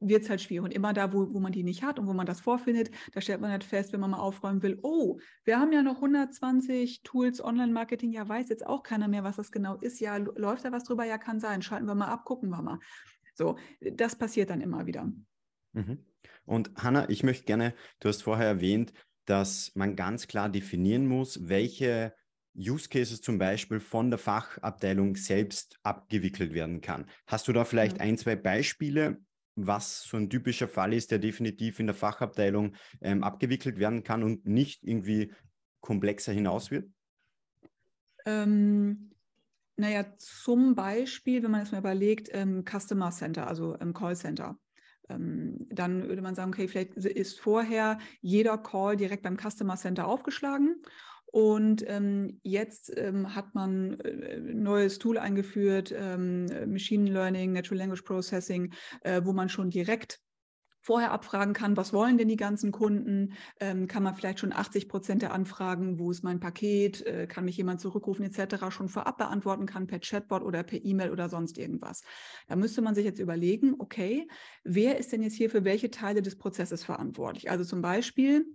wird 0.00 0.22
es 0.22 0.30
halt 0.30 0.40
schwierig. 0.40 0.64
Und 0.64 0.72
immer 0.72 0.92
da, 0.92 1.12
wo, 1.12 1.32
wo 1.32 1.40
man 1.40 1.52
die 1.52 1.62
nicht 1.62 1.82
hat 1.82 1.98
und 1.98 2.06
wo 2.06 2.12
man 2.12 2.26
das 2.26 2.40
vorfindet, 2.40 2.90
da 3.12 3.20
stellt 3.20 3.40
man 3.40 3.50
halt 3.50 3.64
fest, 3.64 3.92
wenn 3.92 4.00
man 4.00 4.10
mal 4.10 4.18
aufräumen 4.18 4.62
will, 4.62 4.78
oh, 4.82 5.18
wir 5.44 5.60
haben 5.60 5.72
ja 5.72 5.82
noch 5.82 5.96
120 5.96 7.02
Tools 7.02 7.42
Online-Marketing, 7.42 8.12
ja, 8.12 8.26
weiß 8.26 8.48
jetzt 8.48 8.66
auch 8.66 8.82
keiner 8.82 9.08
mehr, 9.08 9.24
was 9.24 9.36
das 9.36 9.52
genau 9.52 9.76
ist. 9.76 10.00
Ja, 10.00 10.16
läuft 10.16 10.64
da 10.64 10.72
was 10.72 10.84
drüber? 10.84 11.04
Ja, 11.04 11.18
kann 11.18 11.38
sein. 11.38 11.62
Schalten 11.62 11.86
wir 11.86 11.94
mal 11.94 12.08
ab, 12.08 12.24
gucken 12.24 12.48
wir 12.48 12.62
mal. 12.62 12.78
So, 13.34 13.56
das 13.80 14.16
passiert 14.16 14.50
dann 14.50 14.60
immer 14.60 14.86
wieder. 14.86 15.10
Mhm. 15.72 16.04
Und 16.46 16.72
Hanna, 16.76 17.08
ich 17.08 17.22
möchte 17.22 17.44
gerne, 17.44 17.74
du 18.00 18.08
hast 18.08 18.22
vorher 18.22 18.46
erwähnt, 18.46 18.92
dass 19.26 19.72
man 19.74 19.96
ganz 19.96 20.26
klar 20.26 20.48
definieren 20.48 21.06
muss, 21.06 21.48
welche 21.48 22.14
Use 22.56 22.88
Cases 22.88 23.20
zum 23.20 23.38
Beispiel 23.38 23.80
von 23.80 24.10
der 24.10 24.18
Fachabteilung 24.18 25.16
selbst 25.16 25.78
abgewickelt 25.82 26.52
werden 26.52 26.80
kann. 26.80 27.06
Hast 27.26 27.48
du 27.48 27.52
da 27.52 27.64
vielleicht 27.64 27.96
mhm. 27.96 28.02
ein, 28.02 28.18
zwei 28.18 28.36
Beispiele, 28.36 29.20
was 29.56 30.02
so 30.02 30.16
ein 30.16 30.30
typischer 30.30 30.68
Fall 30.68 30.92
ist, 30.92 31.10
der 31.10 31.18
definitiv 31.18 31.80
in 31.80 31.86
der 31.86 31.94
Fachabteilung 31.94 32.74
ähm, 33.00 33.22
abgewickelt 33.22 33.78
werden 33.78 34.02
kann 34.02 34.22
und 34.22 34.46
nicht 34.46 34.84
irgendwie 34.84 35.32
komplexer 35.80 36.32
hinaus 36.32 36.70
wird? 36.70 36.90
Ähm, 38.26 39.10
naja, 39.76 40.04
zum 40.18 40.74
Beispiel, 40.74 41.42
wenn 41.42 41.50
man 41.50 41.62
es 41.62 41.72
mal 41.72 41.78
überlegt, 41.78 42.28
ähm, 42.32 42.64
Customer 42.64 43.10
Center, 43.10 43.46
also 43.46 43.74
im 43.76 43.94
Call 43.94 44.16
Center. 44.16 44.58
Ähm, 45.08 45.66
dann 45.70 46.08
würde 46.08 46.22
man 46.22 46.34
sagen, 46.34 46.52
okay, 46.52 46.68
vielleicht 46.68 46.96
ist 46.96 47.40
vorher 47.40 47.98
jeder 48.20 48.58
Call 48.58 48.96
direkt 48.96 49.22
beim 49.22 49.38
Customer 49.38 49.76
Center 49.76 50.06
aufgeschlagen 50.06 50.82
und 51.32 51.84
ähm, 51.86 52.40
jetzt 52.42 52.92
ähm, 52.96 53.34
hat 53.34 53.54
man 53.54 54.00
äh, 54.00 54.40
neues 54.40 54.98
Tool 54.98 55.16
eingeführt, 55.16 55.94
ähm, 55.96 56.46
Machine 56.66 57.10
Learning, 57.10 57.52
Natural 57.52 57.78
Language 57.78 58.02
Processing, 58.02 58.72
äh, 59.02 59.22
wo 59.24 59.32
man 59.32 59.48
schon 59.48 59.70
direkt 59.70 60.20
vorher 60.82 61.12
abfragen 61.12 61.52
kann, 61.52 61.76
was 61.76 61.92
wollen 61.92 62.18
denn 62.18 62.28
die 62.28 62.36
ganzen 62.36 62.72
Kunden? 62.72 63.34
Ähm, 63.60 63.86
kann 63.86 64.02
man 64.02 64.14
vielleicht 64.14 64.40
schon 64.40 64.52
80 64.52 64.88
Prozent 64.88 65.22
der 65.22 65.32
Anfragen, 65.32 65.98
wo 65.98 66.10
ist 66.10 66.24
mein 66.24 66.40
Paket, 66.40 67.06
äh, 67.06 67.26
kann 67.26 67.44
mich 67.44 67.56
jemand 67.56 67.80
zurückrufen 67.80 68.24
etc. 68.24 68.70
schon 68.70 68.88
vorab 68.88 69.18
beantworten 69.18 69.66
kann 69.66 69.86
per 69.86 70.00
Chatbot 70.00 70.42
oder 70.42 70.62
per 70.62 70.82
E-Mail 70.82 71.10
oder 71.10 71.28
sonst 71.28 71.58
irgendwas. 71.58 72.02
Da 72.48 72.56
müsste 72.56 72.82
man 72.82 72.94
sich 72.94 73.04
jetzt 73.04 73.20
überlegen, 73.20 73.74
okay, 73.78 74.26
wer 74.64 74.98
ist 74.98 75.12
denn 75.12 75.22
jetzt 75.22 75.34
hier 75.34 75.50
für 75.50 75.64
welche 75.64 75.90
Teile 75.90 76.22
des 76.22 76.36
Prozesses 76.38 76.82
verantwortlich? 76.82 77.50
Also 77.50 77.64
zum 77.64 77.82
Beispiel 77.82 78.46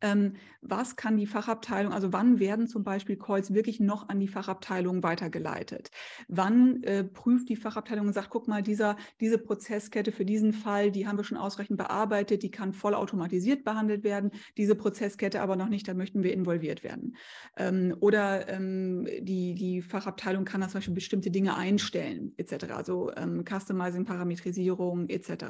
ähm, 0.00 0.34
was 0.62 0.96
kann 0.96 1.16
die 1.16 1.26
Fachabteilung, 1.26 1.92
also 1.92 2.12
wann 2.12 2.38
werden 2.38 2.66
zum 2.66 2.84
Beispiel 2.84 3.16
Calls 3.16 3.54
wirklich 3.54 3.80
noch 3.80 4.08
an 4.08 4.20
die 4.20 4.28
Fachabteilung 4.28 5.02
weitergeleitet? 5.02 5.90
Wann 6.28 6.82
äh, 6.82 7.04
prüft 7.04 7.48
die 7.48 7.56
Fachabteilung 7.56 8.06
und 8.06 8.12
sagt, 8.12 8.30
guck 8.30 8.48
mal, 8.48 8.62
dieser, 8.62 8.96
diese 9.20 9.38
Prozesskette 9.38 10.12
für 10.12 10.24
diesen 10.24 10.52
Fall, 10.52 10.90
die 10.90 11.06
haben 11.06 11.18
wir 11.18 11.24
schon 11.24 11.38
ausreichend 11.38 11.78
bearbeitet, 11.78 12.42
die 12.42 12.50
kann 12.50 12.72
vollautomatisiert 12.72 13.64
behandelt 13.64 14.04
werden, 14.04 14.30
diese 14.56 14.74
Prozesskette 14.74 15.40
aber 15.40 15.56
noch 15.56 15.68
nicht, 15.68 15.88
da 15.88 15.94
möchten 15.94 16.22
wir 16.22 16.32
involviert 16.32 16.82
werden. 16.84 17.16
Ähm, 17.56 17.96
oder 18.00 18.48
ähm, 18.48 19.06
die, 19.20 19.54
die 19.54 19.82
Fachabteilung 19.82 20.44
kann 20.44 20.60
da 20.60 20.68
zum 20.68 20.78
Beispiel 20.78 20.94
bestimmte 20.94 21.30
Dinge 21.30 21.56
einstellen, 21.56 22.34
etc. 22.36 22.72
Also 22.72 23.12
ähm, 23.16 23.44
Customizing, 23.44 24.04
Parametrisierung, 24.04 25.08
etc. 25.08 25.44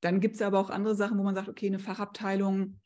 Dann 0.00 0.20
gibt 0.20 0.36
es 0.36 0.42
aber 0.42 0.58
auch 0.58 0.70
andere 0.70 0.94
Sachen, 0.94 1.18
wo 1.18 1.22
man 1.22 1.34
sagt, 1.34 1.48
okay, 1.48 1.66
eine 1.66 1.78
Fachabteilung 1.78 2.78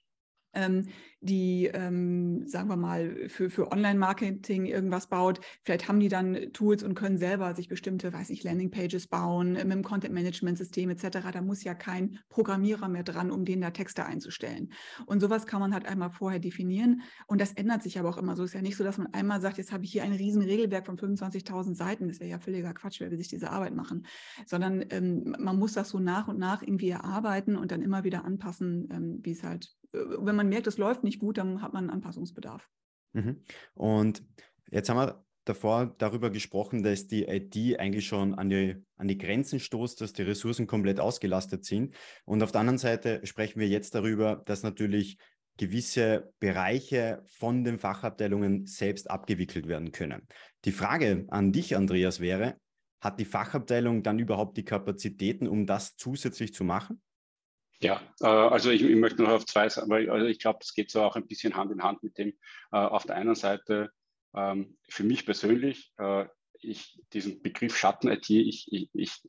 die, 1.20 1.66
ähm, 1.66 2.46
sagen 2.46 2.68
wir 2.68 2.76
mal, 2.76 3.28
für, 3.28 3.50
für 3.50 3.72
Online-Marketing 3.72 4.66
irgendwas 4.66 5.08
baut. 5.08 5.40
Vielleicht 5.64 5.88
haben 5.88 5.98
die 5.98 6.08
dann 6.08 6.52
Tools 6.52 6.82
und 6.84 6.94
können 6.94 7.18
selber 7.18 7.54
sich 7.54 7.68
bestimmte, 7.68 8.12
weiß 8.12 8.30
ich, 8.30 8.44
Landing-Pages 8.44 9.08
bauen 9.08 9.54
mit 9.54 9.72
dem 9.72 9.82
Content-Management-System 9.82 10.90
etc. 10.90 11.18
Da 11.32 11.42
muss 11.42 11.64
ja 11.64 11.74
kein 11.74 12.20
Programmierer 12.28 12.88
mehr 12.88 13.02
dran, 13.02 13.32
um 13.32 13.44
denen 13.44 13.62
da 13.62 13.70
Texte 13.70 14.04
einzustellen. 14.04 14.72
Und 15.06 15.20
sowas 15.20 15.46
kann 15.46 15.60
man 15.60 15.74
halt 15.74 15.86
einmal 15.86 16.10
vorher 16.10 16.38
definieren. 16.38 17.02
Und 17.26 17.40
das 17.40 17.52
ändert 17.52 17.82
sich 17.82 17.98
aber 17.98 18.10
auch 18.10 18.18
immer 18.18 18.36
so. 18.36 18.44
Es 18.44 18.50
ist 18.50 18.54
ja 18.54 18.62
nicht 18.62 18.76
so, 18.76 18.84
dass 18.84 18.98
man 18.98 19.12
einmal 19.12 19.40
sagt, 19.40 19.58
jetzt 19.58 19.72
habe 19.72 19.84
ich 19.84 19.90
hier 19.90 20.04
ein 20.04 20.12
riesen 20.12 20.42
Regelwerk 20.42 20.86
von 20.86 20.96
25.000 20.96 21.74
Seiten. 21.74 22.06
Das 22.06 22.20
wäre 22.20 22.30
ja 22.30 22.38
völliger 22.38 22.72
Quatsch, 22.74 23.00
wer 23.00 23.10
will 23.10 23.18
sich 23.18 23.28
diese 23.28 23.50
Arbeit 23.50 23.74
machen. 23.74 24.06
Sondern 24.46 24.84
ähm, 24.90 25.34
man 25.38 25.58
muss 25.58 25.72
das 25.72 25.88
so 25.88 25.98
nach 25.98 26.28
und 26.28 26.38
nach 26.38 26.62
irgendwie 26.62 26.90
erarbeiten 26.90 27.56
und 27.56 27.72
dann 27.72 27.82
immer 27.82 28.04
wieder 28.04 28.24
anpassen, 28.24 28.88
ähm, 28.92 29.18
wie 29.22 29.32
es 29.32 29.42
halt 29.42 29.74
äh, 29.77 29.77
wenn 29.92 30.36
man 30.36 30.48
merkt, 30.48 30.66
es 30.66 30.78
läuft 30.78 31.04
nicht 31.04 31.18
gut, 31.18 31.38
dann 31.38 31.62
hat 31.62 31.72
man 31.72 31.90
Anpassungsbedarf. 31.90 32.68
Mhm. 33.12 33.42
Und 33.74 34.22
jetzt 34.70 34.88
haben 34.88 34.98
wir 34.98 35.24
davor 35.44 35.94
darüber 35.98 36.30
gesprochen, 36.30 36.82
dass 36.82 37.06
die 37.06 37.24
IT 37.24 37.56
eigentlich 37.78 38.06
schon 38.06 38.34
an 38.34 38.50
die, 38.50 38.76
an 38.96 39.08
die 39.08 39.18
Grenzen 39.18 39.60
stoßt, 39.60 40.00
dass 40.00 40.12
die 40.12 40.22
Ressourcen 40.22 40.66
komplett 40.66 41.00
ausgelastet 41.00 41.64
sind. 41.64 41.94
Und 42.24 42.42
auf 42.42 42.52
der 42.52 42.60
anderen 42.60 42.78
Seite 42.78 43.20
sprechen 43.24 43.60
wir 43.60 43.68
jetzt 43.68 43.94
darüber, 43.94 44.42
dass 44.44 44.62
natürlich 44.62 45.18
gewisse 45.56 46.32
Bereiche 46.38 47.22
von 47.26 47.64
den 47.64 47.78
Fachabteilungen 47.78 48.66
selbst 48.66 49.10
abgewickelt 49.10 49.66
werden 49.66 49.90
können. 49.90 50.26
Die 50.64 50.72
Frage 50.72 51.26
an 51.28 51.52
dich, 51.52 51.76
Andreas, 51.76 52.20
wäre, 52.20 52.56
hat 53.00 53.18
die 53.18 53.24
Fachabteilung 53.24 54.02
dann 54.02 54.18
überhaupt 54.18 54.56
die 54.56 54.64
Kapazitäten, 54.64 55.48
um 55.48 55.66
das 55.66 55.96
zusätzlich 55.96 56.52
zu 56.52 56.64
machen? 56.64 57.00
Ja, 57.80 58.00
äh, 58.20 58.26
also 58.26 58.70
ich, 58.70 58.82
ich, 58.82 58.96
möchte 58.96 59.22
noch 59.22 59.30
auf 59.30 59.46
zwei 59.46 59.68
sagen, 59.68 59.88
weil 59.90 60.10
also 60.10 60.26
ich 60.26 60.38
glaube, 60.38 60.58
das 60.60 60.74
geht 60.74 60.90
so 60.90 61.02
auch 61.02 61.16
ein 61.16 61.26
bisschen 61.26 61.54
Hand 61.54 61.70
in 61.70 61.82
Hand 61.82 62.02
mit 62.02 62.18
dem. 62.18 62.30
Äh, 62.72 62.76
auf 62.78 63.04
der 63.04 63.16
einen 63.16 63.34
Seite 63.34 63.90
ähm, 64.34 64.76
für 64.88 65.04
mich 65.04 65.24
persönlich, 65.24 65.92
äh, 65.98 66.26
ich 66.60 67.00
diesen 67.12 67.40
Begriff 67.40 67.76
Schatten-IT, 67.76 68.30
ich, 68.30 68.66
ich, 68.72 69.22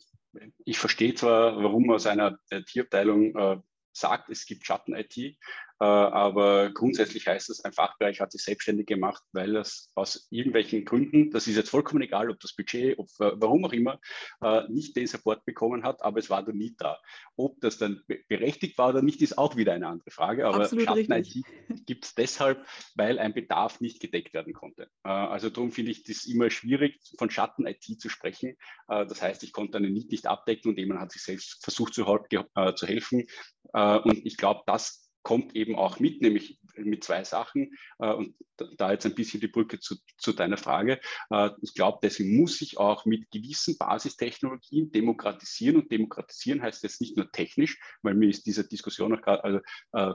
ich, 0.66 0.80
verstehe 0.80 1.14
zwar, 1.14 1.62
warum 1.64 1.92
aus 1.92 2.08
einer 2.08 2.40
IT-Abteilung 2.50 3.64
sagt, 4.00 4.30
es 4.30 4.46
gibt 4.46 4.66
Schatten-IT, 4.66 5.38
äh, 5.82 5.86
aber 5.86 6.72
grundsätzlich 6.72 7.26
heißt 7.26 7.50
es, 7.50 7.64
ein 7.64 7.72
Fachbereich 7.72 8.20
hat 8.20 8.34
sich 8.34 8.44
selbstständig 8.44 8.86
gemacht, 8.86 9.24
weil 9.32 9.56
es 9.56 9.92
aus 9.96 10.28
irgendwelchen 10.30 10.84
Gründen, 10.84 11.32
das 11.32 11.48
ist 11.48 11.56
jetzt 11.56 11.70
vollkommen 11.70 12.02
egal, 12.02 12.30
ob 12.30 12.40
das 12.42 12.54
Budget, 12.54 13.00
ob, 13.00 13.08
äh, 13.20 13.32
warum 13.36 13.64
auch 13.64 13.72
immer, 13.72 14.00
äh, 14.42 14.64
nicht 14.68 14.98
den 14.98 15.08
Support 15.08 15.46
bekommen 15.46 15.84
hat, 15.84 16.04
aber 16.04 16.20
es 16.20 16.30
war 16.30 16.44
da 16.44 16.52
nie 16.52 16.76
da. 16.78 17.00
Ob 17.38 17.62
das 17.62 17.78
dann 17.78 18.04
berechtigt 18.28 18.78
war 18.78 18.90
oder 18.90 19.02
nicht, 19.02 19.22
ist 19.22 19.38
auch 19.38 19.56
wieder 19.56 19.72
eine 19.72 19.88
andere 19.88 20.12
Frage. 20.12 20.48
Aber 20.48 20.68
Schatten-IT 20.68 21.46
gibt 21.86 22.06
es 22.06 22.14
deshalb, 22.14 22.66
weil 22.96 23.18
ein 23.18 23.34
Bedarf 23.34 23.80
nicht 23.80 24.02
gedeckt 24.02 24.34
werden 24.34 24.54
konnte. 24.54 24.90
Also 25.04 25.50
darum 25.50 25.72
finde 25.72 25.92
ich 25.92 26.04
das 26.04 26.26
immer 26.26 26.50
schwierig, 26.50 27.00
von 27.18 27.30
Schatten-IT 27.30 28.02
zu 28.02 28.10
sprechen. 28.10 28.58
Das 28.88 29.22
heißt, 29.22 29.44
ich 29.44 29.54
konnte 29.54 29.78
eine 29.78 29.90
Need 29.90 30.12
nicht 30.12 30.28
abdecken 30.28 30.72
und 30.72 30.78
jemand 30.78 31.00
hat 31.00 31.12
sich 31.12 31.22
selbst 31.22 31.64
versucht 31.64 31.94
zu, 31.94 32.04
zu 32.04 32.88
helfen. 32.88 33.28
Und 33.74 34.26
ich 34.26 34.38
glaube, 34.38 34.62
das 34.66 35.10
kommt 35.24 35.56
eben 35.56 35.76
auch 35.76 36.00
mit, 36.00 36.22
nämlich 36.22 36.60
mit 36.76 37.04
zwei 37.04 37.24
Sachen. 37.24 37.74
Äh, 38.00 38.14
und 38.14 38.36
da 38.78 38.92
jetzt 38.92 39.06
ein 39.06 39.16
bisschen 39.16 39.42
die 39.42 39.48
Brücke 39.48 39.80
zu, 39.80 39.96
zu 40.18 40.34
deiner 40.34 40.58
Frage. 40.58 41.00
Äh, 41.30 41.52
ich 41.62 41.74
glaube, 41.74 42.00
deswegen 42.02 42.38
muss 42.38 42.62
ich 42.62 42.78
auch 42.78 43.06
mit 43.06 43.30
gewissen 43.32 43.78
Basistechnologien 43.78 44.92
demokratisieren. 44.92 45.78
Und 45.78 45.92
demokratisieren 45.92 46.62
heißt 46.62 46.84
jetzt 46.84 47.02
nicht 47.02 47.18
nur 47.18 47.32
technisch, 47.32 47.80
weil 48.02 48.16
mir 48.16 48.30
ist 48.30 48.46
diese 48.46 48.68
Diskussion 48.68 49.14
auch 49.14 49.22
gerade, 49.22 49.44
also 49.44 49.60
äh, 49.94 50.14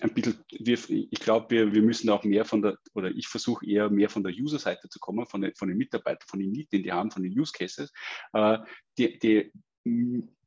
ein 0.00 0.14
bisschen, 0.14 0.44
wir, 0.50 0.78
ich 0.88 1.20
glaube, 1.20 1.50
wir, 1.50 1.72
wir 1.72 1.82
müssen 1.82 2.10
auch 2.10 2.22
mehr 2.22 2.44
von 2.44 2.62
der, 2.62 2.78
oder 2.94 3.10
ich 3.10 3.26
versuche 3.26 3.66
eher 3.66 3.90
mehr 3.90 4.10
von 4.10 4.22
der 4.22 4.32
User-Seite 4.32 4.88
zu 4.88 4.98
kommen, 5.00 5.26
von 5.26 5.40
den, 5.40 5.54
von 5.54 5.68
den 5.68 5.78
Mitarbeitern, 5.78 6.26
von 6.28 6.38
den 6.40 6.52
Lead, 6.52 6.72
den 6.72 6.82
die 6.82 6.92
haben, 6.92 7.10
von 7.10 7.22
den 7.22 7.38
Use 7.38 7.52
Cases. 7.52 7.90
die, 8.98 9.18
die, 9.18 9.50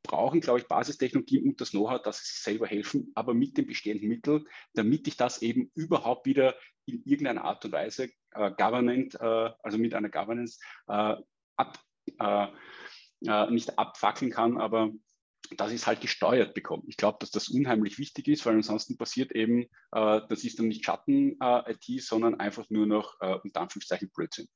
brauchen, 0.02 0.40
glaube 0.40 0.60
ich, 0.60 0.68
Basistechnologien 0.68 1.44
und 1.44 1.60
das 1.60 1.70
Know-how, 1.70 2.02
dass 2.02 2.18
sie 2.18 2.32
sich 2.32 2.42
selber 2.42 2.66
helfen, 2.66 3.12
aber 3.14 3.34
mit 3.34 3.56
den 3.56 3.66
bestehenden 3.66 4.08
Mitteln, 4.08 4.46
damit 4.74 5.06
ich 5.06 5.16
das 5.16 5.42
eben 5.42 5.70
überhaupt 5.74 6.26
wieder 6.26 6.54
in 6.86 7.02
irgendeiner 7.04 7.44
Art 7.44 7.64
und 7.64 7.72
Weise 7.72 8.10
äh, 8.32 8.50
governant, 8.50 9.14
äh, 9.14 9.50
also 9.62 9.78
mit 9.78 9.94
einer 9.94 10.08
Governance 10.08 10.58
äh, 10.88 11.16
ab, 11.56 11.78
äh, 12.18 12.46
äh, 13.26 13.50
nicht 13.50 13.78
abfackeln 13.78 14.30
kann, 14.30 14.58
aber 14.58 14.90
dass 15.56 15.70
ich 15.70 15.82
es 15.82 15.86
halt 15.86 16.00
gesteuert 16.00 16.54
bekomme. 16.54 16.84
Ich 16.86 16.96
glaube, 16.96 17.18
dass 17.20 17.30
das 17.30 17.48
unheimlich 17.48 17.98
wichtig 17.98 18.28
ist, 18.28 18.46
weil 18.46 18.54
ansonsten 18.54 18.96
passiert 18.96 19.32
eben, 19.32 19.62
äh, 19.92 20.20
das 20.28 20.44
ist 20.44 20.58
dann 20.58 20.68
nicht 20.68 20.84
Schatten-IT, 20.84 21.88
äh, 21.88 21.98
sondern 21.98 22.40
einfach 22.40 22.66
nur 22.70 22.86
noch 22.86 23.16
äh, 23.20 23.36
unter 23.42 23.60
Anführungszeichen 23.60 24.10
Blödsinn. 24.14 24.48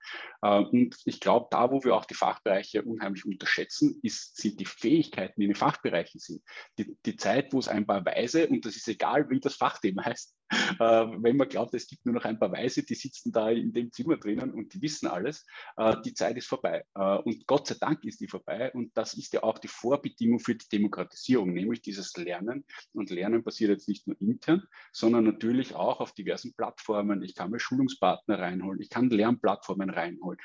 Äh, 0.43 0.61
und 0.61 0.97
ich 1.05 1.21
glaube, 1.21 1.49
da, 1.51 1.71
wo 1.71 1.83
wir 1.85 1.95
auch 1.95 2.05
die 2.05 2.15
Fachbereiche 2.15 2.83
unheimlich 2.83 3.25
unterschätzen, 3.25 3.99
ist, 4.03 4.37
sind 4.37 4.61
die 4.61 4.67
Fähigkeiten, 4.67 5.41
die 5.41 5.47
in 5.47 5.53
den 5.53 5.57
Fachbereichen 5.57 6.21
sind. 6.21 6.43
Die, 6.79 6.97
die 7.05 7.17
Zeit, 7.17 7.53
wo 7.53 7.59
es 7.59 7.69
ein 7.69 7.87
paar 7.87 8.05
Weise, 8.05 8.49
und 8.49 8.65
das 8.65 8.77
ist 8.77 8.89
egal, 8.89 9.29
wie 9.31 9.41
das 9.41 9.55
Fachthema 9.55 10.05
heißt, 10.05 10.35
wenn 10.79 11.37
man 11.37 11.49
glaubt, 11.49 11.75
es 11.75 11.89
gibt 11.89 12.07
nur 12.07 12.15
noch 12.15 12.25
ein 12.25 12.39
paar 12.39 12.53
Weise, 12.53 12.83
die 12.83 12.95
sitzen 12.95 13.33
da 13.33 13.51
in 13.51 13.73
dem 13.73 13.93
Zimmer 13.93 14.17
drinnen 14.17 14.53
und 14.53 14.75
die 14.75 14.83
wissen 14.83 15.09
alles, 15.09 15.45
äh, 15.77 15.97
die 16.05 16.15
Zeit 16.15 16.37
ist 16.37 16.47
vorbei. 16.47 16.85
Äh, 16.95 17.19
und 17.19 17.47
Gott 17.47 17.67
sei 17.67 17.77
Dank 17.81 18.05
ist 18.05 18.21
die 18.21 18.29
vorbei. 18.29 18.73
Und 18.73 18.97
das 18.97 19.15
ist 19.15 19.33
ja 19.33 19.43
auch 19.43 19.59
die 19.59 19.69
Vorbedingung 19.69 20.39
für 20.39 20.55
die 20.55 20.69
Demokratisierung, 20.71 21.53
nämlich 21.53 21.83
dieses 21.83 22.17
Lernen. 22.17 22.65
Und 22.93 23.11
Lernen 23.11 23.43
passiert 23.43 23.71
jetzt 23.71 23.89
nicht 23.89 24.07
nur 24.07 24.21
intern, 24.21 24.63
sondern 24.93 25.25
natürlich 25.25 25.75
auch 25.75 26.01
auf 26.01 26.13
diversen 26.13 26.55
Plattformen. 26.55 27.23
Ich 27.23 27.35
kann 27.35 27.51
mir 27.51 27.61
Schulungspartner 27.61 28.39
reinholen, 28.39 28.81
ich 28.81 28.91
kann 28.91 29.11
Lernplattformen 29.11 29.91
reinholen. 29.91 30.39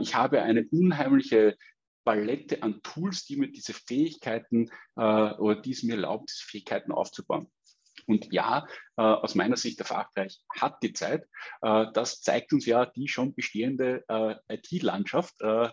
ich 0.00 0.14
habe 0.14 0.42
eine 0.42 0.66
unheimliche 0.70 1.56
Palette 2.04 2.62
an 2.62 2.82
Tools, 2.82 3.26
die 3.26 3.36
mir 3.36 3.50
diese 3.50 3.72
Fähigkeiten 3.72 4.68
äh, 4.96 5.00
oder 5.00 5.60
die 5.60 5.72
es 5.72 5.82
mir 5.82 5.94
erlaubt, 5.94 6.30
diese 6.30 6.44
Fähigkeiten 6.44 6.92
aufzubauen. 6.92 7.50
Und 8.06 8.32
ja, 8.32 8.66
äh, 8.96 9.02
aus 9.02 9.34
meiner 9.34 9.56
Sicht, 9.56 9.78
der 9.78 9.86
Fachbereich 9.86 10.40
hat 10.50 10.82
die 10.82 10.92
Zeit. 10.92 11.24
Äh, 11.62 11.86
das 11.94 12.20
zeigt 12.20 12.52
uns 12.52 12.66
ja 12.66 12.86
die 12.86 13.08
schon 13.08 13.34
bestehende 13.34 14.04
äh, 14.08 14.34
IT-Landschaft, 14.48 15.40
äh, 15.40 15.68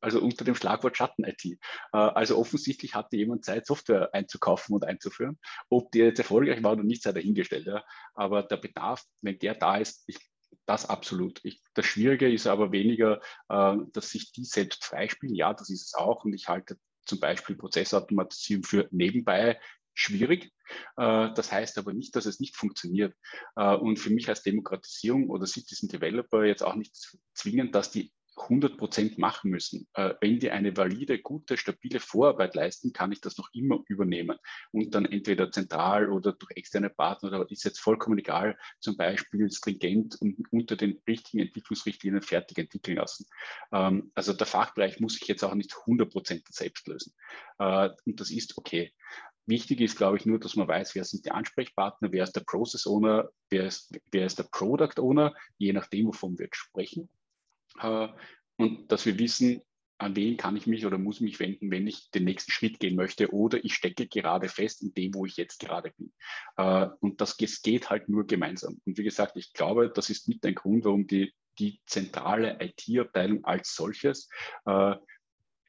also 0.00 0.20
unter 0.20 0.44
dem 0.44 0.54
Schlagwort 0.54 0.96
Schatten-IT. 0.96 1.44
Äh, 1.44 1.56
also 1.92 2.38
offensichtlich 2.38 2.94
hatte 2.94 3.16
jemand 3.16 3.44
Zeit, 3.44 3.66
Software 3.66 4.10
einzukaufen 4.12 4.74
und 4.74 4.84
einzuführen. 4.84 5.38
Ob 5.68 5.90
die 5.92 5.98
jetzt 5.98 6.18
erfolgreich 6.18 6.62
war 6.62 6.72
oder 6.72 6.84
nicht, 6.84 7.02
sei 7.02 7.12
dahingestellt. 7.12 7.66
Ja. 7.66 7.84
Aber 8.14 8.42
der 8.42 8.56
Bedarf, 8.56 9.04
wenn 9.20 9.38
der 9.38 9.54
da 9.54 9.76
ist, 9.76 10.04
ich, 10.06 10.18
das 10.64 10.88
absolut. 10.88 11.40
Ich, 11.44 11.62
das 11.74 11.86
Schwierige 11.86 12.32
ist 12.32 12.46
aber 12.46 12.72
weniger, 12.72 13.20
äh, 13.48 13.76
dass 13.92 14.10
sich 14.10 14.32
die 14.32 14.44
selbst 14.44 14.84
freispielen. 14.84 15.34
Ja, 15.34 15.52
das 15.52 15.70
ist 15.70 15.86
es 15.86 15.94
auch. 15.94 16.24
Und 16.24 16.34
ich 16.34 16.48
halte 16.48 16.76
zum 17.04 17.20
Beispiel 17.20 17.56
Prozessautomatisierung 17.56 18.64
für 18.64 18.88
nebenbei 18.90 19.60
schwierig. 19.96 20.52
Äh, 20.96 21.32
das 21.34 21.50
heißt 21.50 21.78
aber 21.78 21.92
nicht, 21.92 22.14
dass 22.14 22.26
es 22.26 22.38
nicht 22.38 22.56
funktioniert. 22.56 23.14
Äh, 23.56 23.74
und 23.74 23.98
für 23.98 24.10
mich 24.10 24.28
als 24.28 24.42
Demokratisierung 24.42 25.28
oder 25.30 25.46
Citizen 25.46 25.88
Developer 25.88 26.44
jetzt 26.44 26.62
auch 26.62 26.76
nicht 26.76 26.94
zwingend, 27.34 27.74
dass 27.74 27.90
die 27.90 28.12
100 28.38 28.76
Prozent 28.76 29.18
machen 29.18 29.50
müssen. 29.50 29.88
Äh, 29.94 30.14
wenn 30.20 30.38
die 30.38 30.50
eine 30.50 30.76
valide, 30.76 31.18
gute, 31.18 31.56
stabile 31.56 32.00
Vorarbeit 32.00 32.54
leisten, 32.54 32.92
kann 32.92 33.12
ich 33.12 33.20
das 33.20 33.38
noch 33.38 33.48
immer 33.54 33.82
übernehmen 33.88 34.38
und 34.72 34.94
dann 34.94 35.06
entweder 35.06 35.50
zentral 35.50 36.10
oder 36.10 36.32
durch 36.32 36.52
externe 36.54 36.90
Partner 36.90 37.28
oder 37.28 37.50
ist 37.50 37.64
jetzt 37.64 37.80
vollkommen 37.80 38.18
egal, 38.18 38.58
zum 38.78 38.96
Beispiel 38.96 39.50
stringent 39.50 40.16
und 40.20 40.36
unter 40.50 40.76
den 40.76 41.00
richtigen 41.08 41.42
Entwicklungsrichtlinien 41.44 42.22
fertig 42.22 42.58
entwickeln 42.58 42.98
lassen. 42.98 43.26
Ähm, 43.72 44.12
also 44.14 44.32
der 44.32 44.46
Fachbereich 44.46 45.00
muss 45.00 45.14
sich 45.14 45.26
jetzt 45.28 45.42
auch 45.42 45.54
nicht 45.54 45.74
100 45.74 46.10
Prozent 46.10 46.42
selbst 46.50 46.86
lösen. 46.86 47.14
Und 47.58 48.20
das 48.20 48.30
ist 48.30 48.58
okay. 48.58 48.92
Wichtig 49.46 49.80
ist, 49.80 49.96
glaube 49.96 50.16
ich, 50.16 50.26
nur, 50.26 50.40
dass 50.40 50.56
man 50.56 50.66
weiß, 50.66 50.96
wer 50.96 51.04
sind 51.04 51.24
die 51.24 51.30
Ansprechpartner, 51.30 52.10
wer 52.10 52.24
ist 52.24 52.34
der 52.34 52.40
Process 52.40 52.86
Owner, 52.86 53.30
wer 53.48 53.66
ist, 53.66 53.96
wer 54.10 54.26
ist 54.26 54.40
der 54.40 54.48
Product 54.50 54.98
Owner, 55.00 55.34
je 55.56 55.72
nachdem, 55.72 56.08
wovon 56.08 56.36
wir 56.36 56.48
sprechen. 56.50 57.08
Äh, 57.80 58.08
und 58.56 58.90
dass 58.90 59.06
wir 59.06 59.18
wissen, 59.20 59.62
an 59.98 60.16
wen 60.16 60.36
kann 60.36 60.56
ich 60.56 60.66
mich 60.66 60.84
oder 60.84 60.98
muss 60.98 61.20
mich 61.20 61.38
wenden, 61.38 61.70
wenn 61.70 61.86
ich 61.86 62.10
den 62.10 62.24
nächsten 62.24 62.50
Schritt 62.50 62.80
gehen 62.80 62.96
möchte 62.96 63.32
oder 63.32 63.64
ich 63.64 63.74
stecke 63.74 64.08
gerade 64.08 64.48
fest 64.48 64.82
in 64.82 64.92
dem, 64.92 65.14
wo 65.14 65.24
ich 65.24 65.36
jetzt 65.36 65.60
gerade 65.60 65.92
bin. 65.96 66.12
Äh, 66.56 66.88
und 66.98 67.20
das 67.20 67.36
geht 67.36 67.88
halt 67.88 68.08
nur 68.08 68.26
gemeinsam. 68.26 68.80
Und 68.84 68.98
wie 68.98 69.04
gesagt, 69.04 69.36
ich 69.36 69.52
glaube, 69.52 69.92
das 69.94 70.10
ist 70.10 70.28
mit 70.28 70.44
ein 70.44 70.56
Grund, 70.56 70.84
warum 70.84 71.06
die, 71.06 71.32
die 71.60 71.80
zentrale 71.86 72.58
IT-Abteilung 72.60 73.44
als 73.44 73.76
solches 73.76 74.28
äh, 74.64 74.96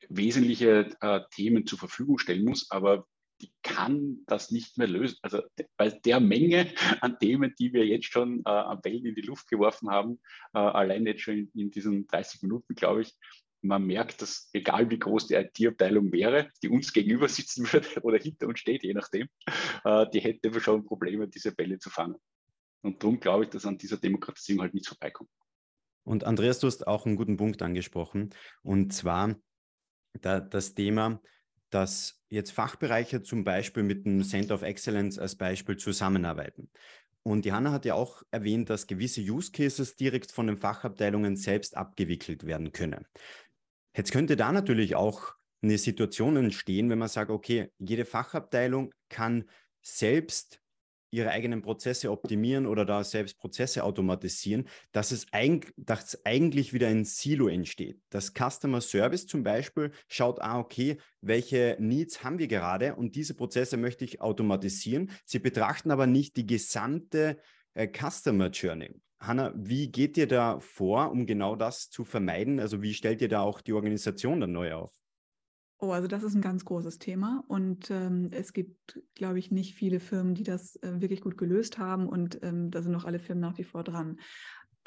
wesentliche 0.10 0.96
Themen 1.32 1.66
zur 1.66 1.80
Verfügung 1.80 2.18
stellen 2.18 2.46
muss, 2.46 2.70
aber 2.70 3.08
die 3.42 3.52
kann 3.62 4.24
das 4.26 4.52
nicht 4.52 4.78
mehr 4.78 4.88
lösen. 4.88 5.18
Also 5.22 5.44
bei 5.78 5.90
der 5.90 6.20
Menge 6.20 6.74
an 7.02 7.20
Themen, 7.20 7.54
die 7.60 7.74
wir 7.74 7.86
jetzt 7.86 8.12
schon 8.12 8.42
äh, 8.46 8.50
am 8.50 8.82
Bällen 8.82 9.06
in 9.06 9.16
die 9.16 9.22
Luft 9.22 9.48
geworfen 9.48 9.90
haben, 9.90 10.20
äh, 10.54 10.60
allein 10.60 11.06
jetzt 11.06 11.22
schon 11.22 11.36
in, 11.36 11.52
in 11.54 11.72
diesen 11.72 12.08
30 12.08 12.44
Minuten, 12.44 12.76
glaube 12.76 13.02
ich, 13.02 13.14
man 13.62 13.86
merkt, 13.86 14.22
dass 14.22 14.50
egal 14.54 14.90
wie 14.90 15.00
groß 15.00 15.28
die 15.28 15.34
IT-Abteilung 15.36 16.12
wäre, 16.12 16.50
die 16.62 16.70
uns 16.70 16.94
gegenüber 16.94 17.28
sitzen 17.28 17.66
würde 17.74 17.88
oder 18.02 18.18
hinter 18.18 18.48
uns 18.48 18.60
steht, 18.60 18.84
je 18.84 18.94
nachdem, 18.94 19.28
äh, 19.84 20.06
die 20.14 20.20
hätte 20.20 20.60
schon 20.60 20.86
Probleme, 20.86 21.28
diese 21.28 21.54
Bälle 21.54 21.80
zu 21.80 21.90
fangen. 21.90 22.16
Und 22.82 23.04
darum 23.04 23.20
glaube 23.20 23.46
ich, 23.46 23.50
dass 23.50 23.66
an 23.66 23.78
dieser 23.78 23.98
Demokratisierung 23.98 24.62
halt 24.62 24.74
nichts 24.74 24.90
vorbeikommt. 24.90 25.30
Und 26.04 26.24
Andreas, 26.24 26.60
du 26.60 26.68
hast 26.68 26.88
auch 26.88 27.06
einen 27.06 27.18
guten 27.18 27.38
Punkt 27.38 27.62
angesprochen, 27.62 28.30
und 28.62 28.94
zwar 28.94 29.36
da, 30.22 30.40
das 30.40 30.74
Thema, 30.74 31.22
dass 31.70 32.22
jetzt 32.30 32.52
Fachbereiche 32.52 33.24
zum 33.24 33.44
Beispiel 33.44 33.84
mit 33.84 34.06
dem 34.06 34.24
Center 34.24 34.56
of 34.56 34.62
Excellence 34.62 35.20
als 35.20 35.36
Beispiel 35.36 35.78
zusammenarbeiten. 35.78 36.70
Und 37.24 37.44
die 37.44 37.52
Hanna 37.52 37.72
hat 37.72 37.84
ja 37.84 37.94
auch 37.94 38.24
erwähnt, 38.32 38.70
dass 38.70 38.88
gewisse 38.88 39.22
Use 39.22 39.52
Cases 39.52 39.96
direkt 39.96 40.32
von 40.32 40.48
den 40.48 40.58
Fachabteilungen 40.58 41.36
selbst 41.36 41.76
abgewickelt 41.76 42.46
werden 42.46 42.72
können. 42.72 43.06
Jetzt 43.96 44.12
könnte 44.12 44.38
da 44.38 44.52
natürlich 44.52 44.96
auch 44.96 45.34
eine 45.62 45.78
Situation 45.78 46.38
entstehen, 46.38 46.90
wenn 46.90 47.00
man 47.00 47.10
sagt, 47.10 47.32
okay, 47.32 47.72
jede 47.80 48.06
Fachabteilung 48.06 48.94
kann 49.10 49.50
selbst 49.82 50.62
ihre 51.18 51.32
eigenen 51.32 51.62
Prozesse 51.62 52.12
optimieren 52.12 52.66
oder 52.66 52.86
da 52.86 53.04
selbst 53.04 53.38
Prozesse 53.38 53.84
automatisieren, 53.84 54.68
dass 54.92 55.12
es 55.12 55.26
dass 55.76 56.26
eigentlich 56.26 56.74
wieder 56.74 56.88
ein 56.88 57.06
Silo 57.06 57.48
entsteht. 57.48 58.00
Das 58.10 58.34
Customer 58.34 58.82
Service 58.82 59.28
zum 59.28 59.44
Beispiel 59.44 59.92
schaut, 60.08 60.42
ah, 60.42 60.60
okay, 60.60 60.98
welche 61.22 61.76
Needs 61.80 62.24
haben 62.24 62.40
wir 62.40 62.48
gerade 62.48 62.96
und 62.96 63.16
diese 63.16 63.34
Prozesse 63.34 63.78
möchte 63.78 64.06
ich 64.06 64.22
automatisieren. 64.22 65.12
Sie 65.26 65.40
betrachten 65.40 65.92
aber 65.92 66.08
nicht 66.08 66.38
die 66.38 66.46
gesamte 66.46 67.38
äh, 67.74 67.88
Customer 67.88 68.50
Journey. 68.50 68.90
Hanna, 69.20 69.52
wie 69.56 69.92
geht 69.92 70.16
ihr 70.18 70.28
da 70.28 70.60
vor, 70.60 71.12
um 71.12 71.26
genau 71.26 71.56
das 71.56 71.90
zu 71.90 72.06
vermeiden? 72.06 72.60
Also 72.60 72.82
wie 72.84 72.94
stellt 72.94 73.22
ihr 73.22 73.30
da 73.30 73.42
auch 73.42 73.62
die 73.62 73.74
Organisation 73.74 74.40
dann 74.40 74.52
neu 74.52 74.74
auf? 74.74 74.94
Oh, 75.80 75.92
also 75.92 76.08
das 76.08 76.24
ist 76.24 76.34
ein 76.34 76.42
ganz 76.42 76.66
großes 76.66 76.98
Thema 76.98 77.44
und 77.48 77.92
ähm, 77.92 78.30
es 78.32 78.52
gibt, 78.52 79.00
glaube 79.14 79.38
ich, 79.38 79.52
nicht 79.52 79.76
viele 79.76 80.00
Firmen, 80.00 80.34
die 80.34 80.42
das 80.44 80.76
äh, 80.78 81.02
wirklich 81.02 81.22
gut 81.22 81.38
gelöst 81.38 81.78
haben 81.78 82.10
und 82.10 82.40
ähm, 82.42 82.72
da 82.72 82.82
sind 82.82 82.92
noch 82.94 83.06
alle 83.06 83.20
Firmen 83.20 83.42
nach 83.42 83.60
wie 83.60 83.64
vor 83.64 83.84
dran. 83.84 84.20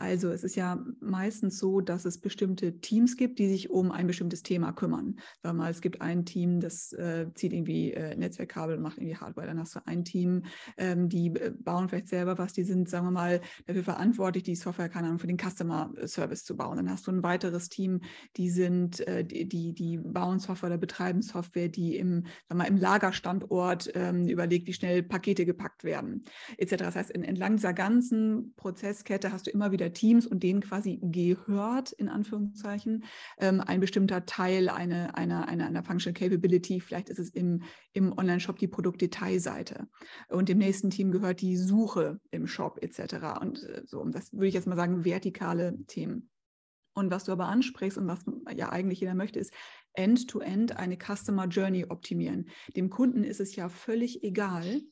Also 0.01 0.31
es 0.31 0.45
ist 0.45 0.57
ja 0.57 0.83
meistens 1.01 1.59
so, 1.59 1.83
dass 1.83 2.07
es 2.07 2.17
bestimmte 2.17 2.81
Teams 2.81 3.19
gibt, 3.19 3.39
die 3.39 3.49
sich 3.49 3.69
um 3.69 3.93
ein 3.93 4.07
bestimmtes 4.07 4.43
Thema 4.43 4.73
kümmern. 4.73 5.21
Wir 5.43 5.53
mal, 5.53 5.71
es 5.71 5.83
gibt 5.83 6.01
ein 6.01 6.25
Team, 6.25 6.59
das 6.59 6.95
äh, 6.95 7.27
zieht 7.35 7.53
irgendwie 7.53 7.93
äh, 7.93 8.17
Netzwerkkabel 8.17 8.77
und 8.77 8.83
macht 8.83 8.97
irgendwie 8.97 9.19
Hardware. 9.19 9.47
Dann 9.47 9.59
hast 9.59 9.77
du 9.77 9.81
ein 9.85 10.03
Team, 10.03 10.45
ähm, 10.79 11.11
die 11.11 11.27
äh, 11.27 11.53
bauen 11.55 11.91
vielleicht 11.91 12.09
selber 12.09 12.39
was, 12.39 12.55
die 12.55 12.65
sind, 12.65 12.89
sagen 12.89 13.09
wir 13.09 13.11
mal, 13.11 13.43
dafür 13.67 13.85
verantwortlich, 13.85 14.43
die 14.43 14.55
Software, 14.55 14.89
keine 14.89 15.09
Ahnung, 15.09 15.19
für 15.19 15.27
den 15.27 15.37
Customer 15.37 15.93
Service 16.07 16.45
zu 16.45 16.57
bauen. 16.57 16.79
Dann 16.79 16.91
hast 16.91 17.07
du 17.07 17.11
ein 17.11 17.23
weiteres 17.23 17.69
Team, 17.69 18.01
die 18.39 18.49
sind, 18.49 19.07
äh, 19.07 19.23
die, 19.23 19.75
die, 19.75 19.99
bauen 19.99 20.39
Software 20.39 20.71
oder 20.71 20.79
betreiben 20.79 21.21
Software, 21.21 21.69
die 21.69 21.97
im, 21.97 22.25
wir 22.49 22.57
mal, 22.57 22.65
im 22.65 22.79
Lagerstandort 22.79 23.91
ähm, 23.95 24.27
überlegt, 24.27 24.67
wie 24.67 24.73
schnell 24.73 25.03
Pakete 25.03 25.45
gepackt 25.45 25.85
werden, 25.85 26.25
etc. 26.57 26.77
Das 26.77 26.97
heißt, 26.97 27.11
in, 27.11 27.23
entlang 27.23 27.57
dieser 27.57 27.75
ganzen 27.75 28.55
Prozesskette 28.57 29.31
hast 29.31 29.47
du 29.47 29.51
immer 29.51 29.73
wieder 29.73 29.90
Teams 29.93 30.27
und 30.27 30.43
denen 30.43 30.61
quasi 30.61 30.99
gehört, 31.03 31.93
in 31.93 32.09
Anführungszeichen, 32.09 33.05
ähm, 33.39 33.61
ein 33.61 33.81
bestimmter 33.81 34.27
Teil 34.27 34.69
einer 34.69 35.17
eine, 35.17 35.49
eine, 35.49 35.67
eine 35.67 35.83
Functional 35.83 36.19
Capability. 36.19 36.81
Vielleicht 36.81 37.09
ist 37.09 37.19
es 37.19 37.31
im, 37.31 37.63
im 37.93 38.17
Online-Shop 38.17 38.59
die 38.59 38.69
Produktdetailseite. 38.69 39.89
Und 40.29 40.49
dem 40.49 40.59
nächsten 40.59 40.91
Team 40.91 41.11
gehört 41.11 41.41
die 41.41 41.57
Suche 41.57 42.21
im 42.31 42.47
Shop 42.47 42.79
etc. 42.83 43.41
Und 43.41 43.63
äh, 43.65 43.83
so, 43.85 44.05
das 44.05 44.33
würde 44.33 44.49
ich 44.49 44.55
jetzt 44.55 44.67
mal 44.67 44.77
sagen, 44.77 45.05
vertikale 45.05 45.79
Themen. 45.87 46.31
Und 46.95 47.11
was 47.11 47.25
du 47.25 47.33
aber 47.33 47.47
ansprichst 47.47 47.99
und 47.99 48.09
was 48.09 48.25
ja 48.57 48.71
eigentlich 48.71 49.01
jeder 49.01 49.15
möchte, 49.15 49.39
ist 49.39 49.53
end-to-end 49.95 50.73
-End 50.73 50.77
eine 50.77 50.97
Customer 50.97 51.47
Journey 51.47 51.87
optimieren. 51.89 52.49
Dem 52.77 52.91
Kunden 52.91 53.25
ist 53.25 53.41
es 53.41 53.57
ja 53.57 53.69
völlig 53.69 54.23
egal, 54.23 54.83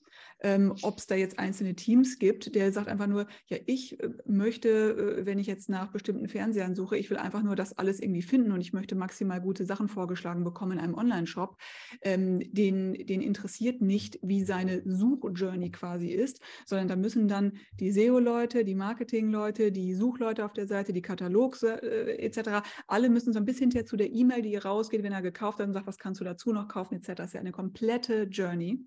ähm, 0.40 0.74
ob 0.82 0.98
es 0.98 1.06
da 1.06 1.14
jetzt 1.14 1.38
einzelne 1.38 1.74
Teams 1.74 2.18
gibt, 2.18 2.54
der 2.54 2.72
sagt 2.72 2.88
einfach 2.88 3.06
nur, 3.06 3.26
ja, 3.46 3.58
ich 3.66 3.98
äh, 4.00 4.10
möchte, 4.26 4.68
äh, 4.68 5.26
wenn 5.26 5.38
ich 5.38 5.46
jetzt 5.46 5.68
nach 5.68 5.90
bestimmten 5.90 6.28
Fernsehern 6.28 6.74
suche, 6.74 6.96
ich 6.96 7.10
will 7.10 7.16
einfach 7.16 7.42
nur 7.42 7.56
das 7.56 7.76
alles 7.76 8.00
irgendwie 8.00 8.22
finden 8.22 8.52
und 8.52 8.60
ich 8.60 8.72
möchte 8.72 8.94
maximal 8.94 9.40
gute 9.40 9.64
Sachen 9.64 9.88
vorgeschlagen 9.88 10.44
bekommen 10.44 10.72
in 10.72 10.78
einem 10.78 10.94
Online-Shop. 10.94 11.56
Ähm, 12.02 12.40
den, 12.52 12.94
den 12.94 13.20
interessiert 13.20 13.80
nicht, 13.80 14.18
wie 14.22 14.44
seine 14.44 14.82
Suchjourney 14.84 15.70
quasi 15.70 16.08
ist, 16.08 16.40
sondern 16.66 16.88
da 16.88 16.96
müssen 16.96 17.28
dann 17.28 17.52
die 17.80 17.90
SEO-Leute, 17.90 18.64
die 18.64 18.74
Marketing-Leute, 18.74 19.72
die 19.72 19.94
Suchleute 19.94 20.44
auf 20.44 20.52
der 20.52 20.66
Seite, 20.66 20.92
die 20.92 21.02
Katalogs 21.02 21.62
äh, 21.62 22.16
etc., 22.18 22.62
alle 22.86 23.08
müssen 23.08 23.32
so 23.32 23.38
ein 23.38 23.44
bisschen 23.44 23.62
hinterher 23.62 23.86
zu 23.86 23.96
der 23.96 24.12
E-Mail, 24.12 24.42
die 24.42 24.56
rausgeht, 24.56 25.02
wenn 25.02 25.12
er 25.12 25.22
gekauft 25.22 25.58
hat 25.58 25.66
und 25.66 25.74
sagt, 25.74 25.86
was 25.86 25.98
kannst 25.98 26.20
du 26.20 26.24
dazu 26.24 26.52
noch 26.52 26.68
kaufen 26.68 26.94
etc. 26.94 27.14
Das 27.14 27.26
ist 27.28 27.32
ja 27.34 27.40
eine 27.40 27.52
komplette 27.52 28.24
Journey. 28.24 28.84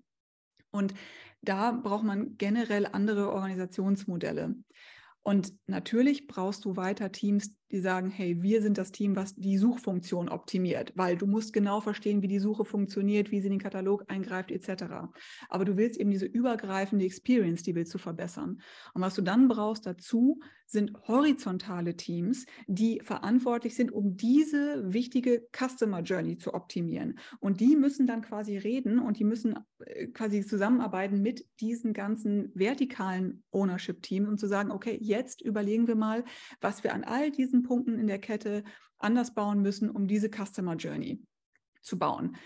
Und 0.70 0.94
da 1.42 1.72
braucht 1.72 2.04
man 2.04 2.36
generell 2.38 2.86
andere 2.86 3.32
Organisationsmodelle. 3.32 4.54
Und 5.22 5.52
natürlich 5.66 6.26
brauchst 6.26 6.64
du 6.64 6.76
weiter 6.76 7.12
Teams, 7.12 7.54
die 7.72 7.80
sagen, 7.80 8.10
hey, 8.10 8.42
wir 8.42 8.62
sind 8.62 8.78
das 8.78 8.92
Team, 8.92 9.16
was 9.16 9.34
die 9.34 9.58
Suchfunktion 9.58 10.28
optimiert, 10.28 10.92
weil 10.94 11.16
du 11.16 11.26
musst 11.26 11.52
genau 11.52 11.80
verstehen, 11.80 12.22
wie 12.22 12.28
die 12.28 12.38
Suche 12.38 12.64
funktioniert, 12.64 13.30
wie 13.30 13.40
sie 13.40 13.46
in 13.46 13.54
den 13.54 13.60
Katalog 13.60 14.04
eingreift, 14.08 14.50
etc. 14.50 14.84
Aber 15.48 15.64
du 15.64 15.76
willst 15.76 15.98
eben 15.98 16.10
diese 16.10 16.26
übergreifende 16.26 17.04
Experience, 17.04 17.62
die 17.62 17.74
willst 17.74 17.94
du 17.94 17.98
verbessern. 17.98 18.60
Und 18.94 19.02
was 19.02 19.14
du 19.14 19.22
dann 19.22 19.48
brauchst 19.48 19.86
dazu, 19.86 20.38
sind 20.72 20.92
horizontale 21.06 21.96
Teams, 21.96 22.46
die 22.66 23.00
verantwortlich 23.00 23.74
sind, 23.74 23.92
um 23.92 24.16
diese 24.16 24.92
wichtige 24.92 25.46
Customer 25.52 26.00
Journey 26.00 26.38
zu 26.38 26.54
optimieren. 26.54 27.18
Und 27.40 27.60
die 27.60 27.76
müssen 27.76 28.06
dann 28.06 28.22
quasi 28.22 28.56
reden 28.56 28.98
und 28.98 29.18
die 29.18 29.24
müssen 29.24 29.56
äh, 29.84 30.06
quasi 30.08 30.44
zusammenarbeiten 30.44 31.20
mit 31.20 31.46
diesen 31.60 31.92
ganzen 31.92 32.50
vertikalen 32.54 33.44
Ownership-Teams, 33.50 34.28
um 34.28 34.38
zu 34.38 34.48
sagen, 34.48 34.70
okay, 34.70 34.96
jetzt 35.00 35.42
überlegen 35.42 35.86
wir 35.86 35.96
mal, 35.96 36.24
was 36.60 36.82
wir 36.82 36.94
an 36.94 37.04
all 37.04 37.30
diesen 37.30 37.61
Punkten 37.62 37.98
in 37.98 38.06
der 38.06 38.18
Kette 38.18 38.64
anders 38.98 39.34
bauen 39.34 39.62
müssen, 39.62 39.90
um 39.90 40.06
diese 40.06 40.30
Customer 40.30 40.76
Journey 40.76 41.22
zu 41.80 41.98
bauen. 41.98 42.36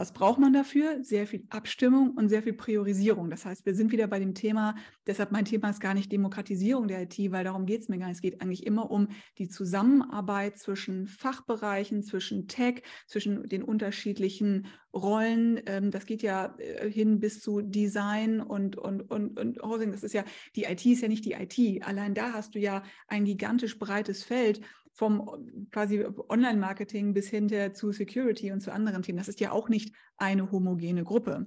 Was 0.00 0.12
braucht 0.12 0.38
man 0.38 0.54
dafür? 0.54 1.04
Sehr 1.04 1.26
viel 1.26 1.44
Abstimmung 1.50 2.12
und 2.12 2.30
sehr 2.30 2.42
viel 2.42 2.54
Priorisierung. 2.54 3.28
Das 3.28 3.44
heißt, 3.44 3.66
wir 3.66 3.74
sind 3.74 3.92
wieder 3.92 4.06
bei 4.06 4.18
dem 4.18 4.32
Thema, 4.32 4.74
deshalb 5.06 5.30
mein 5.30 5.44
Thema 5.44 5.68
ist 5.68 5.78
gar 5.78 5.92
nicht 5.92 6.10
Demokratisierung 6.10 6.88
der 6.88 7.02
IT, 7.02 7.18
weil 7.32 7.44
darum 7.44 7.66
geht 7.66 7.82
es 7.82 7.90
mir 7.90 7.98
gar 7.98 8.06
nicht. 8.06 8.16
Es 8.16 8.22
geht 8.22 8.40
eigentlich 8.40 8.64
immer 8.64 8.90
um 8.90 9.08
die 9.36 9.50
Zusammenarbeit 9.50 10.56
zwischen 10.56 11.06
Fachbereichen, 11.06 12.02
zwischen 12.02 12.48
Tech, 12.48 12.82
zwischen 13.08 13.46
den 13.46 13.62
unterschiedlichen 13.62 14.68
Rollen. 14.94 15.60
Ähm, 15.66 15.90
das 15.90 16.06
geht 16.06 16.22
ja 16.22 16.56
äh, 16.56 16.90
hin 16.90 17.20
bis 17.20 17.42
zu 17.42 17.60
Design 17.60 18.40
und, 18.40 18.76
und, 18.76 19.02
und, 19.02 19.38
und 19.38 19.62
Housing. 19.62 19.92
Das 19.92 20.02
ist 20.02 20.14
ja, 20.14 20.24
die 20.56 20.64
IT 20.64 20.86
ist 20.86 21.02
ja 21.02 21.08
nicht 21.08 21.26
die 21.26 21.32
IT. 21.32 21.86
Allein 21.86 22.14
da 22.14 22.32
hast 22.32 22.54
du 22.54 22.58
ja 22.58 22.82
ein 23.06 23.26
gigantisch 23.26 23.78
breites 23.78 24.24
Feld 24.24 24.62
vom 25.00 25.66
quasi 25.70 26.04
Online-Marketing 26.28 27.14
bis 27.14 27.26
hinter 27.28 27.72
zu 27.72 27.90
Security 27.90 28.52
und 28.52 28.60
zu 28.60 28.70
anderen 28.70 29.02
Themen. 29.02 29.16
Das 29.16 29.28
ist 29.28 29.40
ja 29.40 29.50
auch 29.50 29.70
nicht 29.70 29.96
eine 30.18 30.52
homogene 30.52 31.04
Gruppe. 31.04 31.46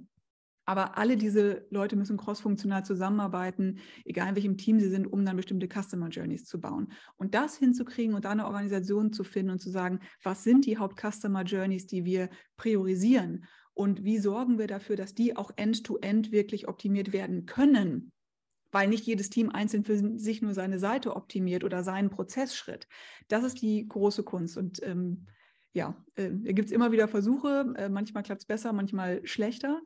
Aber 0.66 0.98
alle 0.98 1.18
diese 1.18 1.68
Leute 1.70 1.96
müssen 1.96 2.18
crossfunktional 2.18 2.84
zusammenarbeiten, 2.84 3.78
egal 4.06 4.30
in 4.30 4.36
welchem 4.36 4.58
Team 4.58 4.80
sie 4.80 4.90
sind, 4.90 5.06
um 5.06 5.24
dann 5.24 5.36
bestimmte 5.36 5.68
Customer 5.68 6.08
Journeys 6.08 6.46
zu 6.46 6.60
bauen. 6.60 6.94
Und 7.16 7.36
das 7.36 7.56
hinzukriegen 7.56 8.16
und 8.16 8.26
da 8.26 8.32
eine 8.32 8.48
Organisation 8.48 9.14
zu 9.14 9.24
finden 9.24 9.52
und 9.52 9.60
zu 9.60 9.70
sagen, 9.70 10.00
was 10.24 10.44
sind 10.44 10.66
die 10.66 10.80
Haupt-Customer 10.80 11.44
Journeys, 11.44 11.86
die 11.86 12.06
wir 12.06 12.32
priorisieren? 12.58 13.46
Und 13.76 14.04
wie 14.04 14.18
sorgen 14.18 14.58
wir 14.58 14.66
dafür, 14.66 14.96
dass 14.96 15.14
die 15.14 15.38
auch 15.38 15.52
end-to-end 15.58 16.30
-end 16.30 16.32
wirklich 16.32 16.68
optimiert 16.68 17.14
werden 17.14 17.46
können? 17.46 18.12
Weil 18.74 18.90
nicht 18.90 19.06
jedes 19.06 19.30
Team 19.30 19.50
einzeln 19.52 19.86
für 19.86 19.98
sich 20.20 20.42
nur 20.42 20.54
seine 20.54 20.80
Seite 20.80 21.16
optimiert 21.16 21.64
oder 21.64 21.84
seinen 21.84 22.10
Prozessschritt. 22.10 22.88
Das 23.28 23.44
ist 23.44 23.62
die 23.62 23.88
große 23.88 24.24
Kunst. 24.24 24.58
Und 24.58 24.82
ähm, 24.84 25.28
ja, 25.74 25.96
äh, 26.16 26.32
da 26.32 26.52
gibt 26.52 26.68
es 26.68 26.72
immer 26.72 26.92
wieder 26.92 27.08
Versuche. 27.08 27.74
Äh, 27.78 27.90
manchmal 27.90 28.24
klappt 28.24 28.42
es 28.42 28.48
besser, 28.48 28.74
manchmal 28.74 29.26
schlechter. 29.26 29.80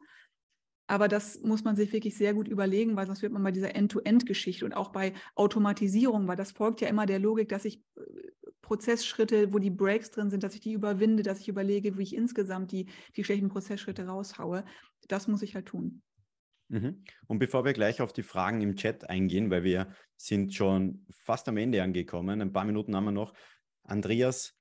Aber 0.88 1.10
das 1.10 1.42
muss 1.42 1.66
man 1.66 1.76
sich 1.76 1.92
wirklich 1.92 2.16
sehr 2.16 2.34
gut 2.34 2.48
überlegen, 2.48 2.96
weil 2.96 3.08
sonst 3.08 3.22
wird 3.22 3.34
man 3.34 3.44
bei 3.44 3.52
dieser 3.52 3.76
End-to-End-Geschichte 3.76 4.64
und 4.64 4.74
auch 4.74 4.94
bei 4.94 5.14
Automatisierung, 5.36 6.30
weil 6.30 6.38
das 6.38 6.54
folgt 6.54 6.80
ja 6.80 6.88
immer 6.88 7.06
der 7.06 7.20
Logik, 7.20 7.50
dass 7.50 7.66
ich 7.66 7.84
äh, 7.98 8.02
Prozessschritte, 8.62 9.54
wo 9.54 9.60
die 9.60 9.70
Breaks 9.70 10.12
drin 10.12 10.30
sind, 10.30 10.44
dass 10.44 10.56
ich 10.56 10.62
die 10.62 10.72
überwinde, 10.72 11.24
dass 11.24 11.42
ich 11.42 11.50
überlege, 11.50 11.98
wie 11.98 12.04
ich 12.04 12.16
insgesamt 12.16 12.72
die, 12.72 12.88
die 13.18 13.26
schlechten 13.26 13.50
Prozessschritte 13.50 14.08
raushaue. 14.08 14.64
Das 15.10 15.28
muss 15.28 15.42
ich 15.42 15.56
halt 15.56 15.66
tun. 15.66 16.02
Mhm. 16.70 17.03
Und 17.28 17.39
bevor 17.39 17.65
wir 17.65 17.74
gleich 17.74 18.01
auf 18.01 18.13
die 18.13 18.24
Fragen 18.24 18.61
im 18.61 18.76
Chat 18.76 19.09
eingehen, 19.09 19.49
weil 19.49 19.63
wir 19.63 19.88
sind 20.15 20.53
schon 20.53 21.05
fast 21.09 21.47
am 21.47 21.57
Ende 21.57 21.82
angekommen, 21.82 22.41
ein 22.41 22.51
paar 22.51 22.65
Minuten 22.65 22.95
haben 22.95 23.05
wir 23.05 23.11
noch. 23.11 23.34
Andreas, 23.84 24.57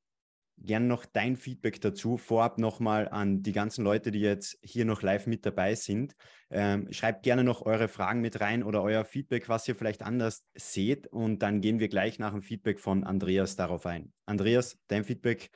gern 0.59 0.87
noch 0.87 1.05
dein 1.05 1.37
Feedback 1.37 1.81
dazu. 1.81 2.17
Vorab 2.17 2.59
nochmal 2.59 3.09
an 3.09 3.43
die 3.43 3.53
ganzen 3.53 3.85
Leute, 3.85 4.11
die 4.11 4.21
jetzt 4.21 4.59
hier 4.63 4.85
noch 4.85 5.03
live 5.03 5.27
mit 5.27 5.45
dabei 5.45 5.75
sind. 5.75 6.15
Ähm, 6.51 6.91
schreibt 6.93 7.25
gerne 7.25 7.45
noch 7.45 7.63
eure 7.63 7.89
Fragen 7.89 8.21
mit 8.21 8.41
rein 8.41 8.63
oder 8.63 8.83
euer 8.83 9.05
Feedback, 9.05 9.49
was 9.49 9.67
ihr 9.69 9.75
vielleicht 9.75 10.03
anders 10.03 10.45
seht. 10.55 11.07
Und 11.09 11.41
dann 11.41 11.61
gehen 11.61 11.81
wir 11.81 11.89
gleich 11.89 12.19
nach 12.19 12.33
dem 12.33 12.43
Feedback 12.43 12.81
von 12.81 13.05
Andreas 13.05 13.57
darauf 13.57 13.85
ein. 13.87 14.13
Andreas, 14.27 14.79
dein 14.89 15.05
Feedback 15.05 15.51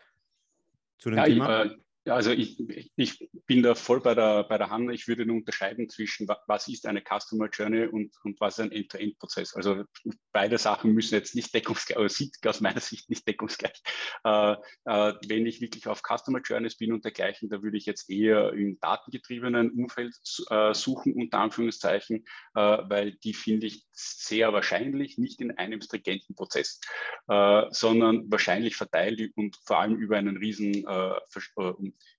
zu 0.99 1.11
dem 1.11 1.19
ja, 1.19 1.25
Thema? 1.25 1.65
Ich, 1.65 1.73
äh, 1.73 1.77
ja, 2.11 2.17
also 2.17 2.33
ich, 2.33 2.59
ich 2.97 3.31
bin 3.47 3.63
da 3.63 3.77
voll 3.77 4.01
bei 4.01 4.17
der, 4.17 4.43
bei 4.43 4.59
der 4.59 4.69
Hand. 4.69 4.91
Ich 4.93 5.07
würde 5.07 5.25
nur 5.25 5.37
unterscheiden 5.37 5.89
zwischen, 5.89 6.27
was 6.49 6.67
ist 6.67 6.85
eine 6.87 7.03
Customer 7.03 7.49
Journey 7.49 7.87
und, 7.87 8.13
und 8.25 8.41
was 8.41 8.59
ist 8.59 8.65
ein 8.65 8.73
End-to-End-Prozess. 8.73 9.55
Also 9.55 9.85
beide 10.33 10.59
Sachen 10.59 10.93
müssen 10.93 11.15
jetzt 11.15 11.37
nicht 11.37 11.55
deckungsgleich, 11.55 11.97
oder 11.97 12.09
sind 12.09 12.35
aus 12.45 12.61
meiner 12.61 12.81
Sicht 12.81 13.11
nicht 13.11 13.29
deckungsgleich. 13.29 13.81
Äh, 14.25 14.55
äh, 14.87 15.15
wenn 15.29 15.47
ich 15.47 15.61
wirklich 15.61 15.87
auf 15.87 16.03
Customer 16.03 16.41
Journeys 16.41 16.77
bin 16.77 16.93
und 16.93 17.05
dergleichen, 17.05 17.49
da 17.49 17.63
würde 17.63 17.79
ich 17.79 17.87
jetzt 17.87 18.11
eher 18.11 18.55
im 18.55 18.81
datengetriebenen 18.81 19.71
Umfeld 19.71 20.17
äh, 20.51 20.75
suchen, 20.75 21.15
unter 21.15 21.39
Anführungszeichen, 21.39 22.25
äh, 22.57 22.61
weil 22.61 23.13
die 23.23 23.35
finde 23.35 23.69
ich 23.69 23.87
sehr 23.93 24.53
wahrscheinlich 24.53 25.17
nicht 25.17 25.41
in 25.41 25.57
einem 25.57 25.81
stringenten 25.81 26.35
Prozess, 26.35 26.81
äh, 27.29 27.67
sondern 27.71 28.29
wahrscheinlich 28.33 28.75
verteilt 28.75 29.21
und 29.37 29.57
vor 29.65 29.79
allem 29.79 29.97
über 29.97 30.17
einen 30.17 30.37
riesen 30.39 30.87
äh, 30.87 31.15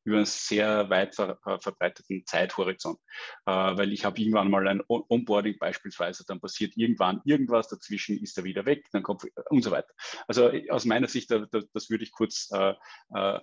über 0.03 0.17
einen 0.17 0.25
sehr 0.25 0.89
weit 0.89 1.15
ver, 1.15 1.39
äh, 1.45 1.59
verbreiteten 1.59 2.23
Zeithorizont. 2.25 2.99
Äh, 3.45 3.51
weil 3.51 3.93
ich 3.93 4.05
habe 4.05 4.19
irgendwann 4.19 4.49
mal 4.49 4.67
ein 4.67 4.81
Onboarding 4.87 5.57
beispielsweise, 5.59 6.25
dann 6.25 6.39
passiert 6.39 6.75
irgendwann 6.75 7.21
irgendwas, 7.25 7.67
dazwischen 7.67 8.21
ist 8.21 8.37
er 8.37 8.43
wieder 8.43 8.65
weg, 8.65 8.85
dann 8.91 9.03
kommt 9.03 9.23
und 9.49 9.63
so 9.63 9.71
weiter. 9.71 9.93
Also 10.27 10.51
aus 10.69 10.85
meiner 10.85 11.07
Sicht, 11.07 11.31
da, 11.31 11.45
da, 11.51 11.61
das 11.73 11.89
würde 11.89 12.03
ich 12.03 12.11
kurz 12.11 12.49
äh, 12.51 12.73
äh, 13.13 13.39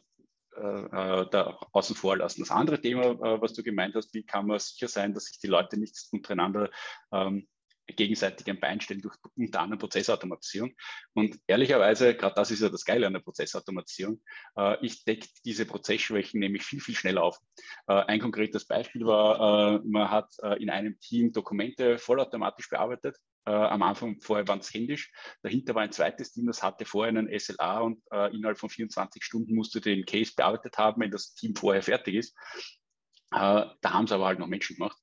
äh, 0.56 1.26
da 1.30 1.58
außen 1.72 1.94
vor 1.94 2.16
lassen. 2.16 2.40
Das 2.40 2.50
andere 2.50 2.80
Thema, 2.80 3.04
äh, 3.04 3.40
was 3.40 3.52
du 3.52 3.62
gemeint 3.62 3.94
hast, 3.94 4.12
wie 4.14 4.24
kann 4.24 4.46
man 4.46 4.58
sicher 4.58 4.88
sein, 4.88 5.14
dass 5.14 5.26
sich 5.26 5.38
die 5.38 5.46
Leute 5.46 5.78
nicht 5.78 5.96
untereinander 6.10 6.70
ähm, 7.12 7.46
gegenseitig 7.96 8.48
ein 8.48 8.60
Bein 8.60 8.80
stellen 8.80 9.00
durch 9.00 9.16
unter 9.36 9.60
anderem 9.60 9.78
Prozessautomatisierung. 9.78 10.74
Und 11.14 11.38
ehrlicherweise, 11.46 12.14
gerade 12.14 12.34
das 12.34 12.50
ist 12.50 12.62
ja 12.62 12.68
das 12.68 12.84
Geile 12.84 13.06
an 13.06 13.12
der 13.12 13.20
Prozessautomatisierung, 13.20 14.20
äh, 14.56 14.76
ich 14.84 15.04
decke 15.04 15.28
diese 15.44 15.66
Prozessschwächen 15.66 16.40
nämlich 16.40 16.64
viel, 16.64 16.80
viel 16.80 16.94
schneller 16.94 17.22
auf. 17.22 17.38
Äh, 17.86 17.94
ein 17.94 18.20
konkretes 18.20 18.66
Beispiel 18.66 19.04
war, 19.06 19.76
äh, 19.76 19.80
man 19.84 20.10
hat 20.10 20.32
äh, 20.42 20.62
in 20.62 20.70
einem 20.70 20.98
Team 21.00 21.32
Dokumente 21.32 21.98
vollautomatisch 21.98 22.68
bearbeitet. 22.68 23.16
Äh, 23.48 23.52
am 23.52 23.82
Anfang 23.82 24.20
vorher 24.20 24.46
waren 24.46 24.58
es 24.58 24.74
händisch. 24.74 25.10
Dahinter 25.42 25.74
war 25.74 25.82
ein 25.82 25.92
zweites 25.92 26.32
Team, 26.32 26.46
das 26.46 26.62
hatte 26.62 26.84
vorher 26.84 27.08
einen 27.08 27.28
SLA 27.38 27.80
und 27.80 28.02
äh, 28.12 28.34
innerhalb 28.34 28.58
von 28.58 28.68
24 28.68 29.24
Stunden 29.24 29.54
musste 29.54 29.80
den 29.80 30.04
Case 30.04 30.32
bearbeitet 30.36 30.76
haben, 30.76 31.00
wenn 31.00 31.10
das 31.10 31.32
Team 31.34 31.54
vorher 31.54 31.82
fertig 31.82 32.16
ist. 32.16 32.36
Da 33.30 33.76
haben 33.84 34.04
es 34.04 34.12
aber 34.12 34.26
halt 34.26 34.38
noch 34.38 34.46
Menschen 34.46 34.76
gemacht. 34.76 34.96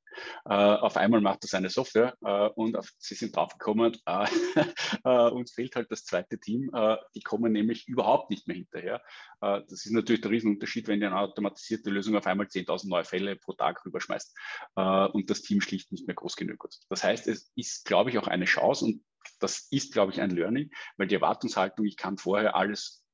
Äh, 0.45 0.53
auf 0.53 0.97
einmal 0.97 1.21
macht 1.21 1.43
das 1.43 1.53
eine 1.53 1.69
Software 1.69 2.15
äh, 2.23 2.49
und 2.55 2.77
sie 2.97 3.15
sind 3.15 3.35
draufgekommen, 3.35 3.97
äh, 4.05 4.25
äh, 5.03 5.29
uns 5.29 5.53
fehlt 5.53 5.75
halt 5.75 5.91
das 5.91 6.05
zweite 6.05 6.39
Team. 6.39 6.69
Äh, 6.73 6.97
die 7.15 7.21
kommen 7.21 7.51
nämlich 7.51 7.87
überhaupt 7.87 8.29
nicht 8.29 8.47
mehr 8.47 8.55
hinterher. 8.55 9.01
Äh, 9.41 9.61
das 9.67 9.85
ist 9.85 9.91
natürlich 9.91 10.21
der 10.21 10.31
Riesenunterschied, 10.31 10.87
wenn 10.87 11.01
ihr 11.01 11.07
eine 11.07 11.19
automatisierte 11.19 11.89
Lösung 11.89 12.15
auf 12.15 12.27
einmal 12.27 12.47
10.000 12.47 12.89
neue 12.89 13.03
Fälle 13.03 13.35
pro 13.35 13.53
Tag 13.53 13.85
rüberschmeißt 13.85 14.35
und 14.75 15.29
das 15.29 15.41
Team 15.41 15.61
schlicht 15.61 15.91
nicht 15.91 16.07
mehr 16.07 16.15
groß 16.15 16.35
genug 16.35 16.63
ist. 16.67 16.85
Das 16.89 17.03
heißt, 17.03 17.27
es 17.27 17.51
ist, 17.55 17.85
glaube 17.85 18.09
ich, 18.09 18.17
auch 18.17 18.27
eine 18.27 18.45
Chance 18.45 18.85
und 18.85 19.03
das 19.39 19.67
ist, 19.71 19.93
glaube 19.93 20.11
ich, 20.11 20.21
ein 20.21 20.29
Learning, 20.29 20.69
weil 20.97 21.07
die 21.07 21.15
Erwartungshaltung, 21.15 21.85
ich 21.85 21.97
kann 21.97 22.17
vorher 22.17 22.55
alles 22.55 23.04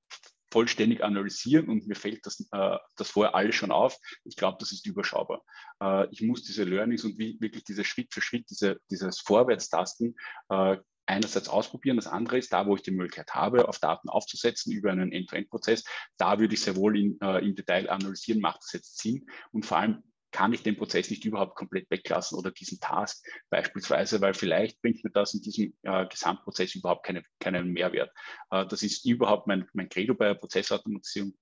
vollständig 0.52 1.04
analysieren 1.04 1.70
und 1.70 1.88
mir 1.88 1.96
fällt 1.96 2.26
das, 2.26 2.48
äh, 2.52 2.78
das 2.98 3.10
vorher 3.10 3.36
alles 3.36 3.56
schon 3.56 3.72
auf. 3.72 3.98
Ich 4.26 4.36
glaube, 4.36 4.58
das 4.60 4.72
ist 4.72 4.86
überschaubar. 4.86 5.42
Äh, 5.82 6.08
ich 6.12 6.22
muss 6.22 6.44
diese 6.44 6.64
Learnings 6.64 7.04
und 7.06 7.18
wie, 7.18 7.38
wirklich 7.40 7.64
diese 7.64 7.84
Schritt 7.84 8.14
für 8.14 8.22
Schritt, 8.22 8.50
diese, 8.50 8.78
dieses 8.90 9.20
Vorwärtstasten 9.20 10.16
äh, 10.50 10.78
einerseits 11.06 11.50
ausprobieren. 11.50 11.98
Das 11.98 12.08
andere 12.08 12.38
ist, 12.38 12.54
da 12.54 12.66
wo 12.66 12.76
ich 12.76 12.84
die 12.84 12.92
Möglichkeit 12.92 13.34
habe, 13.34 13.68
auf 13.68 13.80
Daten 13.80 14.10
aufzusetzen 14.10 14.72
über 14.72 14.92
einen 14.92 15.12
End-to-End-Prozess, 15.12 15.84
da 16.18 16.40
würde 16.40 16.54
ich 16.54 16.62
sehr 16.62 16.76
wohl 16.76 16.98
in, 16.98 17.20
äh, 17.22 17.40
im 17.40 17.56
Detail 17.56 17.90
analysieren, 17.90 18.42
macht 18.42 18.62
das 18.62 18.74
jetzt 18.74 19.00
Sinn 19.00 19.26
und 19.52 19.66
vor 19.66 19.78
allem 19.78 20.04
kann 20.32 20.54
ich 20.54 20.64
den 20.64 20.78
Prozess 20.78 21.10
nicht 21.10 21.26
überhaupt 21.26 21.56
komplett 21.56 21.90
weglassen 21.90 22.38
oder 22.38 22.52
diesen 22.52 22.80
Task 22.80 23.26
beispielsweise, 23.50 24.22
weil 24.22 24.34
vielleicht 24.34 24.82
bringt 24.82 25.04
mir 25.04 25.12
das 25.12 25.34
in 25.34 25.42
diesem 25.42 25.74
äh, 25.84 26.06
Gesamtprozess 26.08 26.76
überhaupt 26.76 27.06
keine, 27.06 27.24
keinen 27.40 27.72
Mehrwert. 27.72 28.12
Äh, 28.50 28.66
das 28.66 28.84
ist 28.84 29.06
überhaupt 29.06 29.48
mein, 29.48 29.68
mein 29.74 29.90
Credo 29.90 30.16
bei 30.16 30.28
der 30.28 30.36
Prozessautomatisierung. 30.36 31.34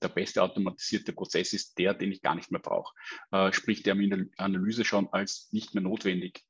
Der 0.00 0.08
beste 0.08 0.42
automatisierte 0.42 1.12
Prozess 1.12 1.52
ist 1.52 1.76
der, 1.76 1.92
den 1.92 2.12
ich 2.12 2.22
gar 2.22 2.36
nicht 2.36 2.52
mehr 2.52 2.60
brauche. 2.60 2.94
Äh, 3.32 3.52
sprich, 3.52 3.82
der 3.82 3.96
mir 3.96 4.04
in 4.04 4.10
der 4.10 4.26
Analyse 4.36 4.84
schon 4.84 5.08
als 5.12 5.48
nicht 5.50 5.74
mehr 5.74 5.82
notwendig 5.82 6.44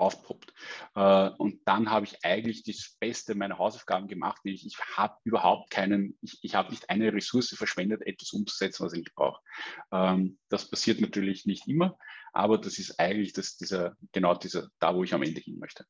aufpoppt. 0.00 0.52
Äh, 0.94 1.30
und 1.38 1.60
dann 1.66 1.90
habe 1.90 2.06
ich 2.06 2.24
eigentlich 2.24 2.64
das 2.64 2.96
Beste 2.98 3.34
meiner 3.34 3.58
Hausaufgaben 3.58 4.08
gemacht. 4.08 4.40
Ich, 4.44 4.66
ich 4.66 4.78
habe 4.96 5.16
überhaupt 5.24 5.70
keinen, 5.70 6.18
ich, 6.22 6.38
ich 6.42 6.54
habe 6.54 6.70
nicht 6.70 6.88
eine 6.90 7.12
Ressource 7.12 7.54
verschwendet, 7.56 8.02
etwas 8.06 8.32
umzusetzen, 8.32 8.84
was 8.84 8.92
ich 8.92 9.00
nicht 9.00 9.14
brauche. 9.14 9.40
Ähm, 9.92 10.38
das 10.48 10.68
passiert 10.68 11.00
natürlich 11.00 11.46
nicht 11.46 11.68
immer, 11.68 11.98
aber 12.32 12.58
das 12.58 12.78
ist 12.78 12.98
eigentlich 12.98 13.32
das, 13.32 13.56
dieser, 13.56 13.96
genau 14.12 14.34
dieser, 14.34 14.68
da, 14.78 14.94
wo 14.94 15.04
ich 15.04 15.14
am 15.14 15.22
Ende 15.22 15.40
hin 15.40 15.58
möchte. 15.58 15.84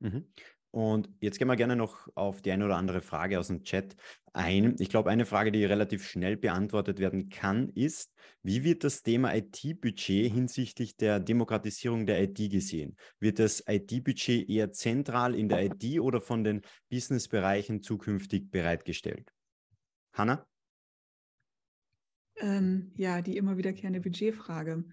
Mhm. 0.00 0.32
Und 0.72 1.10
jetzt 1.20 1.38
gehen 1.38 1.48
wir 1.48 1.56
gerne 1.56 1.76
noch 1.76 2.08
auf 2.14 2.40
die 2.40 2.50
eine 2.50 2.64
oder 2.64 2.76
andere 2.76 3.02
Frage 3.02 3.38
aus 3.38 3.48
dem 3.48 3.62
Chat 3.62 3.94
ein. 4.32 4.74
Ich 4.78 4.88
glaube, 4.88 5.10
eine 5.10 5.26
Frage, 5.26 5.52
die 5.52 5.66
relativ 5.66 6.08
schnell 6.08 6.38
beantwortet 6.38 6.98
werden 6.98 7.28
kann, 7.28 7.68
ist, 7.68 8.14
wie 8.42 8.64
wird 8.64 8.82
das 8.82 9.02
Thema 9.02 9.34
IT-Budget 9.34 10.32
hinsichtlich 10.32 10.96
der 10.96 11.20
Demokratisierung 11.20 12.06
der 12.06 12.22
IT 12.22 12.50
gesehen? 12.50 12.96
Wird 13.20 13.38
das 13.38 13.62
IT-Budget 13.66 14.48
eher 14.48 14.72
zentral 14.72 15.34
in 15.34 15.50
der 15.50 15.62
IT 15.66 16.00
oder 16.00 16.22
von 16.22 16.42
den 16.42 16.62
Businessbereichen 16.88 17.82
zukünftig 17.82 18.50
bereitgestellt? 18.50 19.30
Hanna? 20.14 20.46
Ähm, 22.36 22.92
ja, 22.96 23.20
die 23.20 23.36
immer 23.36 23.58
wiederkehrende 23.58 24.00
Budgetfrage. 24.00 24.84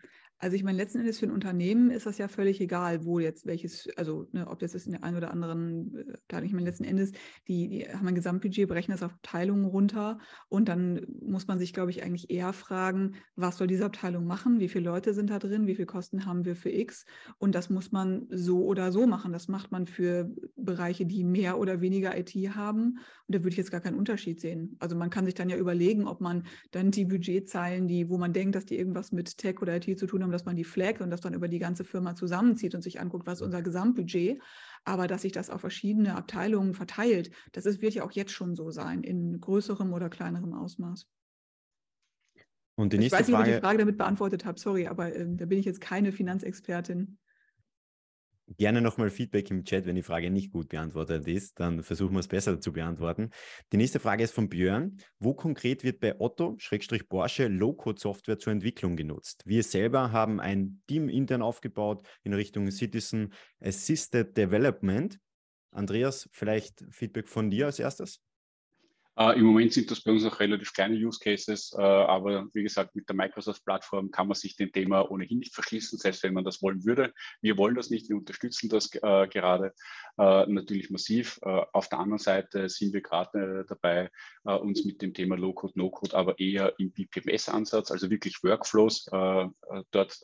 Also 0.42 0.56
ich 0.56 0.64
meine, 0.64 0.78
letzten 0.78 1.00
Endes 1.00 1.20
für 1.20 1.26
ein 1.26 1.32
Unternehmen 1.32 1.92
ist 1.92 2.06
das 2.06 2.18
ja 2.18 2.30
völlig 2.30 2.62
egal, 2.62 3.04
wo 3.04 3.20
jetzt 3.20 3.46
welches, 3.46 3.90
also 3.98 4.26
ne, 4.32 4.48
ob 4.48 4.60
das 4.60 4.74
ist 4.74 4.86
in 4.86 4.94
der 4.94 5.04
einen 5.04 5.18
oder 5.18 5.32
anderen 5.32 5.94
äh, 5.94 6.14
Abteilung. 6.14 6.46
Ich 6.48 6.54
meine, 6.54 6.66
letzten 6.66 6.86
Endes, 6.86 7.12
die, 7.50 7.68
die 7.68 7.90
haben 7.90 8.08
ein 8.08 8.16
Gesamtbudget, 8.16 8.70
berechnen 8.70 8.96
das 8.96 9.04
auf 9.04 9.12
Abteilungen 9.12 9.66
runter 9.66 10.18
und 10.48 10.70
dann 10.70 11.06
muss 11.22 11.48
man 11.48 11.60
sich, 11.60 11.74
glaube 11.74 11.92
ich, 11.92 12.04
eigentlich 12.04 12.30
eher 12.30 12.54
fragen, 12.54 13.16
was 13.36 13.58
soll 13.58 13.68
diese 13.68 13.84
Abteilung 13.84 14.26
machen, 14.26 14.62
wie 14.62 14.70
viele 14.70 14.86
Leute 14.86 15.14
sind 15.14 15.30
da 15.30 15.40
drin, 15.40 15.68
wie 15.68 15.76
viele 15.76 15.88
Kosten 15.88 16.26
haben 16.26 16.46
wir 16.46 16.56
für 16.56 16.70
X 16.72 17.06
und 17.38 17.54
das 17.54 17.70
muss 17.70 17.92
man 17.92 18.26
so 18.30 18.64
oder 18.64 18.94
so 18.94 19.08
machen. 19.08 19.34
Das 19.34 19.50
macht 19.50 19.74
man 19.74 19.88
für 19.88 20.34
Bereiche, 20.56 21.06
die 21.06 21.26
mehr 21.26 21.60
oder 21.60 21.82
weniger 21.82 22.18
IT 22.18 22.34
haben 22.56 23.00
und 23.28 23.36
da 23.36 23.40
würde 23.40 23.50
ich 23.50 23.58
jetzt 23.58 23.72
gar 23.72 23.82
keinen 23.82 23.98
Unterschied 23.98 24.40
sehen. 24.40 24.78
Also 24.80 24.96
man 24.96 25.10
kann 25.10 25.26
sich 25.26 25.36
dann 25.36 25.50
ja 25.50 25.58
überlegen, 25.58 26.08
ob 26.08 26.22
man 26.22 26.46
dann 26.72 26.92
die 26.92 27.04
Budgetzeilen, 27.04 27.88
die, 27.90 28.10
wo 28.10 28.18
man 28.18 28.32
denkt, 28.32 28.56
dass 28.56 28.66
die 28.66 28.78
irgendwas 28.78 29.12
mit 29.12 29.38
Tech 29.38 29.62
oder 29.62 29.76
IT 29.76 30.00
zu 30.00 30.08
tun 30.08 30.24
haben, 30.24 30.29
darum, 30.30 30.32
dass 30.32 30.46
man 30.46 30.56
die 30.56 30.64
flaggt 30.64 31.02
und 31.02 31.10
das 31.10 31.22
dann 31.22 31.34
über 31.34 31.48
die 31.48 31.60
ganze 31.60 31.84
Firma 31.84 32.16
zusammenzieht 32.16 32.76
und 32.76 32.82
sich 32.82 33.00
anguckt, 33.00 33.26
was 33.28 33.40
ist 33.40 33.46
unser 33.46 33.62
Gesamtbudget. 33.62 34.42
Aber 34.86 35.08
dass 35.08 35.24
sich 35.24 35.32
das 35.32 35.50
auf 35.50 35.62
verschiedene 35.62 36.16
Abteilungen 36.16 36.74
verteilt, 36.74 37.32
das 37.52 37.66
ist, 37.66 37.82
wird 37.82 37.94
ja 37.94 38.04
auch 38.04 38.12
jetzt 38.12 38.32
schon 38.32 38.56
so 38.56 38.72
sein, 38.72 39.04
in 39.04 39.40
größerem 39.40 39.92
oder 39.94 40.10
kleinerem 40.10 40.54
Ausmaß. 40.54 41.08
Und 42.76 42.94
die 42.94 42.98
nächste 42.98 43.18
ich 43.18 43.22
weiß 43.22 43.28
nicht, 43.28 43.36
Frage, 43.36 43.50
ob 43.50 43.50
ich 43.50 43.56
die 43.56 43.66
Frage 43.66 43.78
damit 43.80 43.98
beantwortet 43.98 44.46
habe, 44.46 44.60
sorry, 44.60 44.88
aber 44.88 45.14
äh, 45.14 45.26
da 45.28 45.46
bin 45.46 45.60
ich 45.60 45.66
jetzt 45.66 45.82
keine 45.82 46.12
Finanzexpertin. 46.12 47.18
Gerne 48.58 48.82
nochmal 48.82 49.12
Feedback 49.12 49.52
im 49.52 49.64
Chat, 49.64 49.86
wenn 49.86 49.96
die 49.96 50.02
Frage 50.02 50.32
nicht 50.32 50.52
gut 50.52 50.70
beantwortet 50.70 51.28
ist, 51.28 51.60
dann 51.60 51.84
versuchen 51.84 52.14
wir 52.14 52.20
es 52.20 52.28
besser 52.28 52.60
zu 52.60 52.74
beantworten. 52.74 53.30
Die 53.72 53.78
nächste 53.78 54.00
Frage 54.00 54.24
ist 54.24 54.34
von 54.34 54.50
Björn. 54.50 54.98
Wo 55.20 55.36
konkret 55.36 55.84
wird 55.84 56.00
bei 56.00 56.20
Otto, 56.20 56.56
Schrägstrich 56.58 57.08
Porsche, 57.08 57.48
Low-Code-Software 57.48 58.40
zur 58.40 58.54
Entwicklung 58.54 58.96
genutzt? 58.96 59.44
Wir 59.46 59.62
selber 59.62 60.12
haben 60.12 60.40
ein 60.40 60.82
Team 60.88 61.10
intern 61.10 61.44
aufgebaut 61.44 62.02
in 62.24 62.34
Richtung 62.34 62.72
Citizen 62.72 63.34
Assisted 63.60 64.36
Development. 64.36 65.20
Andreas, 65.72 66.28
vielleicht 66.32 66.84
Feedback 66.90 67.28
von 67.28 67.52
dir 67.52 67.68
als 67.68 67.78
erstes? 67.78 68.20
Uh, 69.22 69.32
Im 69.32 69.48
Moment 69.48 69.74
sind 69.74 69.92
das 69.92 70.00
bei 70.00 70.14
uns 70.14 70.24
noch 70.24 70.40
relativ 70.40 70.72
kleine 70.72 70.96
Use 70.96 71.20
Cases, 71.22 71.74
uh, 71.74 71.82
aber 71.82 72.48
wie 72.54 72.64
gesagt, 72.64 72.96
mit 72.96 73.10
der 73.10 73.18
Microsoft-Plattform 73.18 74.12
kann 74.12 74.30
man 74.30 74.36
sich 74.36 74.56
dem 74.56 74.72
Thema 74.72 75.12
ohnehin 75.12 75.40
nicht 75.40 75.54
verschließen, 75.54 76.00
selbst 76.00 76.24
wenn 76.24 76.34
man 76.34 76.46
das 76.46 76.62
wollen 76.62 76.86
würde. 76.86 77.14
Wir 77.42 77.58
wollen 77.58 77.76
das 77.76 77.90
nicht, 77.90 78.08
wir 78.08 78.16
unterstützen 78.16 78.70
das 78.70 78.90
uh, 79.04 79.28
gerade 79.28 79.74
natürlich 80.18 80.90
massiv. 80.90 81.40
auf 81.42 81.88
der 81.88 82.00
anderen 82.00 82.20
Seite 82.20 82.68
sind 82.68 82.92
wir 82.94 83.02
gerade 83.02 83.66
dabei, 83.70 84.10
uns 84.44 84.84
mit 84.84 85.02
dem 85.02 85.14
Thema 85.14 85.38
Low-Code, 85.38 85.74
No-Code, 85.78 86.14
aber 86.16 86.38
eher 86.40 86.74
im 86.78 86.92
BPMS-Ansatz, 86.92 87.90
also 87.90 88.10
wirklich 88.10 88.44
Workflows 88.44 89.06
dort 89.92 90.20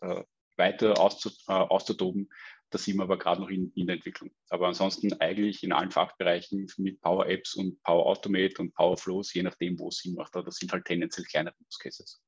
weiter 0.57 0.99
auszutoben, 0.99 2.29
da 2.76 2.80
sind 2.80 2.97
wir 2.97 3.03
aber 3.03 3.17
gerade 3.17 3.39
noch 3.39 3.49
in, 3.49 3.71
in, 3.76 3.88
der 3.88 3.95
Entwicklung. 3.95 4.32
Aber 4.49 4.67
ansonsten 4.67 5.13
eigentlich 5.21 5.63
in 5.63 5.71
allen 5.71 5.91
Fachbereichen 5.91 6.67
mit 6.78 6.99
Power 6.99 7.26
Apps 7.26 7.55
und 7.55 7.82
Power 7.84 8.05
Automate 8.05 8.61
und 8.61 8.73
Power 8.73 8.97
Flows, 8.97 9.34
je 9.34 9.43
nachdem, 9.43 9.80
wo 9.80 9.88
es 9.88 9.99
Sinn 9.99 10.13
macht. 10.13 10.36
Aber 10.36 10.43
das 10.43 10.57
sind 10.57 10.73
halt 10.73 10.84
tendenziell 10.84 11.26
kleinere 11.26 11.55
Use 11.65 11.80
Cases. 11.82 12.21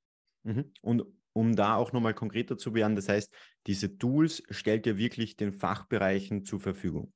Mhm. 0.43 0.72
Und 0.82 1.04
um 1.34 1.54
da 1.58 1.76
auch 1.76 1.91
nochmal 1.91 2.14
konkreter 2.14 2.58
zu 2.58 2.74
werden, 2.74 2.95
das 2.95 3.10
heißt, 3.10 3.30
diese 3.68 3.98
Tools 3.98 4.41
stellt 4.50 4.86
ihr 4.86 4.98
wirklich 4.98 5.36
den 5.36 5.52
Fachbereichen 5.52 6.45
zur 6.45 6.62
Verfügung. 6.62 7.12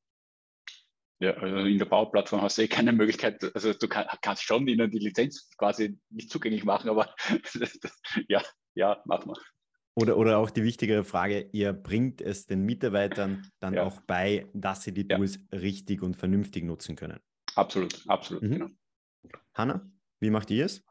Ja, 1.21 1.31
also 1.35 1.55
in 1.59 1.77
der 1.77 1.85
Bauplattform 1.85 2.41
hast 2.41 2.57
du 2.57 2.63
eh 2.63 2.67
keine 2.67 2.91
Möglichkeit, 2.91 3.41
also 3.55 3.71
du 3.71 3.87
kann, 3.87 4.07
kannst 4.21 4.43
schon 4.43 4.67
ihnen 4.67 4.91
die 4.91 4.99
Lizenz 4.99 5.49
quasi 5.55 5.97
nicht 6.09 6.29
zugänglich 6.29 6.65
machen, 6.65 6.89
aber 6.89 7.15
ja, 8.27 8.43
ja, 8.73 9.01
machen 9.05 9.31
wir. 9.31 9.41
Oder, 9.93 10.17
oder 10.17 10.37
auch 10.37 10.49
die 10.49 10.63
wichtigere 10.63 11.03
Frage, 11.03 11.49
ihr 11.51 11.73
bringt 11.73 12.21
es 12.21 12.45
den 12.45 12.63
Mitarbeitern 12.63 13.49
dann 13.59 13.73
ja. 13.73 13.83
auch 13.83 13.99
bei, 14.01 14.47
dass 14.53 14.83
sie 14.83 14.93
die 14.93 15.07
Tools 15.07 15.39
ja. 15.51 15.59
richtig 15.59 16.01
und 16.01 16.15
vernünftig 16.15 16.63
nutzen 16.63 16.95
können. 16.95 17.19
Absolut, 17.55 18.01
absolut, 18.07 18.43
mhm. 18.43 18.51
genau. 18.51 18.67
Hanna, 19.53 19.91
wie 20.21 20.29
macht 20.29 20.49
ihr 20.51 20.65
es? 20.65 20.81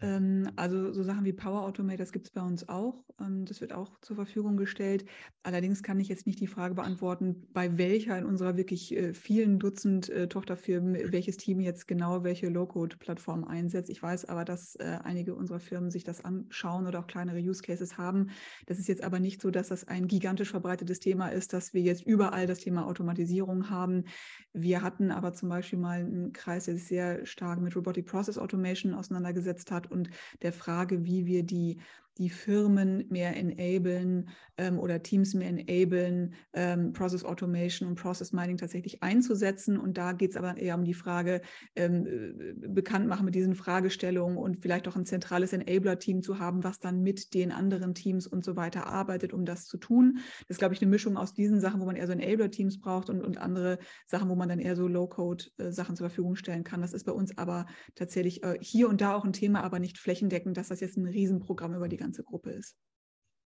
Ähm, 0.00 0.50
also 0.56 0.92
so 0.92 1.02
Sachen 1.02 1.24
wie 1.24 1.32
Power 1.32 1.62
Automate, 1.62 1.98
das 1.98 2.12
gibt 2.12 2.26
es 2.26 2.32
bei 2.32 2.40
uns 2.40 2.68
auch. 2.68 3.04
Ähm, 3.20 3.44
das 3.44 3.60
wird 3.60 3.72
auch 3.72 3.98
zur 4.00 4.14
Verfügung 4.14 4.56
gestellt. 4.56 5.04
Allerdings 5.42 5.82
kann 5.82 5.98
ich 5.98 6.08
jetzt 6.08 6.26
nicht 6.26 6.40
die 6.40 6.46
Frage 6.46 6.74
beantworten, 6.74 7.48
bei 7.52 7.78
welcher 7.78 8.16
in 8.16 8.24
unserer 8.24 8.56
wirklich 8.56 8.96
äh, 8.96 9.12
vielen 9.12 9.58
Dutzend 9.58 10.08
äh, 10.08 10.28
Tochterfirmen 10.28 11.12
welches 11.12 11.36
Team 11.36 11.60
jetzt 11.60 11.88
genau 11.88 12.22
welche 12.22 12.48
Low-Code-Plattform 12.48 13.44
einsetzt. 13.44 13.90
Ich 13.90 14.02
weiß 14.02 14.26
aber, 14.26 14.44
dass 14.44 14.76
äh, 14.76 14.98
einige 15.02 15.34
unserer 15.34 15.58
Firmen 15.58 15.90
sich 15.90 16.04
das 16.04 16.24
anschauen 16.24 16.86
oder 16.86 17.00
auch 17.00 17.06
kleinere 17.08 17.38
Use 17.38 17.62
Cases 17.62 17.98
haben. 17.98 18.30
Das 18.66 18.78
ist 18.78 18.88
jetzt 18.88 19.02
aber 19.02 19.18
nicht 19.18 19.42
so, 19.42 19.50
dass 19.50 19.68
das 19.68 19.88
ein 19.88 20.06
gigantisch 20.06 20.50
verbreitetes 20.50 21.00
Thema 21.00 21.28
ist, 21.28 21.52
dass 21.52 21.74
wir 21.74 21.80
jetzt 21.80 22.06
überall 22.06 22.46
das 22.46 22.60
Thema 22.60 22.86
Automatisierung 22.86 23.68
haben. 23.68 24.04
Wir 24.52 24.82
hatten 24.82 25.10
aber 25.10 25.32
zum 25.32 25.48
Beispiel 25.48 25.78
mal 25.78 26.00
einen 26.00 26.32
Kreis, 26.32 26.66
der 26.66 26.74
sich 26.74 26.86
sehr 26.86 27.26
stark 27.26 27.60
mit 27.60 27.74
Robotic 27.74 28.06
Process 28.06 28.38
Automation 28.38 28.94
auseinandergesetzt 28.94 29.70
hat 29.72 29.87
und 29.90 30.10
der 30.42 30.52
Frage, 30.52 31.04
wie 31.04 31.26
wir 31.26 31.42
die 31.42 31.80
die 32.18 32.30
Firmen 32.30 33.04
mehr 33.08 33.36
enablen 33.36 34.28
ähm, 34.56 34.78
oder 34.78 35.02
Teams 35.02 35.34
mehr 35.34 35.48
enablen, 35.48 36.34
ähm, 36.52 36.92
Process 36.92 37.24
Automation 37.24 37.88
und 37.88 37.94
Process 37.94 38.32
Mining 38.32 38.56
tatsächlich 38.56 39.02
einzusetzen. 39.02 39.78
Und 39.78 39.96
da 39.96 40.12
geht 40.12 40.32
es 40.32 40.36
aber 40.36 40.56
eher 40.56 40.74
um 40.74 40.84
die 40.84 40.94
Frage, 40.94 41.40
ähm, 41.76 42.06
äh, 42.06 42.68
bekannt 42.68 43.06
machen 43.06 43.24
mit 43.24 43.34
diesen 43.34 43.54
Fragestellungen 43.54 44.36
und 44.36 44.60
vielleicht 44.60 44.88
auch 44.88 44.96
ein 44.96 45.06
zentrales 45.06 45.52
Enabler-Team 45.52 46.22
zu 46.22 46.38
haben, 46.38 46.64
was 46.64 46.80
dann 46.80 47.02
mit 47.02 47.34
den 47.34 47.52
anderen 47.52 47.94
Teams 47.94 48.26
und 48.26 48.44
so 48.44 48.56
weiter 48.56 48.86
arbeitet, 48.86 49.32
um 49.32 49.44
das 49.44 49.66
zu 49.66 49.78
tun. 49.78 50.18
Das 50.40 50.56
ist, 50.56 50.58
glaube 50.58 50.74
ich, 50.74 50.82
eine 50.82 50.90
Mischung 50.90 51.16
aus 51.16 51.34
diesen 51.34 51.60
Sachen, 51.60 51.80
wo 51.80 51.86
man 51.86 51.96
eher 51.96 52.06
so 52.06 52.12
Enabler-Teams 52.12 52.80
braucht 52.80 53.10
und, 53.10 53.22
und 53.22 53.38
andere 53.38 53.78
Sachen, 54.06 54.28
wo 54.28 54.34
man 54.34 54.48
dann 54.48 54.58
eher 54.58 54.74
so 54.74 54.88
Low-Code-Sachen 54.88 55.94
äh, 55.94 55.96
zur 55.96 56.08
Verfügung 56.08 56.34
stellen 56.34 56.64
kann. 56.64 56.80
Das 56.80 56.92
ist 56.92 57.04
bei 57.04 57.12
uns 57.12 57.38
aber 57.38 57.66
tatsächlich 57.94 58.42
äh, 58.42 58.58
hier 58.60 58.88
und 58.88 59.00
da 59.00 59.14
auch 59.14 59.24
ein 59.24 59.32
Thema, 59.32 59.62
aber 59.62 59.78
nicht 59.78 59.98
flächendeckend, 59.98 60.56
dass 60.56 60.68
das 60.68 60.80
jetzt 60.80 60.96
ein 60.96 61.06
Riesenprogramm 61.06 61.74
über 61.74 61.88
die 61.88 61.96
ganze 61.96 62.07
ganze 62.08 62.24
Gruppe 62.24 62.50
ist. 62.50 62.74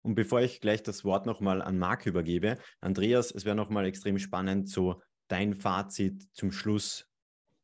Und 0.02 0.16
bevor 0.16 0.42
ich 0.42 0.60
gleich 0.60 0.82
das 0.82 1.04
Wort 1.04 1.26
nochmal 1.26 1.62
an 1.62 1.78
Marc 1.78 2.06
übergebe, 2.06 2.58
Andreas, 2.80 3.32
es 3.32 3.46
wäre 3.46 3.56
nochmal 3.56 3.86
extrem 3.86 4.18
spannend, 4.18 4.70
so 4.70 5.02
dein 5.28 5.54
Fazit 5.54 6.24
zum 6.34 6.52
Schluss, 6.52 7.08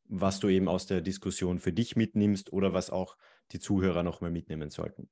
was 0.04 0.38
du 0.38 0.48
eben 0.48 0.68
aus 0.68 0.86
der 0.86 1.00
Diskussion 1.00 1.58
für 1.58 1.72
dich 1.72 1.96
mitnimmst 1.96 2.52
oder 2.52 2.72
was 2.72 2.90
auch 2.90 3.16
die 3.50 3.58
Zuhörer 3.58 4.02
nochmal 4.02 4.30
mitnehmen 4.30 4.70
sollten. 4.70 5.08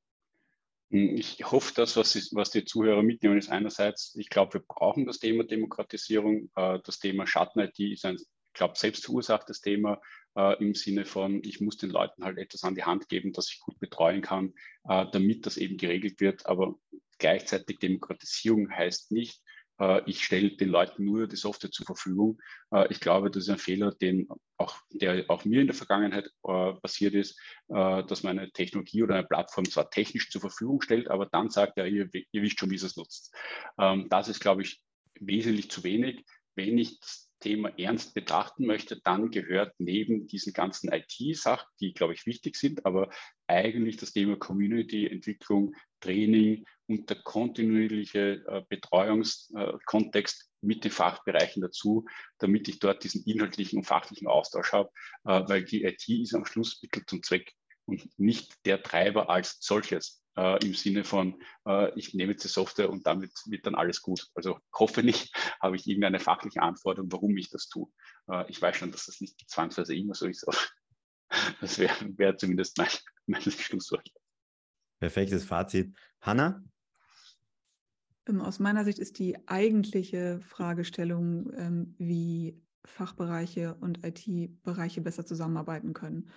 Ich 0.90 1.50
hoffe, 1.50 1.72
dass 1.74 1.96
was, 1.96 2.14
was 2.34 2.50
die 2.50 2.64
Zuhörer 2.64 3.02
mitnehmen, 3.02 3.38
ist 3.38 3.50
einerseits, 3.50 4.14
ich 4.16 4.28
glaube, 4.28 4.54
wir 4.54 4.60
brauchen 4.60 5.06
das 5.06 5.18
Thema 5.18 5.42
Demokratisierung. 5.42 6.50
Äh, 6.54 6.78
das 6.84 7.00
Thema 7.00 7.26
Schatten-IT 7.26 7.80
ist 7.80 8.04
ein, 8.04 8.14
ich 8.16 8.52
glaube, 8.52 8.74
selbst 8.76 9.06
verursachtes 9.06 9.60
Thema 9.60 10.00
äh, 10.36 10.62
im 10.62 10.74
Sinne 10.74 11.04
von, 11.04 11.42
ich 11.44 11.60
muss 11.60 11.76
den 11.76 11.90
Leuten 11.90 12.24
halt 12.24 12.38
etwas 12.38 12.64
an 12.64 12.74
die 12.74 12.84
Hand 12.84 13.08
geben, 13.08 13.32
das 13.32 13.50
ich 13.50 13.60
gut 13.60 13.78
betreuen 13.78 14.22
kann, 14.22 14.52
äh, 14.88 15.06
damit 15.12 15.46
das 15.46 15.56
eben 15.56 15.76
geregelt 15.76 16.20
wird. 16.20 16.46
Aber 16.46 16.74
gleichzeitig 17.18 17.78
Demokratisierung 17.78 18.70
heißt 18.70 19.12
nicht, 19.12 19.40
äh, 19.80 20.02
ich 20.06 20.24
stelle 20.24 20.56
den 20.56 20.68
Leuten 20.68 21.04
nur 21.04 21.26
die 21.26 21.36
Software 21.36 21.70
zur 21.70 21.86
Verfügung. 21.86 22.40
Äh, 22.70 22.86
ich 22.90 23.00
glaube, 23.00 23.30
das 23.30 23.44
ist 23.44 23.50
ein 23.50 23.58
Fehler, 23.58 23.92
den 23.92 24.28
auch, 24.56 24.76
der 24.90 25.24
auch 25.28 25.44
mir 25.44 25.60
in 25.60 25.66
der 25.66 25.74
Vergangenheit 25.74 26.30
äh, 26.46 26.72
passiert 26.74 27.14
ist, 27.14 27.38
dass 27.66 28.22
man 28.22 28.38
eine 28.38 28.52
Technologie 28.52 29.02
oder 29.02 29.14
eine 29.14 29.26
Plattform 29.26 29.64
zwar 29.64 29.90
technisch 29.90 30.30
zur 30.30 30.42
Verfügung 30.42 30.80
stellt, 30.82 31.08
aber 31.08 31.26
dann 31.26 31.50
sagt, 31.50 31.76
ja, 31.78 31.86
ihr, 31.86 32.08
ihr 32.12 32.42
wisst 32.42 32.60
schon, 32.60 32.70
wie 32.70 32.76
es 32.76 32.96
nutzt. 32.96 33.34
Ähm, 33.78 34.06
das 34.10 34.28
ist, 34.28 34.40
glaube 34.40 34.62
ich, 34.62 34.80
wesentlich 35.18 35.70
zu 35.70 35.82
wenig. 35.82 36.24
Wenn 36.54 36.78
ich 36.78 37.00
das 37.00 37.23
Thema 37.44 37.78
ernst 37.78 38.14
betrachten 38.14 38.64
möchte, 38.64 39.00
dann 39.04 39.30
gehört 39.30 39.74
neben 39.78 40.26
diesen 40.26 40.54
ganzen 40.54 40.90
IT-Sachen, 40.90 41.68
die, 41.78 41.92
glaube 41.92 42.14
ich, 42.14 42.24
wichtig 42.24 42.56
sind, 42.56 42.86
aber 42.86 43.10
eigentlich 43.46 43.98
das 43.98 44.14
Thema 44.14 44.36
Community-Entwicklung, 44.36 45.74
Training 46.00 46.64
und 46.86 47.10
der 47.10 47.18
kontinuierliche 47.22 48.42
äh, 48.48 48.62
Betreuungskontext 48.68 50.40
äh, 50.40 50.66
mit 50.66 50.84
den 50.84 50.90
Fachbereichen 50.90 51.60
dazu, 51.60 52.06
damit 52.38 52.66
ich 52.68 52.78
dort 52.78 53.04
diesen 53.04 53.22
inhaltlichen 53.24 53.80
und 53.80 53.84
fachlichen 53.84 54.26
Austausch 54.26 54.72
habe, 54.72 54.88
äh, 55.24 55.42
weil 55.46 55.64
die 55.64 55.84
IT 55.84 56.08
ist 56.08 56.34
am 56.34 56.46
Schluss 56.46 56.80
Mittel 56.82 57.04
zum 57.06 57.22
Zweck 57.22 57.52
und 57.84 58.08
nicht 58.18 58.54
der 58.64 58.82
Treiber 58.82 59.28
als 59.28 59.58
solches 59.60 60.23
äh, 60.36 60.64
im 60.64 60.74
Sinne 60.74 61.04
von, 61.04 61.40
äh, 61.66 61.96
ich 61.98 62.14
nehme 62.14 62.32
jetzt 62.32 62.44
die 62.44 62.48
Software 62.48 62.90
und 62.90 63.06
damit 63.06 63.32
wird 63.46 63.66
dann 63.66 63.74
alles 63.74 64.02
gut. 64.02 64.28
Also 64.34 64.58
hoffe 64.72 65.02
nicht, 65.02 65.34
habe 65.60 65.76
ich 65.76 65.86
irgendeine 65.86 66.20
fachliche 66.20 66.62
Anforderung, 66.62 67.10
warum 67.12 67.36
ich 67.36 67.50
das 67.50 67.68
tue. 67.68 67.88
Äh, 68.28 68.50
ich 68.50 68.60
weiß 68.60 68.76
schon, 68.76 68.92
dass 68.92 69.06
das 69.06 69.20
nicht 69.20 69.42
zwangsweise 69.48 69.94
immer 69.94 70.14
so 70.14 70.26
ist, 70.26 70.46
aber 70.46 70.58
das 71.60 71.78
wäre 71.78 71.94
wär 72.18 72.36
zumindest 72.36 72.78
mein, 72.78 72.88
mein 73.26 73.42
Schlusswort. 73.42 74.08
Perfektes 75.00 75.44
Fazit. 75.44 75.94
Hanna? 76.20 76.62
Ähm, 78.26 78.40
aus 78.40 78.58
meiner 78.58 78.84
Sicht 78.84 78.98
ist 78.98 79.18
die 79.18 79.36
eigentliche 79.48 80.40
Fragestellung, 80.40 81.52
ähm, 81.56 81.94
wie 81.98 82.60
Fachbereiche 82.86 83.74
und 83.74 84.04
IT-Bereiche 84.04 85.00
besser 85.00 85.24
zusammenarbeiten 85.24 85.94
können. 85.94 86.30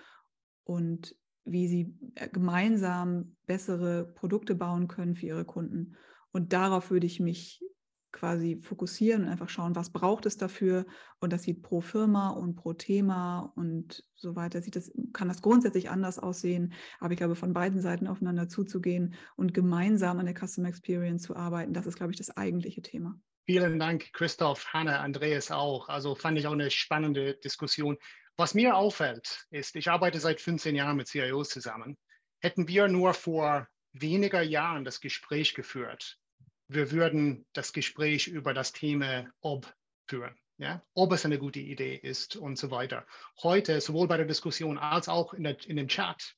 Und 0.64 1.16
wie 1.48 1.68
sie 1.68 1.96
äh, 2.16 2.30
gemeinsam 2.30 3.36
bessere 3.46 4.06
Produkte 4.06 4.56
bauen 4.56 4.88
können 4.88 5.16
für 5.16 5.26
ihre 5.26 5.46
Kunden. 5.46 5.96
Und 6.32 6.54
darauf 6.54 6.92
würde 6.92 7.08
ich 7.08 7.20
mich 7.20 7.64
quasi 8.12 8.60
fokussieren 8.62 9.24
und 9.24 9.30
einfach 9.30 9.50
schauen, 9.50 9.76
was 9.76 9.92
braucht 9.92 10.26
es 10.26 10.38
dafür. 10.38 10.86
Und 11.20 11.34
das 11.34 11.44
sieht 11.44 11.62
pro 11.62 11.82
Firma 11.82 12.30
und 12.30 12.56
pro 12.56 12.74
Thema 12.74 13.54
und 13.56 14.04
so 14.16 14.36
weiter, 14.36 14.62
sieht 14.62 14.76
das, 14.76 14.92
kann 15.14 15.28
das 15.28 15.42
grundsätzlich 15.42 15.90
anders 15.90 16.18
aussehen. 16.18 16.74
Aber 17.00 17.12
ich 17.14 17.18
glaube, 17.18 17.36
von 17.36 17.54
beiden 17.54 17.82
Seiten 17.82 18.08
aufeinander 18.08 18.50
zuzugehen 18.50 19.16
und 19.36 19.54
gemeinsam 19.54 20.20
an 20.20 20.26
der 20.26 20.36
Customer 20.36 20.68
Experience 20.68 21.24
zu 21.24 21.36
arbeiten, 21.36 21.74
das 21.74 21.86
ist, 21.86 21.98
glaube 21.98 22.12
ich, 22.12 22.18
das 22.18 22.36
eigentliche 22.36 22.82
Thema. 22.82 23.20
Vielen 23.46 23.80
Dank, 23.80 24.12
Christoph, 24.14 24.74
Hanna, 24.74 25.00
Andreas 25.00 25.52
auch. 25.52 25.88
Also 25.88 26.16
fand 26.16 26.38
ich 26.38 26.48
auch 26.48 26.54
eine 26.54 26.70
spannende 26.70 27.36
Diskussion. 27.36 27.98
Was 28.38 28.54
mir 28.54 28.76
auffällt, 28.76 29.46
ist, 29.50 29.76
ich 29.76 29.90
arbeite 29.90 30.20
seit 30.20 30.40
15 30.40 30.76
Jahren 30.76 30.96
mit 30.96 31.08
CIOs 31.08 31.50
zusammen. 31.50 31.98
Hätten 32.40 32.68
wir 32.68 32.88
nur 32.88 33.16
vor 33.16 33.68
weniger 33.94 34.44
Jahren 34.44 34.86
das 34.86 35.02
Gespräch 35.02 35.56
geführt, 35.56 36.20
wir 36.68 36.92
würden 36.92 37.46
das 37.54 37.74
Gespräch 37.74 38.28
über 38.28 38.54
das 38.54 38.74
Thema 38.74 39.28
ob 39.42 39.74
führen. 40.08 40.38
Ja? 40.58 40.84
Ob 40.94 41.14
es 41.14 41.26
eine 41.26 41.40
gute 41.40 41.60
Idee 41.60 41.96
ist 41.96 42.36
und 42.36 42.58
so 42.58 42.72
weiter. 42.72 43.06
Heute, 43.42 43.82
sowohl 43.82 44.08
bei 44.08 44.18
der 44.18 44.26
Diskussion 44.26 44.78
als 44.78 45.10
auch 45.10 45.34
in, 45.34 45.44
der, 45.44 45.58
in 45.66 45.78
dem 45.78 45.88
Chat, 45.88 46.36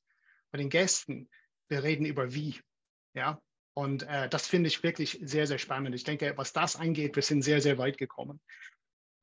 bei 0.52 0.58
den 0.58 0.70
Gästen, 0.70 1.28
wir 1.68 1.82
reden 1.82 2.06
über 2.06 2.32
wie. 2.32 2.60
Ja? 3.14 3.40
Und 3.74 4.04
äh, 4.04 4.28
das 4.28 4.46
finde 4.46 4.68
ich 4.68 4.82
wirklich 4.82 5.18
sehr, 5.22 5.46
sehr 5.46 5.58
spannend. 5.58 5.94
Ich 5.94 6.04
denke, 6.04 6.32
was 6.36 6.52
das 6.52 6.76
angeht, 6.76 7.16
wir 7.16 7.22
sind 7.22 7.42
sehr, 7.42 7.60
sehr 7.60 7.78
weit 7.78 7.98
gekommen. 7.98 8.40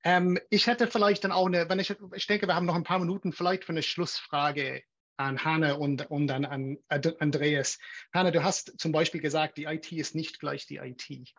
Ähm, 0.03 0.39
ich 0.49 0.67
hätte 0.67 0.87
vielleicht 0.87 1.23
dann 1.23 1.31
auch 1.31 1.47
eine, 1.47 1.69
wenn 1.69 1.79
ich, 1.79 1.93
ich 2.13 2.27
denke, 2.27 2.47
wir 2.47 2.55
haben 2.55 2.65
noch 2.65 2.75
ein 2.75 2.83
paar 2.83 2.99
Minuten 2.99 3.33
vielleicht 3.33 3.65
für 3.65 3.71
eine 3.71 3.83
Schlussfrage 3.83 4.83
an 5.17 5.43
Hanne 5.43 5.77
und, 5.77 6.09
und 6.11 6.27
dann 6.27 6.45
an 6.45 6.77
Andreas. 6.89 7.79
Hanne, 8.13 8.31
du 8.31 8.43
hast 8.43 8.79
zum 8.79 8.91
Beispiel 8.91 9.21
gesagt, 9.21 9.57
die 9.57 9.65
IT 9.65 9.91
ist 9.91 10.15
nicht 10.15 10.39
gleich 10.39 10.67
die 10.67 10.77
IT. 10.77 11.33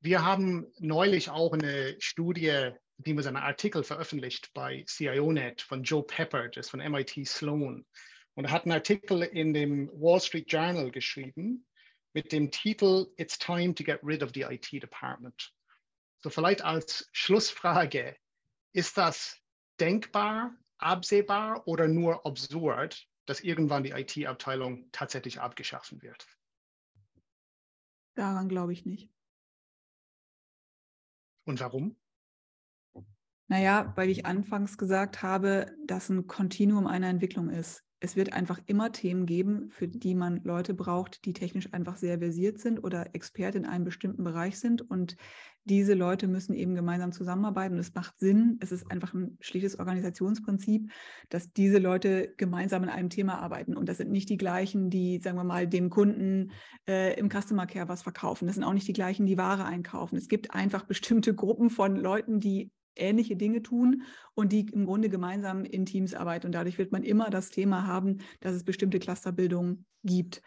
Wir 0.00 0.24
haben 0.24 0.66
neulich 0.78 1.30
auch 1.30 1.52
eine 1.52 1.96
Studie, 2.00 2.70
die 2.98 3.16
wir 3.16 3.26
einen 3.26 3.36
Artikel 3.36 3.82
veröffentlicht 3.82 4.50
bei 4.52 4.84
CIONet 4.86 5.62
von 5.62 5.82
Joe 5.82 6.02
Pepper, 6.02 6.48
das 6.48 6.66
ist 6.66 6.70
von 6.70 6.80
MIT 6.80 7.26
Sloan. 7.26 7.86
Und 8.34 8.44
er 8.44 8.50
hat 8.50 8.64
einen 8.64 8.72
Artikel 8.72 9.22
in 9.22 9.54
dem 9.54 9.88
Wall 9.94 10.20
Street 10.20 10.50
Journal 10.50 10.90
geschrieben 10.90 11.66
mit 12.14 12.32
dem 12.32 12.50
Titel 12.50 13.06
It's 13.16 13.38
time 13.38 13.74
to 13.74 13.84
get 13.84 14.00
rid 14.02 14.22
of 14.22 14.30
the 14.34 14.42
IT 14.42 14.70
department. 14.72 15.52
So 16.22 16.30
vielleicht 16.30 16.62
als 16.62 17.08
Schlussfrage, 17.12 18.16
ist 18.72 18.96
das 18.96 19.40
denkbar, 19.80 20.56
absehbar 20.78 21.66
oder 21.66 21.88
nur 21.88 22.24
absurd, 22.24 23.08
dass 23.26 23.40
irgendwann 23.40 23.82
die 23.82 23.90
IT-Abteilung 23.90 24.88
tatsächlich 24.92 25.40
abgeschaffen 25.40 26.00
wird? 26.02 26.26
Daran 28.14 28.48
glaube 28.48 28.72
ich 28.72 28.86
nicht. 28.86 29.10
Und 31.44 31.58
warum? 31.60 31.96
Naja, 33.48 33.92
weil 33.96 34.08
ich 34.08 34.24
anfangs 34.24 34.78
gesagt 34.78 35.22
habe, 35.22 35.76
dass 35.84 36.08
ein 36.08 36.26
Kontinuum 36.26 36.86
einer 36.86 37.08
Entwicklung 37.08 37.50
ist 37.50 37.84
es 38.02 38.16
wird 38.16 38.32
einfach 38.32 38.58
immer 38.66 38.90
Themen 38.90 39.26
geben, 39.26 39.70
für 39.70 39.86
die 39.86 40.16
man 40.16 40.42
Leute 40.42 40.74
braucht, 40.74 41.24
die 41.24 41.32
technisch 41.32 41.72
einfach 41.72 41.96
sehr 41.96 42.18
versiert 42.18 42.58
sind 42.58 42.82
oder 42.82 43.14
Experte 43.14 43.58
in 43.58 43.64
einem 43.64 43.84
bestimmten 43.84 44.24
Bereich 44.24 44.58
sind. 44.58 44.82
Und 44.82 45.16
diese 45.64 45.94
Leute 45.94 46.26
müssen 46.26 46.52
eben 46.52 46.74
gemeinsam 46.74 47.12
zusammenarbeiten. 47.12 47.74
Und 47.74 47.80
es 47.80 47.94
macht 47.94 48.18
Sinn. 48.18 48.58
Es 48.60 48.72
ist 48.72 48.90
einfach 48.90 49.14
ein 49.14 49.38
schlichtes 49.40 49.78
Organisationsprinzip, 49.78 50.90
dass 51.28 51.52
diese 51.52 51.78
Leute 51.78 52.34
gemeinsam 52.38 52.82
an 52.82 52.88
einem 52.88 53.08
Thema 53.08 53.38
arbeiten. 53.38 53.76
Und 53.76 53.88
das 53.88 53.98
sind 53.98 54.10
nicht 54.10 54.28
die 54.28 54.36
gleichen, 54.36 54.90
die, 54.90 55.20
sagen 55.22 55.36
wir 55.36 55.44
mal, 55.44 55.68
dem 55.68 55.88
Kunden 55.88 56.50
äh, 56.88 57.16
im 57.16 57.30
Customer 57.30 57.68
Care 57.68 57.88
was 57.88 58.02
verkaufen. 58.02 58.46
Das 58.46 58.56
sind 58.56 58.64
auch 58.64 58.74
nicht 58.74 58.88
die 58.88 58.94
gleichen, 58.94 59.26
die 59.26 59.38
Ware 59.38 59.64
einkaufen. 59.64 60.16
Es 60.16 60.26
gibt 60.26 60.52
einfach 60.52 60.86
bestimmte 60.86 61.36
Gruppen 61.36 61.70
von 61.70 61.94
Leuten, 61.94 62.40
die 62.40 62.72
ähnliche 62.96 63.36
Dinge 63.36 63.62
tun 63.62 64.02
und 64.34 64.52
die 64.52 64.66
im 64.72 64.86
Grunde 64.86 65.08
gemeinsam 65.08 65.64
in 65.64 65.86
Teams 65.86 66.14
arbeiten. 66.14 66.46
Und 66.46 66.52
dadurch 66.52 66.78
wird 66.78 66.92
man 66.92 67.02
immer 67.02 67.30
das 67.30 67.50
Thema 67.50 67.86
haben, 67.86 68.18
dass 68.40 68.54
es 68.54 68.64
bestimmte 68.64 68.98
Clusterbildungen 68.98 69.86
gibt. 70.04 70.42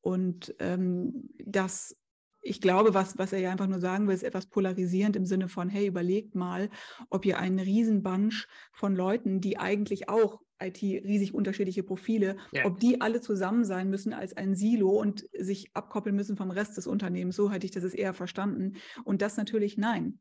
Und 0.00 0.54
ähm, 0.58 1.28
das, 1.44 1.96
ich 2.40 2.60
glaube, 2.60 2.94
was, 2.94 3.18
was 3.18 3.32
er 3.32 3.40
ja 3.40 3.50
einfach 3.50 3.66
nur 3.66 3.80
sagen 3.80 4.06
will, 4.06 4.14
ist 4.14 4.22
etwas 4.22 4.46
polarisierend 4.46 5.16
im 5.16 5.26
Sinne 5.26 5.48
von, 5.48 5.68
hey, 5.68 5.86
überlegt 5.86 6.34
mal, 6.34 6.70
ob 7.10 7.26
ihr 7.26 7.38
einen 7.38 7.58
Riesenbunch 7.58 8.46
von 8.72 8.94
Leuten, 8.94 9.40
die 9.40 9.58
eigentlich 9.58 10.08
auch 10.08 10.40
IT 10.60 10.82
riesig 10.82 11.34
unterschiedliche 11.34 11.84
Profile, 11.84 12.36
yeah. 12.52 12.66
ob 12.66 12.80
die 12.80 13.00
alle 13.00 13.20
zusammen 13.20 13.64
sein 13.64 13.90
müssen 13.90 14.12
als 14.12 14.36
ein 14.36 14.56
Silo 14.56 14.90
und 14.90 15.24
sich 15.32 15.70
abkoppeln 15.74 16.16
müssen 16.16 16.36
vom 16.36 16.50
Rest 16.50 16.76
des 16.76 16.88
Unternehmens. 16.88 17.36
So 17.36 17.50
hätte 17.50 17.66
ich 17.66 17.70
das 17.70 17.84
eher 17.94 18.12
verstanden. 18.12 18.74
Und 19.04 19.22
das 19.22 19.36
natürlich 19.36 19.78
nein 19.78 20.18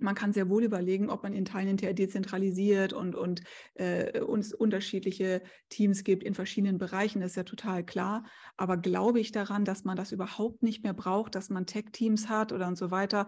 man 0.00 0.14
kann 0.14 0.32
sehr 0.32 0.48
wohl 0.48 0.64
überlegen, 0.64 1.10
ob 1.10 1.22
man 1.22 1.32
in 1.32 1.44
Teilen 1.44 1.68
hinterher 1.68 1.94
dezentralisiert 1.94 2.92
und, 2.92 3.14
und 3.14 3.42
äh, 3.74 4.20
uns 4.20 4.52
unterschiedliche 4.52 5.42
Teams 5.68 6.04
gibt 6.04 6.22
in 6.22 6.34
verschiedenen 6.34 6.78
Bereichen, 6.78 7.20
das 7.20 7.32
ist 7.32 7.36
ja 7.36 7.44
total 7.44 7.84
klar. 7.84 8.24
Aber 8.56 8.76
glaube 8.76 9.20
ich 9.20 9.32
daran, 9.32 9.64
dass 9.64 9.84
man 9.84 9.96
das 9.96 10.12
überhaupt 10.12 10.62
nicht 10.62 10.82
mehr 10.82 10.94
braucht, 10.94 11.34
dass 11.34 11.50
man 11.50 11.66
Tech-Teams 11.66 12.28
hat 12.28 12.52
oder 12.52 12.68
und 12.68 12.76
so 12.76 12.90
weiter? 12.90 13.26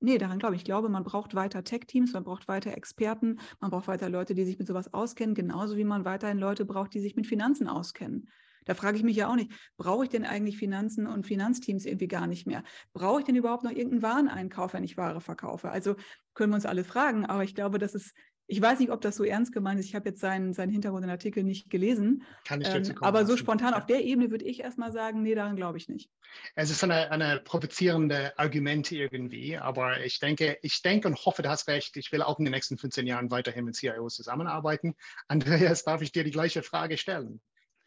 Nee, 0.00 0.16
daran 0.16 0.38
glaube 0.38 0.54
ich. 0.54 0.62
Ich 0.62 0.64
glaube, 0.64 0.88
man 0.88 1.04
braucht 1.04 1.34
weiter 1.34 1.62
Tech-Teams, 1.62 2.14
man 2.14 2.24
braucht 2.24 2.48
weiter 2.48 2.74
Experten, 2.76 3.38
man 3.60 3.70
braucht 3.70 3.86
weiter 3.86 4.08
Leute, 4.08 4.34
die 4.34 4.44
sich 4.44 4.58
mit 4.58 4.66
sowas 4.66 4.94
auskennen, 4.94 5.34
genauso 5.34 5.76
wie 5.76 5.84
man 5.84 6.06
weiterhin 6.06 6.38
Leute 6.38 6.64
braucht, 6.64 6.94
die 6.94 7.00
sich 7.00 7.16
mit 7.16 7.26
Finanzen 7.26 7.68
auskennen. 7.68 8.28
Da 8.64 8.74
frage 8.74 8.96
ich 8.96 9.02
mich 9.02 9.16
ja 9.16 9.28
auch 9.28 9.36
nicht, 9.36 9.50
brauche 9.76 10.04
ich 10.04 10.10
denn 10.10 10.24
eigentlich 10.24 10.58
Finanzen 10.58 11.06
und 11.06 11.26
Finanzteams 11.26 11.86
irgendwie 11.86 12.08
gar 12.08 12.26
nicht 12.26 12.46
mehr? 12.46 12.62
Brauche 12.92 13.20
ich 13.20 13.26
denn 13.26 13.36
überhaupt 13.36 13.64
noch 13.64 13.70
irgendeinen 13.70 14.02
Wareneinkauf, 14.02 14.74
wenn 14.74 14.84
ich 14.84 14.96
Ware 14.96 15.20
verkaufe? 15.20 15.70
Also 15.70 15.96
können 16.34 16.52
wir 16.52 16.56
uns 16.56 16.66
alle 16.66 16.84
fragen, 16.84 17.26
aber 17.26 17.44
ich 17.44 17.54
glaube, 17.54 17.78
das 17.78 17.94
ist 17.94 18.14
ich 18.50 18.60
weiß 18.60 18.80
nicht, 18.80 18.90
ob 18.90 19.00
das 19.00 19.14
so 19.14 19.22
ernst 19.22 19.52
gemeint 19.52 19.78
ist. 19.78 19.86
Ich 19.86 19.94
habe 19.94 20.08
jetzt 20.08 20.20
seinen, 20.20 20.52
seinen 20.52 20.70
Hintergrund 20.70 21.04
in 21.04 21.10
Artikel 21.10 21.44
nicht 21.44 21.70
gelesen. 21.70 22.24
Kann 22.44 22.60
ich 22.60 22.68
ähm, 22.68 22.96
aber 23.00 23.24
so 23.24 23.36
spontan 23.36 23.74
auf 23.74 23.86
der 23.86 24.04
Ebene 24.04 24.32
würde 24.32 24.44
ich 24.44 24.60
erstmal 24.60 24.90
sagen, 24.90 25.22
nee, 25.22 25.36
daran 25.36 25.54
glaube 25.54 25.78
ich 25.78 25.88
nicht. 25.88 26.10
Es 26.56 26.68
ist 26.70 26.82
eine, 26.82 27.12
eine 27.12 27.40
provozierende 27.44 28.36
Argument 28.38 28.90
irgendwie, 28.90 29.56
aber 29.56 30.04
ich 30.04 30.18
denke, 30.18 30.58
ich 30.62 30.82
denke 30.82 31.06
und 31.06 31.24
hoffe, 31.24 31.42
du 31.42 31.48
hast 31.48 31.68
recht. 31.68 31.96
Ich 31.96 32.10
will 32.10 32.22
auch 32.22 32.40
in 32.40 32.44
den 32.44 32.52
nächsten 32.52 32.76
15 32.76 33.06
Jahren 33.06 33.30
weiterhin 33.30 33.64
mit 33.64 33.76
CIOs 33.76 34.16
zusammenarbeiten. 34.16 34.96
Andreas, 35.28 35.84
darf 35.84 36.02
ich 36.02 36.10
dir 36.10 36.24
die 36.24 36.32
gleiche 36.32 36.64
Frage 36.64 36.98
stellen? 36.98 37.40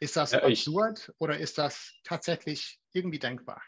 Ist 0.03 0.17
das 0.17 0.31
ja, 0.31 0.43
absurd 0.43 0.99
ich, 0.99 1.21
oder 1.21 1.37
ist 1.39 1.57
das 1.57 1.93
tatsächlich 2.03 2.77
irgendwie 2.91 3.19
denkbar? 3.19 3.61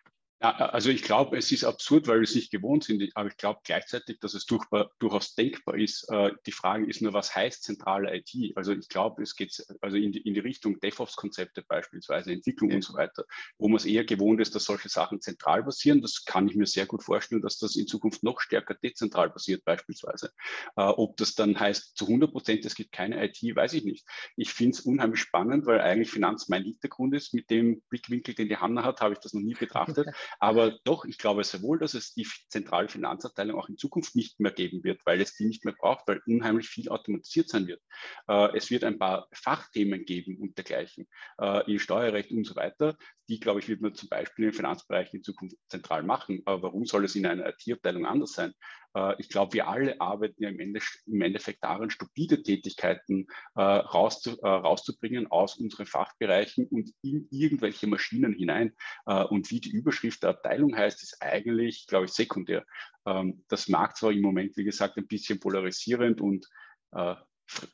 Ja, 0.45 0.51
also 0.57 0.91
ich 0.91 1.01
glaube, 1.01 1.37
es 1.37 1.51
ist 1.51 1.63
absurd, 1.63 2.07
weil 2.07 2.19
wir 2.19 2.25
es 2.25 2.35
nicht 2.35 2.51
gewohnt 2.51 2.83
sind, 2.83 3.01
aber 3.15 3.29
ich 3.29 3.37
glaube 3.37 3.61
gleichzeitig, 3.63 4.19
dass 4.19 4.35
es 4.35 4.45
durch, 4.45 4.63
durchaus 4.99 5.33
denkbar 5.33 5.75
ist. 5.75 6.07
Äh, 6.11 6.33
die 6.45 6.51
Frage 6.51 6.85
ist 6.85 7.01
nur, 7.01 7.13
was 7.13 7.35
heißt 7.35 7.63
zentrale 7.63 8.15
IT? 8.15 8.55
Also 8.55 8.73
ich 8.73 8.87
glaube, 8.87 9.23
es 9.23 9.35
geht 9.35 9.65
also 9.81 9.97
in 9.97 10.11
die, 10.11 10.19
in 10.19 10.35
die 10.35 10.39
Richtung 10.41 10.79
DevOps-Konzepte 10.79 11.63
beispielsweise, 11.67 12.31
Entwicklung 12.31 12.69
ja. 12.69 12.75
und 12.75 12.83
so 12.83 12.93
weiter, 12.93 13.25
wo 13.57 13.69
man 13.69 13.77
es 13.77 13.85
eher 13.85 14.05
gewohnt 14.05 14.39
ist, 14.39 14.53
dass 14.53 14.65
solche 14.65 14.87
Sachen 14.87 15.19
zentral 15.19 15.63
passieren. 15.63 16.03
Das 16.03 16.25
kann 16.25 16.47
ich 16.47 16.55
mir 16.55 16.67
sehr 16.67 16.85
gut 16.85 17.03
vorstellen, 17.03 17.41
dass 17.41 17.57
das 17.57 17.75
in 17.75 17.87
Zukunft 17.87 18.21
noch 18.21 18.39
stärker 18.39 18.75
dezentral 18.75 19.31
passiert 19.31 19.65
beispielsweise. 19.65 20.29
Äh, 20.75 20.83
ob 20.83 21.17
das 21.17 21.33
dann 21.33 21.59
heißt, 21.59 21.97
zu 21.97 22.05
100 22.05 22.31
Prozent, 22.31 22.65
es 22.65 22.75
gibt 22.75 22.91
keine 22.91 23.25
IT, 23.25 23.41
weiß 23.41 23.73
ich 23.73 23.83
nicht. 23.83 24.05
Ich 24.35 24.53
finde 24.53 24.77
es 24.77 24.81
unheimlich 24.81 25.21
spannend, 25.21 25.65
weil 25.65 25.81
eigentlich 25.81 26.11
Finanz 26.11 26.49
mein 26.49 26.63
Hintergrund 26.65 27.15
ist. 27.15 27.33
Mit 27.33 27.49
dem 27.49 27.81
Blickwinkel, 27.89 28.35
den 28.35 28.47
die 28.47 28.57
Hanna 28.57 28.83
hat, 28.83 29.01
habe 29.01 29.13
ich 29.13 29.19
das 29.19 29.33
noch 29.33 29.41
nie 29.41 29.55
betrachtet. 29.55 30.07
Aber 30.39 30.77
doch, 30.83 31.05
ich 31.05 31.17
glaube 31.17 31.43
sehr 31.43 31.61
wohl, 31.61 31.79
dass 31.79 31.93
es 31.93 32.13
die 32.13 32.27
zentrale 32.49 32.89
Finanzabteilung 32.89 33.59
auch 33.59 33.69
in 33.69 33.77
Zukunft 33.77 34.15
nicht 34.15 34.39
mehr 34.39 34.51
geben 34.51 34.83
wird, 34.83 35.01
weil 35.05 35.21
es 35.21 35.35
die 35.35 35.45
nicht 35.45 35.65
mehr 35.65 35.75
braucht, 35.77 36.07
weil 36.07 36.21
unheimlich 36.25 36.67
viel 36.67 36.89
automatisiert 36.89 37.49
sein 37.49 37.67
wird. 37.67 37.81
Äh, 38.27 38.55
es 38.57 38.69
wird 38.69 38.83
ein 38.83 38.99
paar 38.99 39.27
Fachthemen 39.33 40.05
geben 40.05 40.37
und 40.39 40.57
dergleichen, 40.57 41.07
äh, 41.39 41.71
in 41.71 41.79
Steuerrecht 41.79 42.31
und 42.31 42.45
so 42.45 42.55
weiter. 42.55 42.97
Die, 43.27 43.39
glaube 43.39 43.59
ich, 43.59 43.67
wird 43.67 43.81
man 43.81 43.95
zum 43.95 44.09
Beispiel 44.09 44.45
im 44.45 44.53
Finanzbereich 44.53 45.13
in 45.13 45.23
Zukunft 45.23 45.57
zentral 45.67 46.03
machen. 46.03 46.41
Aber 46.45 46.63
warum 46.63 46.85
soll 46.85 47.05
es 47.05 47.15
in 47.15 47.25
einer 47.25 47.47
IT-Abteilung 47.47 48.05
anders 48.05 48.33
sein? 48.33 48.53
Äh, 48.95 49.15
ich 49.19 49.29
glaube, 49.29 49.53
wir 49.53 49.67
alle 49.67 49.99
arbeiten 50.01 50.41
ja 50.41 50.49
im, 50.49 50.59
Ende, 50.59 50.79
im 51.05 51.21
Endeffekt 51.21 51.63
daran, 51.63 51.89
stupide 51.89 52.41
Tätigkeiten 52.41 53.27
äh, 53.55 53.61
rauszu, 53.61 54.39
äh, 54.41 54.47
rauszubringen 54.47 55.27
aus 55.27 55.57
unseren 55.57 55.85
Fachbereichen 55.85 56.67
und 56.67 56.91
in 57.01 57.27
irgendwelche 57.31 57.87
Maschinen 57.87 58.33
hinein. 58.33 58.73
Äh, 59.05 59.23
und 59.23 59.51
wie 59.51 59.59
die 59.59 59.71
Überschrift 59.71 60.14
der 60.19 60.31
Abteilung 60.31 60.75
heißt, 60.75 61.01
ist 61.03 61.21
eigentlich, 61.21 61.87
glaube 61.87 62.05
ich, 62.05 62.11
sekundär. 62.11 62.65
Ähm, 63.05 63.43
das 63.47 63.67
mag 63.67 63.95
zwar 63.95 64.11
im 64.11 64.21
Moment, 64.21 64.57
wie 64.57 64.63
gesagt, 64.63 64.97
ein 64.97 65.07
bisschen 65.07 65.39
polarisierend 65.39 66.21
und 66.21 66.47
äh, 66.91 67.15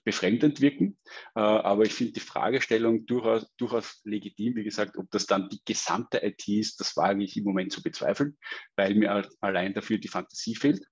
befremdend 0.04 0.62
wirken. 0.62 0.98
Äh, 1.36 1.40
aber 1.40 1.84
ich 1.84 1.94
finde 1.94 2.14
die 2.14 2.20
Fragestellung 2.20 3.06
durchaus, 3.06 3.48
durchaus 3.58 4.02
legitim. 4.04 4.56
Wie 4.56 4.64
gesagt, 4.64 4.98
ob 4.98 5.10
das 5.12 5.26
dann 5.26 5.50
die 5.50 5.62
gesamte 5.66 6.24
IT 6.24 6.48
ist, 6.48 6.80
das 6.80 6.98
wage 6.98 7.24
ich 7.24 7.38
im 7.38 7.44
Moment 7.44 7.72
zu 7.72 7.82
bezweifeln, 7.82 8.38
weil 8.76 8.96
mir 8.96 9.30
allein 9.40 9.74
dafür 9.74 9.98
die 9.98 10.08
Fantasie 10.08 10.56
fehlt. 10.56 10.86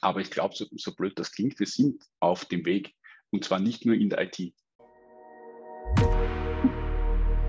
Aber 0.00 0.20
ich 0.20 0.30
glaube, 0.30 0.54
so, 0.54 0.66
so 0.72 0.94
blöd 0.94 1.18
das 1.18 1.32
klingt, 1.32 1.58
wir 1.58 1.66
sind 1.66 2.02
auf 2.20 2.44
dem 2.46 2.64
Weg 2.64 2.94
und 3.30 3.44
zwar 3.44 3.60
nicht 3.60 3.84
nur 3.86 3.94
in 3.94 4.10
der 4.10 4.22
IT. 4.22 4.54